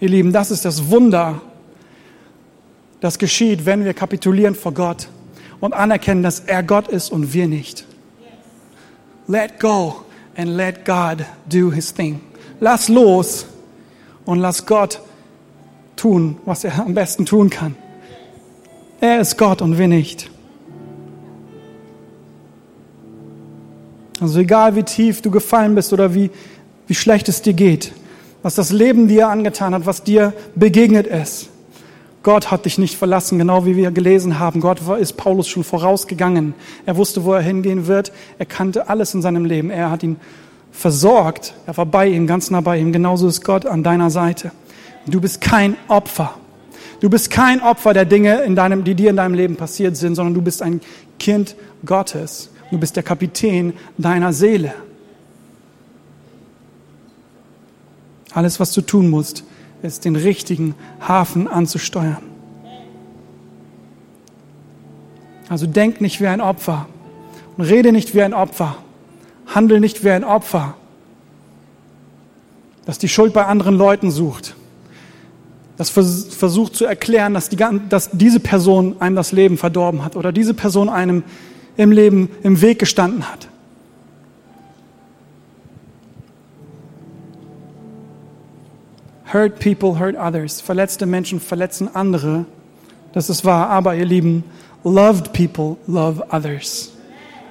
Ihr 0.00 0.08
Lieben, 0.08 0.32
das 0.32 0.50
ist 0.50 0.64
das 0.64 0.88
Wunder, 0.90 1.42
das 3.00 3.18
geschieht, 3.18 3.66
wenn 3.66 3.84
wir 3.84 3.92
kapitulieren 3.92 4.54
vor 4.54 4.72
Gott 4.72 5.08
und 5.60 5.74
anerkennen, 5.74 6.22
dass 6.22 6.40
er 6.40 6.62
Gott 6.62 6.88
ist 6.88 7.12
und 7.12 7.34
wir 7.34 7.46
nicht. 7.46 7.84
Let 9.26 9.60
go 9.60 10.04
and 10.36 10.48
let 10.48 10.84
God 10.84 11.24
do 11.50 11.70
his 11.70 11.92
thing. 11.92 12.20
Lass 12.60 12.88
los 12.88 13.46
und 14.24 14.38
lass 14.38 14.64
Gott 14.64 15.00
tun, 15.96 16.38
was 16.46 16.64
er 16.64 16.78
am 16.78 16.94
besten 16.94 17.26
tun 17.26 17.50
kann. 17.50 17.76
Er 19.00 19.20
ist 19.20 19.36
Gott 19.36 19.62
und 19.62 19.78
wir 19.78 19.88
nicht. 19.88 20.30
Also 24.20 24.40
egal 24.40 24.76
wie 24.76 24.82
tief 24.82 25.22
du 25.22 25.30
gefallen 25.30 25.74
bist 25.74 25.92
oder 25.92 26.14
wie, 26.14 26.30
wie 26.86 26.94
schlecht 26.94 27.28
es 27.28 27.40
dir 27.40 27.54
geht, 27.54 27.92
was 28.42 28.54
das 28.54 28.70
Leben 28.70 29.08
dir 29.08 29.28
angetan 29.28 29.74
hat, 29.74 29.86
was 29.86 30.02
dir 30.02 30.32
begegnet 30.54 31.06
ist. 31.06 31.50
Gott 32.22 32.50
hat 32.50 32.66
dich 32.66 32.76
nicht 32.76 32.96
verlassen, 32.96 33.38
genau 33.38 33.64
wie 33.64 33.76
wir 33.76 33.90
gelesen 33.90 34.38
haben. 34.38 34.60
Gott 34.60 34.80
ist 35.00 35.14
Paulus 35.16 35.48
schon 35.48 35.64
vorausgegangen. 35.64 36.54
Er 36.84 36.96
wusste, 36.96 37.24
wo 37.24 37.32
er 37.32 37.40
hingehen 37.40 37.86
wird. 37.86 38.12
Er 38.38 38.44
kannte 38.44 38.90
alles 38.90 39.14
in 39.14 39.22
seinem 39.22 39.46
Leben. 39.46 39.70
Er 39.70 39.90
hat 39.90 40.02
ihn 40.02 40.16
versorgt. 40.70 41.54
Er 41.66 41.76
war 41.78 41.86
bei 41.86 42.08
ihm, 42.08 42.26
ganz 42.26 42.50
nah 42.50 42.60
bei 42.60 42.78
ihm. 42.78 42.92
Genauso 42.92 43.26
ist 43.26 43.42
Gott 43.42 43.64
an 43.64 43.82
deiner 43.82 44.10
Seite. 44.10 44.52
Du 45.06 45.20
bist 45.20 45.40
kein 45.40 45.76
Opfer. 45.88 46.34
Du 47.00 47.08
bist 47.08 47.30
kein 47.30 47.62
Opfer 47.62 47.94
der 47.94 48.04
Dinge, 48.04 48.42
in 48.42 48.54
deinem, 48.54 48.84
die 48.84 48.94
dir 48.94 49.08
in 49.08 49.16
deinem 49.16 49.34
Leben 49.34 49.56
passiert 49.56 49.96
sind, 49.96 50.14
sondern 50.14 50.34
du 50.34 50.42
bist 50.42 50.60
ein 50.60 50.82
Kind 51.18 51.56
Gottes. 51.86 52.50
Du 52.70 52.78
bist 52.78 52.96
der 52.96 53.02
Kapitän 53.02 53.72
deiner 53.96 54.34
Seele. 54.34 54.74
Alles, 58.32 58.60
was 58.60 58.72
du 58.72 58.80
tun 58.80 59.10
musst, 59.10 59.44
ist, 59.82 60.04
den 60.04 60.16
richtigen 60.16 60.74
Hafen 61.00 61.48
anzusteuern. 61.48 62.22
Also 65.48 65.66
denk 65.66 66.00
nicht 66.00 66.20
wie 66.20 66.28
ein 66.28 66.40
Opfer 66.40 66.86
und 67.56 67.64
rede 67.64 67.92
nicht 67.92 68.14
wie 68.14 68.22
ein 68.22 68.34
Opfer. 68.34 68.76
Handel 69.46 69.80
nicht 69.80 70.04
wie 70.04 70.10
ein 70.10 70.22
Opfer, 70.22 70.74
das 72.86 72.98
die 72.98 73.08
Schuld 73.08 73.32
bei 73.32 73.44
anderen 73.46 73.76
Leuten 73.76 74.10
sucht, 74.10 74.54
das 75.76 75.90
versucht 75.90 76.76
zu 76.76 76.84
erklären, 76.84 77.34
dass, 77.34 77.48
die, 77.48 77.56
dass 77.88 78.10
diese 78.12 78.38
Person 78.38 78.96
einem 79.00 79.16
das 79.16 79.32
Leben 79.32 79.56
verdorben 79.56 80.04
hat 80.04 80.14
oder 80.14 80.30
diese 80.30 80.54
Person 80.54 80.88
einem 80.88 81.24
im 81.76 81.90
Leben 81.90 82.28
im 82.42 82.60
Weg 82.60 82.78
gestanden 82.78 83.28
hat. 83.30 83.48
Hurt 89.32 89.60
people 89.60 89.98
hurt 89.98 90.16
others. 90.16 90.60
Verletzte 90.60 91.06
Menschen 91.06 91.40
verletzen 91.40 91.88
andere. 91.94 92.46
Das 93.12 93.30
ist 93.30 93.44
wahr. 93.44 93.68
Aber 93.68 93.94
ihr 93.94 94.04
Lieben, 94.04 94.44
loved 94.84 95.32
people 95.32 95.76
love 95.86 96.24
others. 96.30 96.90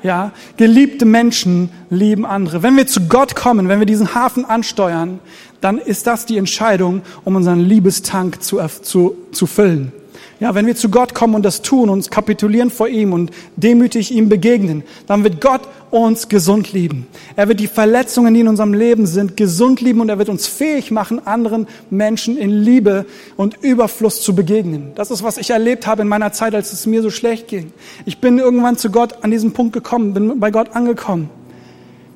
Ja, 0.02 0.32
geliebte 0.56 1.06
Menschen 1.06 1.70
lieben 1.90 2.26
andere. 2.26 2.64
Wenn 2.64 2.78
wir 2.78 2.88
zu 2.88 3.08
Gott 3.08 3.36
kommen, 3.36 3.68
wenn 3.68 3.80
wir 3.80 3.86
diesen 3.86 4.16
Hafen 4.16 4.46
ansteuern, 4.46 5.20
dann 5.60 5.78
ist 5.78 6.08
das 6.08 6.26
die 6.26 6.38
Entscheidung, 6.38 7.02
um 7.26 7.36
unseren 7.36 7.60
Liebestank 7.60 8.42
zu, 8.42 8.60
zu, 8.82 9.18
zu 9.32 9.46
füllen. 9.46 9.92
Ja, 10.40 10.56
wenn 10.56 10.68
wir 10.68 10.76
zu 10.76 10.90
Gott 10.90 11.14
kommen 11.14 11.36
und 11.36 11.44
das 11.44 11.62
tun, 11.62 11.90
uns 11.90 12.10
kapitulieren 12.10 12.72
vor 12.72 12.88
ihm 12.88 13.12
und 13.12 13.32
demütig 13.58 14.12
ihm 14.12 14.30
begegnen, 14.30 14.84
dann 15.06 15.26
wird 15.26 15.42
Gott 15.42 15.62
uns 15.92 16.30
gesund 16.30 16.74
lieben. 16.74 17.08
Er 17.36 17.48
wird 17.48 17.60
die 17.60 17.68
Verletzungen, 17.68 18.34
die 18.34 18.42
in 18.42 18.48
unserem 18.48 18.74
Leben 18.74 19.08
sind, 19.08 19.38
gesund 19.38 19.82
lieben 19.82 20.02
und 20.02 20.10
er 20.10 20.20
wird 20.20 20.30
uns 20.30 20.48
fähig 20.48 20.92
machen, 20.92 21.26
anderen 21.26 21.68
Menschen 21.90 22.38
in 22.38 22.52
Liebe 22.52 23.06
und 23.38 23.58
Überfluss 23.62 24.22
zu 24.22 24.36
begegnen. 24.36 24.92
Das 24.96 25.12
ist, 25.12 25.24
was 25.24 25.38
ich 25.38 25.50
erlebt 25.50 25.88
habe 25.88 26.04
in 26.04 26.08
meiner 26.08 26.32
Zeit, 26.32 26.54
als 26.54 26.74
es 26.74 26.86
mir 26.86 27.02
so 27.02 27.10
schlecht 27.10 27.48
ging. 27.48 27.74
Ich 28.06 28.20
bin 28.20 28.38
irgendwann 28.38 28.78
zu 28.78 28.92
Gott 28.92 29.24
an 29.24 29.32
diesen 29.32 29.54
Punkt 29.54 29.74
gekommen, 29.74 30.14
bin 30.14 30.40
bei 30.40 30.52
Gott 30.52 30.76
angekommen, 30.76 31.30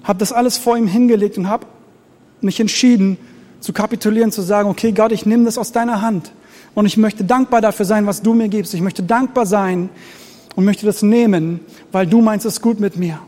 habe 0.04 0.20
das 0.20 0.32
alles 0.32 0.58
vor 0.58 0.78
ihm 0.78 0.88
hingelegt 0.88 1.38
und 1.38 1.48
habe 1.48 1.66
mich 2.42 2.60
entschieden, 2.60 3.18
zu 3.60 3.72
kapitulieren, 3.72 4.32
zu 4.32 4.42
sagen, 4.42 4.70
okay 4.70 4.92
Gott, 4.92 5.12
ich 5.14 5.26
nehme 5.26 5.46
das 5.46 5.58
aus 5.58 5.72
deiner 5.72 6.02
Hand. 6.02 6.32
Und 6.76 6.86
ich 6.86 6.98
möchte 6.98 7.24
dankbar 7.24 7.62
dafür 7.62 7.86
sein, 7.86 8.06
was 8.06 8.22
du 8.22 8.34
mir 8.34 8.50
gibst. 8.50 8.74
Ich 8.74 8.82
möchte 8.82 9.04
dankbar 9.04 9.46
sein 9.46 9.90
und 10.56 10.66
möchte 10.66 10.86
das 10.86 11.02
nehmen, 11.02 11.62
weil 11.92 12.08
du 12.08 12.22
meinst 12.22 12.46
es 12.46 12.62
gut 12.62 12.80
mit 12.80 12.98
mir. 12.98 13.20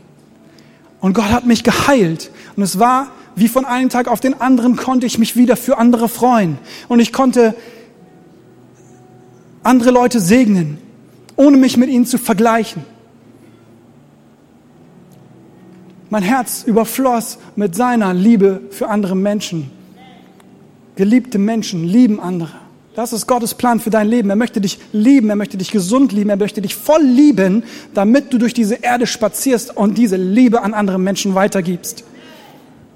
Und 1.06 1.12
Gott 1.12 1.30
hat 1.30 1.46
mich 1.46 1.62
geheilt. 1.62 2.32
Und 2.56 2.64
es 2.64 2.80
war 2.80 3.06
wie 3.36 3.46
von 3.46 3.64
einem 3.64 3.90
Tag 3.90 4.08
auf 4.08 4.18
den 4.18 4.40
anderen 4.40 4.74
konnte 4.74 5.06
ich 5.06 5.18
mich 5.18 5.36
wieder 5.36 5.56
für 5.56 5.78
andere 5.78 6.08
freuen. 6.08 6.58
Und 6.88 6.98
ich 6.98 7.12
konnte 7.12 7.54
andere 9.62 9.92
Leute 9.92 10.18
segnen, 10.18 10.78
ohne 11.36 11.58
mich 11.58 11.76
mit 11.76 11.90
ihnen 11.90 12.06
zu 12.06 12.18
vergleichen. 12.18 12.82
Mein 16.10 16.24
Herz 16.24 16.64
überfloss 16.64 17.38
mit 17.54 17.76
seiner 17.76 18.12
Liebe 18.12 18.62
für 18.72 18.88
andere 18.88 19.14
Menschen. 19.14 19.70
Geliebte 20.96 21.38
Menschen 21.38 21.84
lieben 21.84 22.18
andere. 22.18 22.65
Das 22.96 23.12
ist 23.12 23.26
Gottes 23.26 23.52
Plan 23.52 23.78
für 23.78 23.90
dein 23.90 24.08
Leben. 24.08 24.30
Er 24.30 24.36
möchte 24.36 24.58
dich 24.58 24.78
lieben, 24.90 25.28
er 25.28 25.36
möchte 25.36 25.58
dich 25.58 25.70
gesund 25.70 26.12
lieben, 26.12 26.30
er 26.30 26.38
möchte 26.38 26.62
dich 26.62 26.74
voll 26.74 27.02
lieben, 27.02 27.62
damit 27.92 28.32
du 28.32 28.38
durch 28.38 28.54
diese 28.54 28.76
Erde 28.76 29.06
spazierst 29.06 29.76
und 29.76 29.98
diese 29.98 30.16
Liebe 30.16 30.62
an 30.62 30.72
andere 30.72 30.98
Menschen 30.98 31.34
weitergibst. 31.34 32.04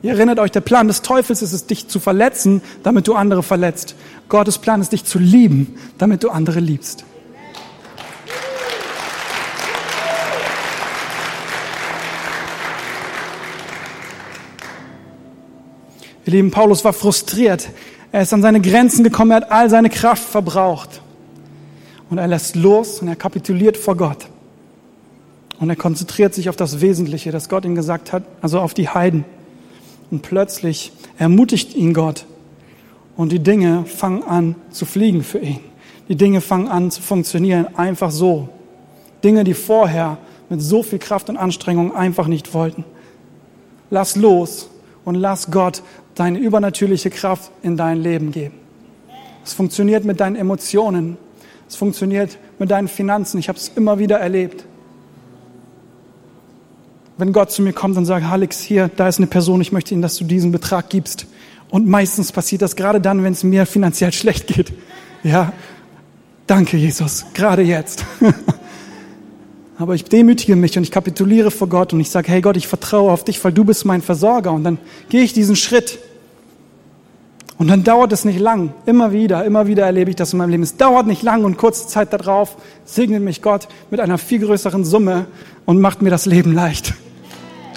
Ihr 0.02 0.12
erinnert 0.12 0.38
euch, 0.38 0.52
der 0.52 0.62
Plan 0.62 0.88
des 0.88 1.02
Teufels 1.02 1.42
ist 1.42 1.52
es, 1.52 1.66
dich 1.66 1.88
zu 1.88 2.00
verletzen, 2.00 2.62
damit 2.82 3.08
du 3.08 3.14
andere 3.14 3.42
verletzt. 3.42 3.94
Gottes 4.30 4.56
Plan 4.56 4.80
ist, 4.80 4.92
dich 4.92 5.04
zu 5.04 5.18
lieben, 5.18 5.74
damit 5.98 6.24
du 6.24 6.30
andere 6.30 6.60
liebst. 6.60 7.04
Ihr 16.24 16.32
Lieben, 16.32 16.50
Paulus 16.50 16.86
war 16.86 16.94
frustriert. 16.94 17.68
Er 18.12 18.22
ist 18.22 18.32
an 18.32 18.42
seine 18.42 18.60
Grenzen 18.60 19.04
gekommen, 19.04 19.30
er 19.30 19.36
hat 19.38 19.52
all 19.52 19.70
seine 19.70 19.90
Kraft 19.90 20.22
verbraucht. 20.22 21.00
Und 22.08 22.18
er 22.18 22.26
lässt 22.26 22.56
los 22.56 23.00
und 23.00 23.08
er 23.08 23.16
kapituliert 23.16 23.76
vor 23.76 23.96
Gott. 23.96 24.26
Und 25.60 25.70
er 25.70 25.76
konzentriert 25.76 26.34
sich 26.34 26.48
auf 26.48 26.56
das 26.56 26.80
Wesentliche, 26.80 27.30
das 27.30 27.48
Gott 27.48 27.64
ihm 27.64 27.74
gesagt 27.74 28.12
hat, 28.12 28.24
also 28.40 28.60
auf 28.60 28.74
die 28.74 28.88
Heiden. 28.88 29.24
Und 30.10 30.22
plötzlich 30.22 30.92
ermutigt 31.18 31.74
ihn 31.74 31.94
Gott. 31.94 32.24
Und 33.16 33.30
die 33.30 33.38
Dinge 33.38 33.84
fangen 33.84 34.24
an 34.24 34.56
zu 34.70 34.86
fliegen 34.86 35.22
für 35.22 35.38
ihn. 35.38 35.60
Die 36.08 36.16
Dinge 36.16 36.40
fangen 36.40 36.66
an 36.66 36.90
zu 36.90 37.02
funktionieren, 37.02 37.76
einfach 37.76 38.10
so. 38.10 38.48
Dinge, 39.22 39.44
die 39.44 39.54
vorher 39.54 40.18
mit 40.48 40.60
so 40.60 40.82
viel 40.82 40.98
Kraft 40.98 41.28
und 41.28 41.36
Anstrengung 41.36 41.94
einfach 41.94 42.26
nicht 42.26 42.54
wollten. 42.54 42.84
Lass 43.90 44.16
los 44.16 44.68
und 45.04 45.14
lass 45.14 45.50
Gott 45.50 45.82
deine 46.14 46.38
übernatürliche 46.38 47.10
Kraft 47.10 47.50
in 47.62 47.76
dein 47.76 48.02
Leben 48.02 48.32
geben. 48.32 48.54
Es 49.44 49.52
funktioniert 49.52 50.04
mit 50.04 50.20
deinen 50.20 50.36
Emotionen. 50.36 51.16
Es 51.68 51.76
funktioniert 51.76 52.38
mit 52.58 52.70
deinen 52.70 52.88
Finanzen. 52.88 53.38
Ich 53.38 53.48
habe 53.48 53.58
es 53.58 53.70
immer 53.74 53.98
wieder 53.98 54.18
erlebt. 54.18 54.64
Wenn 57.16 57.32
Gott 57.32 57.50
zu 57.50 57.62
mir 57.62 57.72
kommt 57.72 57.96
und 57.96 58.06
sagt, 58.06 58.24
Alex, 58.24 58.60
hier, 58.60 58.90
da 58.94 59.08
ist 59.08 59.18
eine 59.18 59.26
Person, 59.26 59.60
ich 59.60 59.72
möchte 59.72 59.94
Ihnen, 59.94 60.02
dass 60.02 60.16
du 60.16 60.24
diesen 60.24 60.52
Betrag 60.52 60.88
gibst. 60.88 61.26
Und 61.70 61.86
meistens 61.86 62.32
passiert 62.32 62.62
das 62.62 62.76
gerade 62.76 63.00
dann, 63.00 63.22
wenn 63.22 63.32
es 63.32 63.44
mir 63.44 63.66
finanziell 63.66 64.12
schlecht 64.20 64.46
geht. 64.46 64.72
Ja, 65.22 65.52
danke 66.46 66.76
Jesus, 66.76 67.26
gerade 67.34 67.62
jetzt. 67.62 68.04
Aber 69.80 69.94
ich 69.94 70.04
demütige 70.04 70.56
mich 70.56 70.76
und 70.76 70.82
ich 70.82 70.90
kapituliere 70.90 71.50
vor 71.50 71.66
Gott 71.66 71.94
und 71.94 72.00
ich 72.00 72.10
sage, 72.10 72.30
hey 72.30 72.42
Gott, 72.42 72.58
ich 72.58 72.68
vertraue 72.68 73.10
auf 73.10 73.24
dich, 73.24 73.42
weil 73.42 73.52
du 73.54 73.64
bist 73.64 73.86
mein 73.86 74.02
Versorger. 74.02 74.52
Und 74.52 74.62
dann 74.62 74.76
gehe 75.08 75.22
ich 75.22 75.32
diesen 75.32 75.56
Schritt. 75.56 75.98
Und 77.56 77.68
dann 77.68 77.82
dauert 77.82 78.12
es 78.12 78.26
nicht 78.26 78.38
lang. 78.38 78.74
Immer 78.84 79.12
wieder, 79.12 79.42
immer 79.42 79.66
wieder 79.66 79.86
erlebe 79.86 80.10
ich 80.10 80.16
das 80.16 80.34
in 80.34 80.38
meinem 80.38 80.50
Leben. 80.50 80.62
Es 80.64 80.76
dauert 80.76 81.06
nicht 81.06 81.22
lang 81.22 81.44
und 81.44 81.56
kurze 81.56 81.86
Zeit 81.86 82.12
darauf 82.12 82.58
segnet 82.84 83.22
mich 83.22 83.40
Gott 83.40 83.68
mit 83.90 84.00
einer 84.00 84.18
viel 84.18 84.40
größeren 84.40 84.84
Summe 84.84 85.24
und 85.64 85.80
macht 85.80 86.02
mir 86.02 86.10
das 86.10 86.26
Leben 86.26 86.52
leicht. 86.52 86.92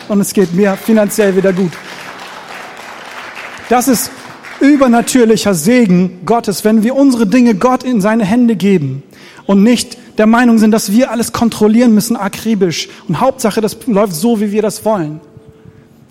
Und 0.09 0.19
es 0.19 0.33
geht 0.33 0.53
mir 0.53 0.75
finanziell 0.75 1.37
wieder 1.37 1.53
gut. 1.53 1.71
Das 3.69 3.87
ist 3.87 4.11
übernatürlicher 4.59 5.53
Segen 5.53 6.25
Gottes, 6.25 6.65
wenn 6.65 6.83
wir 6.83 6.97
unsere 6.97 7.27
Dinge 7.27 7.55
Gott 7.55 7.85
in 7.85 8.01
seine 8.01 8.25
Hände 8.25 8.57
geben 8.57 9.03
und 9.45 9.63
nicht 9.63 9.97
der 10.17 10.27
Meinung 10.27 10.57
sind, 10.57 10.71
dass 10.71 10.91
wir 10.91 11.11
alles 11.11 11.33
kontrollieren 11.33 11.93
müssen 11.93 12.15
akribisch 12.15 12.89
und 13.07 13.19
Hauptsache, 13.19 13.61
das 13.61 13.77
läuft 13.87 14.13
so, 14.13 14.39
wie 14.39 14.51
wir 14.51 14.61
das 14.61 14.85
wollen. 14.85 15.19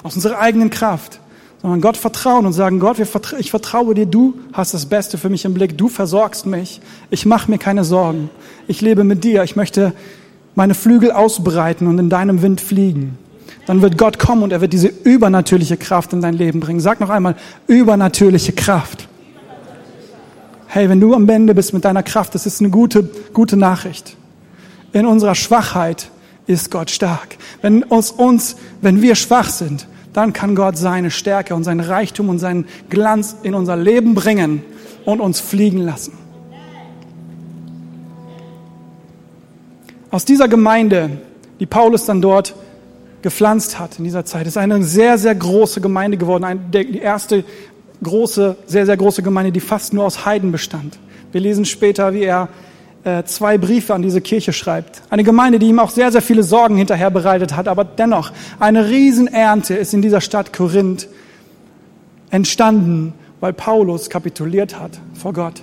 Aus 0.03 0.16
unserer 0.16 0.39
eigenen 0.41 0.70
Kraft. 0.70 1.20
Sondern 1.61 1.80
Gott 1.80 1.97
vertrauen 1.97 2.45
und 2.45 2.53
sagen, 2.53 2.80
Gott, 2.80 2.99
ich 2.99 3.51
vertraue 3.51 3.95
dir, 3.95 4.07
du 4.07 4.35
hast 4.53 4.74
das 4.74 4.87
Beste 4.87 5.16
für 5.16 5.28
mich 5.28 5.45
im 5.45 5.55
Blick, 5.55 5.78
du 5.78 5.89
versorgst 5.89 6.45
mich, 6.45 6.80
ich 7.09 7.24
mache 7.24 7.49
mir 7.49 7.59
keine 7.59 7.85
Sorgen, 7.85 8.30
ich 8.66 8.80
lebe 8.80 9.05
mit 9.05 9.22
dir, 9.22 9.45
ich 9.45 9.55
möchte 9.55 9.93
meine 10.57 10.74
Flügel 10.74 11.12
ausbreiten 11.12 11.87
und 11.87 12.01
in 12.01 12.11
deinem 12.11 12.43
Wind 12.43 12.61
fliegen. 12.61 13.16
Dann 13.66 13.80
wird 13.80 13.97
Gott 13.97 14.18
kommen 14.18 14.43
und 14.43 14.53
er 14.53 14.61
wird 14.61 14.72
diese 14.72 14.89
übernatürliche 14.89 15.76
Kraft 15.76 16.12
in 16.12 16.20
dein 16.20 16.35
Leben 16.35 16.59
bringen. 16.59 16.80
Sag 16.80 16.99
noch 16.99 17.11
einmal, 17.11 17.37
übernatürliche 17.68 18.53
Kraft. 18.53 19.07
Hey, 20.75 20.89
wenn 20.89 21.01
du 21.01 21.12
am 21.12 21.29
Ende 21.29 21.55
bist 21.55 21.75
mit 21.75 21.85
deiner 21.85 22.03
Kraft, 22.03 22.35
das 22.35 22.47
ist 22.47 22.62
eine 22.62 22.70
gute, 22.70 23.03
gute 23.35 23.59
Nachricht. 23.59 24.16
In 24.95 25.05
unserer 25.05 25.35
Schwachheit 25.35 26.09
ist 26.47 26.70
Gott 26.70 26.91
stark. 26.91 27.37
Wenn 27.61 27.83
uns, 27.83 28.11
uns, 28.11 28.57
wenn 28.81 29.03
wir 29.03 29.14
schwach 29.14 29.51
sind, 29.51 29.87
dann 30.14 30.33
kann 30.33 30.55
Gott 30.55 30.79
seine 30.79 31.11
Stärke 31.11 31.55
und 31.55 31.64
seinen 31.64 31.81
Reichtum 31.81 32.31
und 32.31 32.39
seinen 32.39 32.64
Glanz 32.89 33.37
in 33.43 33.53
unser 33.53 33.77
Leben 33.77 34.14
bringen 34.14 34.62
und 35.05 35.20
uns 35.20 35.41
fliegen 35.41 35.77
lassen. 35.77 36.14
Aus 40.11 40.25
dieser 40.25 40.49
Gemeinde, 40.49 41.18
die 41.61 41.66
Paulus 41.66 42.07
dann 42.07 42.23
dort 42.23 42.55
gepflanzt 43.20 43.79
hat 43.79 43.99
in 43.99 44.05
dieser 44.05 44.25
Zeit, 44.25 44.47
ist 44.47 44.57
eine 44.57 44.83
sehr, 44.83 45.18
sehr 45.18 45.35
große 45.35 45.83
Gemeinde 45.83 46.16
geworden. 46.16 46.61
Die 46.73 46.99
erste 46.99 47.45
große, 48.03 48.57
sehr, 48.66 48.86
sehr 48.86 48.96
große 48.96 49.22
Gemeinde, 49.22 49.53
die 49.53 49.61
fast 49.61 49.92
nur 49.92 50.05
aus 50.05 50.24
Heiden 50.24 50.53
bestand. 50.53 50.98
Wir 51.30 51.40
lesen 51.40 51.64
später, 51.64 52.12
wie 52.12 52.24
er 52.24 52.48
äh, 53.05 53.24
zwei 53.24 53.59
Briefe 53.59 53.94
an 53.94 54.03
diese 54.03 54.20
Kirche 54.20 54.53
schreibt. 54.53 55.03
Eine 55.11 55.24
Gemeinde, 55.24 55.59
die 55.59 55.66
ihm 55.66 55.78
auch 55.78 55.90
sehr, 55.90 56.12
sehr 56.12 56.22
viele 56.22 56.42
Sorgen 56.42 56.76
hinterher 56.76 57.11
bereitet 57.11 57.57
hat, 57.57 57.68
aber 57.68 57.84
dennoch 57.84 58.32
eine 58.61 58.88
Riesenernte 58.88 59.74
ist 59.74 59.94
in 59.94 60.03
dieser 60.03 60.20
Stadt 60.20 60.53
Korinth 60.53 61.09
entstanden, 62.30 63.14
weil 63.40 63.53
Paulus 63.53 64.09
kapituliert 64.09 64.78
hat 64.78 65.00
vor 65.14 65.32
Gott 65.32 65.62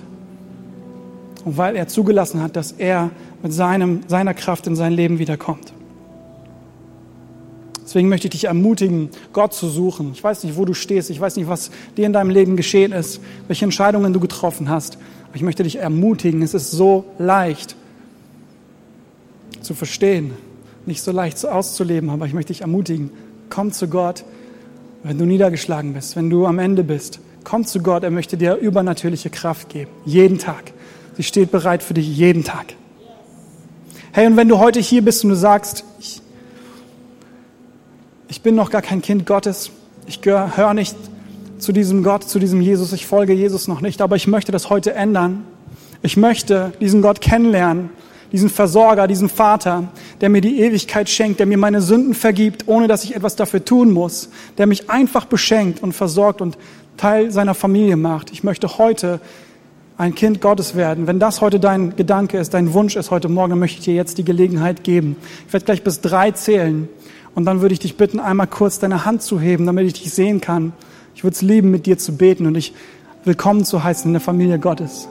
und 1.44 1.56
weil 1.56 1.76
er 1.76 1.88
zugelassen 1.88 2.42
hat, 2.42 2.56
dass 2.56 2.72
er 2.72 3.10
mit 3.42 3.52
seinem, 3.52 4.00
seiner 4.06 4.34
Kraft 4.34 4.66
in 4.66 4.76
sein 4.76 4.92
Leben 4.92 5.18
wiederkommt. 5.18 5.72
Deswegen 7.90 8.08
möchte 8.08 8.28
ich 8.28 8.30
dich 8.30 8.44
ermutigen, 8.44 9.08
Gott 9.32 9.52
zu 9.52 9.68
suchen. 9.68 10.12
Ich 10.12 10.22
weiß 10.22 10.44
nicht, 10.44 10.56
wo 10.56 10.64
du 10.64 10.74
stehst. 10.74 11.10
Ich 11.10 11.20
weiß 11.20 11.34
nicht, 11.34 11.48
was 11.48 11.72
dir 11.96 12.06
in 12.06 12.12
deinem 12.12 12.30
Leben 12.30 12.56
geschehen 12.56 12.92
ist, 12.92 13.20
welche 13.48 13.64
Entscheidungen 13.64 14.12
du 14.12 14.20
getroffen 14.20 14.68
hast. 14.68 14.96
Aber 15.26 15.34
ich 15.34 15.42
möchte 15.42 15.64
dich 15.64 15.74
ermutigen. 15.74 16.40
Es 16.42 16.54
ist 16.54 16.70
so 16.70 17.04
leicht 17.18 17.74
zu 19.60 19.74
verstehen, 19.74 20.34
nicht 20.86 21.02
so 21.02 21.10
leicht 21.10 21.44
auszuleben, 21.44 22.10
aber 22.10 22.26
ich 22.26 22.32
möchte 22.32 22.52
dich 22.52 22.60
ermutigen. 22.60 23.10
Komm 23.48 23.72
zu 23.72 23.88
Gott, 23.88 24.22
wenn 25.02 25.18
du 25.18 25.24
niedergeschlagen 25.24 25.92
bist, 25.92 26.14
wenn 26.14 26.30
du 26.30 26.46
am 26.46 26.60
Ende 26.60 26.84
bist. 26.84 27.18
Komm 27.42 27.64
zu 27.64 27.80
Gott, 27.80 28.04
er 28.04 28.12
möchte 28.12 28.36
dir 28.36 28.54
übernatürliche 28.54 29.30
Kraft 29.30 29.68
geben. 29.68 29.90
Jeden 30.04 30.38
Tag. 30.38 30.72
Sie 31.16 31.24
steht 31.24 31.50
bereit 31.50 31.82
für 31.82 31.94
dich 31.94 32.06
jeden 32.06 32.44
Tag. 32.44 32.66
Hey, 34.12 34.28
und 34.28 34.36
wenn 34.36 34.46
du 34.46 34.60
heute 34.60 34.78
hier 34.78 35.02
bist 35.02 35.24
und 35.24 35.30
du 35.30 35.36
sagst, 35.36 35.82
ich 35.98 36.19
ich 38.30 38.42
bin 38.42 38.54
noch 38.54 38.70
gar 38.70 38.80
kein 38.80 39.02
Kind 39.02 39.26
Gottes, 39.26 39.70
ich 40.06 40.20
gehöre 40.22 40.72
nicht 40.72 40.96
zu 41.58 41.72
diesem 41.72 42.04
Gott, 42.04 42.24
zu 42.24 42.38
diesem 42.38 42.60
Jesus, 42.60 42.92
ich 42.92 43.04
folge 43.06 43.32
Jesus 43.32 43.66
noch 43.66 43.80
nicht, 43.80 44.00
aber 44.00 44.14
ich 44.16 44.28
möchte 44.28 44.52
das 44.52 44.70
heute 44.70 44.94
ändern. 44.94 45.44
Ich 46.02 46.16
möchte 46.16 46.72
diesen 46.80 47.02
Gott 47.02 47.20
kennenlernen, 47.20 47.90
diesen 48.32 48.48
Versorger, 48.48 49.06
diesen 49.08 49.28
Vater, 49.28 49.88
der 50.20 50.30
mir 50.30 50.40
die 50.40 50.60
Ewigkeit 50.60 51.10
schenkt, 51.10 51.40
der 51.40 51.46
mir 51.46 51.58
meine 51.58 51.82
Sünden 51.82 52.14
vergibt, 52.14 52.68
ohne 52.68 52.86
dass 52.86 53.04
ich 53.04 53.14
etwas 53.16 53.36
dafür 53.36 53.64
tun 53.64 53.90
muss, 53.90 54.30
der 54.56 54.66
mich 54.66 54.88
einfach 54.88 55.26
beschenkt 55.26 55.82
und 55.82 55.92
versorgt 55.92 56.40
und 56.40 56.56
Teil 56.96 57.32
seiner 57.32 57.54
Familie 57.54 57.96
macht. 57.96 58.30
Ich 58.30 58.44
möchte 58.44 58.78
heute 58.78 59.20
ein 59.98 60.14
Kind 60.14 60.40
Gottes 60.40 60.76
werden. 60.76 61.06
Wenn 61.06 61.18
das 61.18 61.42
heute 61.42 61.60
dein 61.60 61.96
Gedanke 61.96 62.38
ist, 62.38 62.54
dein 62.54 62.72
Wunsch 62.72 62.96
ist 62.96 63.10
heute 63.10 63.28
Morgen, 63.28 63.58
möchte 63.58 63.80
ich 63.80 63.84
dir 63.84 63.94
jetzt 63.94 64.16
die 64.16 64.24
Gelegenheit 64.24 64.84
geben. 64.84 65.16
Ich 65.46 65.52
werde 65.52 65.66
gleich 65.66 65.82
bis 65.82 66.00
drei 66.00 66.30
zählen. 66.30 66.88
Und 67.40 67.46
dann 67.46 67.62
würde 67.62 67.72
ich 67.72 67.78
dich 67.78 67.96
bitten, 67.96 68.20
einmal 68.20 68.46
kurz 68.46 68.80
deine 68.80 69.06
Hand 69.06 69.22
zu 69.22 69.40
heben, 69.40 69.64
damit 69.64 69.86
ich 69.86 69.94
dich 69.94 70.12
sehen 70.12 70.42
kann. 70.42 70.74
Ich 71.14 71.24
würde 71.24 71.32
es 71.32 71.40
lieben, 71.40 71.70
mit 71.70 71.86
dir 71.86 71.96
zu 71.96 72.14
beten 72.14 72.44
und 72.44 72.52
dich 72.52 72.74
willkommen 73.24 73.64
zu 73.64 73.82
heißen 73.82 74.06
in 74.06 74.12
der 74.12 74.20
Familie 74.20 74.58
Gottes. 74.58 75.08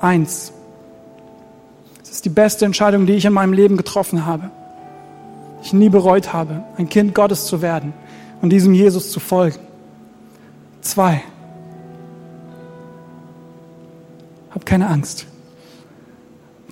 Eins. 0.00 0.52
Es 2.02 2.10
ist 2.10 2.24
die 2.24 2.30
beste 2.30 2.64
Entscheidung, 2.64 3.06
die 3.06 3.12
ich 3.12 3.24
in 3.24 3.32
meinem 3.32 3.52
Leben 3.52 3.76
getroffen 3.76 4.26
habe. 4.26 4.50
Ich 5.62 5.72
nie 5.72 5.90
bereut 5.90 6.32
habe, 6.32 6.64
ein 6.76 6.88
Kind 6.88 7.14
Gottes 7.14 7.46
zu 7.46 7.62
werden 7.62 7.92
und 8.42 8.50
diesem 8.50 8.74
Jesus 8.74 9.12
zu 9.12 9.20
folgen. 9.20 9.60
Zwei. 10.80 11.22
Hab 14.50 14.66
keine 14.66 14.88
Angst. 14.88 15.28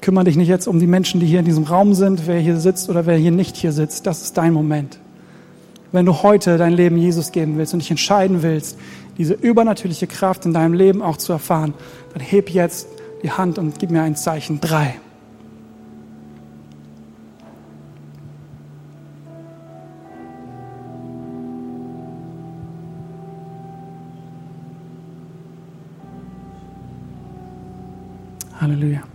Kümmere 0.02 0.24
dich 0.24 0.36
nicht 0.36 0.48
jetzt 0.48 0.66
um 0.66 0.80
die 0.80 0.88
Menschen, 0.88 1.20
die 1.20 1.26
hier 1.26 1.38
in 1.38 1.44
diesem 1.44 1.62
Raum 1.62 1.94
sind, 1.94 2.26
wer 2.26 2.40
hier 2.40 2.56
sitzt 2.56 2.90
oder 2.90 3.06
wer 3.06 3.16
hier 3.16 3.30
nicht 3.30 3.56
hier 3.56 3.70
sitzt. 3.70 4.04
Das 4.04 4.20
ist 4.22 4.36
dein 4.36 4.52
Moment. 4.52 4.98
Wenn 5.92 6.06
du 6.06 6.24
heute 6.24 6.58
dein 6.58 6.72
Leben 6.72 6.96
Jesus 6.98 7.30
geben 7.30 7.56
willst 7.56 7.72
und 7.72 7.78
dich 7.78 7.90
entscheiden 7.90 8.42
willst, 8.42 8.76
diese 9.16 9.34
übernatürliche 9.34 10.08
Kraft 10.08 10.44
in 10.44 10.52
deinem 10.52 10.74
Leben 10.74 11.02
auch 11.02 11.18
zu 11.18 11.32
erfahren, 11.32 11.72
dann 12.14 12.20
heb 12.20 12.50
jetzt 12.50 12.88
die 13.22 13.30
Hand 13.30 13.58
und 13.58 13.78
gib 13.78 13.92
mir 13.92 14.02
ein 14.02 14.16
Zeichen. 14.16 14.60
Drei. 14.60 14.96
Halleluja. 28.60 29.11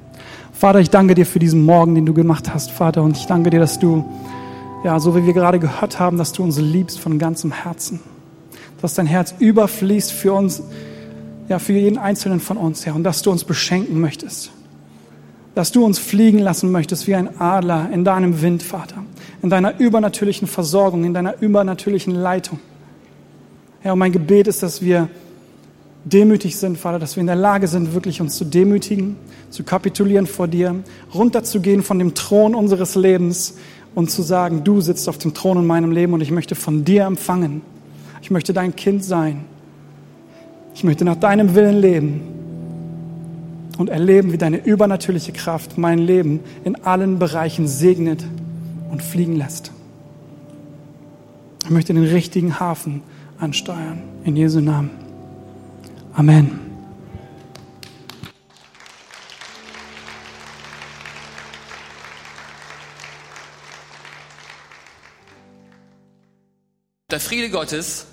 Vater, 0.58 0.80
ich 0.80 0.90
danke 0.90 1.14
dir 1.14 1.28
für 1.28 1.38
diesen 1.38 1.66
Morgen, 1.66 1.94
den 1.94 2.08
du 2.08 2.16
gemacht 2.16 2.52
hast, 2.52 2.72
Vater. 2.72 3.04
Und 3.04 3.16
ich 3.16 3.28
danke 3.28 3.52
dir, 3.52 3.60
dass 3.60 3.78
du, 3.78 4.04
ja, 4.84 5.00
so 5.00 5.16
wie 5.16 5.24
wir 5.24 5.34
gerade 5.34 5.60
gehört 5.60 6.00
haben, 6.00 6.18
dass 6.18 6.34
du 6.34 6.44
uns 6.44 6.58
liebst 6.58 7.00
von 7.00 7.20
ganzem 7.20 7.52
Herzen. 7.52 8.00
Dass 8.82 8.96
dein 8.96 9.06
Herz 9.06 9.36
überfließt 9.38 10.12
für 10.12 10.34
uns, 10.34 10.64
ja, 11.48 11.60
für 11.60 11.74
jeden 11.74 12.00
Einzelnen 12.00 12.40
von 12.40 12.58
uns, 12.58 12.86
ja. 12.86 12.94
Und 12.94 13.04
dass 13.04 13.22
du 13.22 13.30
uns 13.30 13.44
beschenken 13.44 14.02
möchtest. 14.02 14.50
Dass 15.54 15.72
du 15.72 15.86
uns 15.86 16.00
fliegen 16.00 16.40
lassen 16.40 16.72
möchtest 16.72 17.06
wie 17.06 17.14
ein 17.14 17.40
Adler 17.40 17.92
in 17.94 18.04
deinem 18.04 18.42
Wind, 18.42 18.64
Vater. 18.64 19.04
In 19.44 19.52
deiner 19.52 19.80
übernatürlichen 19.80 20.48
Versorgung, 20.48 21.04
in 21.04 21.14
deiner 21.14 21.40
übernatürlichen 21.40 22.16
Leitung. 22.16 22.60
Ja, 23.84 23.94
und 23.94 24.00
mein 24.00 24.12
Gebet 24.12 24.48
ist, 24.48 24.64
dass 24.64 24.82
wir 24.82 25.08
demütig 26.10 26.58
sind, 26.58 26.78
Vater, 26.78 27.00
dass 27.00 27.16
wir 27.16 27.22
in 27.22 27.28
der 27.28 27.36
Lage 27.36 27.68
sind, 27.68 27.94
wirklich 27.94 28.22
uns 28.22 28.38
zu 28.38 28.46
demütigen, 28.46 29.16
zu 29.50 29.64
kapitulieren 29.64 30.28
vor 30.28 30.48
dir, 30.48 30.76
runterzugehen 31.14 31.84
von 31.84 32.00
dem 32.00 32.14
Thron 32.14 32.56
unseres 32.56 32.96
Lebens 32.96 33.56
und 33.96 34.12
zu 34.12 34.22
sagen, 34.22 34.64
du 34.64 34.82
sitzt 34.82 35.10
auf 35.10 35.18
dem 35.18 35.34
Thron 35.34 35.58
in 35.58 35.66
meinem 35.66 35.92
Leben 35.92 36.14
und 36.14 36.22
ich 36.22 36.32
möchte 36.32 36.56
von 36.56 36.86
dir 36.86 37.06
empfangen. 37.06 37.62
Ich 38.22 38.32
möchte 38.32 38.54
dein 38.54 38.76
Kind 38.76 39.04
sein. 39.04 39.46
Ich 40.74 40.84
möchte 40.84 41.06
nach 41.06 41.16
deinem 41.16 41.56
Willen 41.56 41.80
leben 41.80 42.22
und 43.78 43.90
erleben, 43.90 44.32
wie 44.32 44.38
deine 44.38 44.64
übernatürliche 44.64 45.32
Kraft 45.32 45.78
mein 45.78 46.00
Leben 46.00 46.42
in 46.64 46.76
allen 46.84 47.20
Bereichen 47.20 47.68
segnet 47.68 48.24
und 48.92 49.02
fliegen 49.02 49.36
lässt. 49.36 49.72
Ich 51.64 51.70
möchte 51.70 51.94
den 51.94 52.04
richtigen 52.04 52.60
Hafen 52.60 53.02
ansteuern. 53.40 54.02
In 54.24 54.36
Jesu 54.36 54.62
Namen. 54.62 55.07
Amen. 56.18 56.60
Der 67.12 67.20
Friede 67.20 67.52
Gottes, 67.52 68.08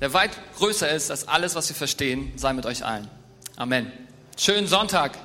der 0.00 0.14
weit 0.14 0.30
größer 0.56 0.88
ist 0.88 1.10
als 1.10 1.28
alles, 1.28 1.54
was 1.54 1.68
wir 1.68 1.76
verstehen, 1.76 2.32
sei 2.36 2.54
mit 2.54 2.64
euch 2.64 2.86
allen. 2.86 3.06
Amen. 3.56 3.92
Schönen 4.38 4.66
Sonntag. 4.66 5.18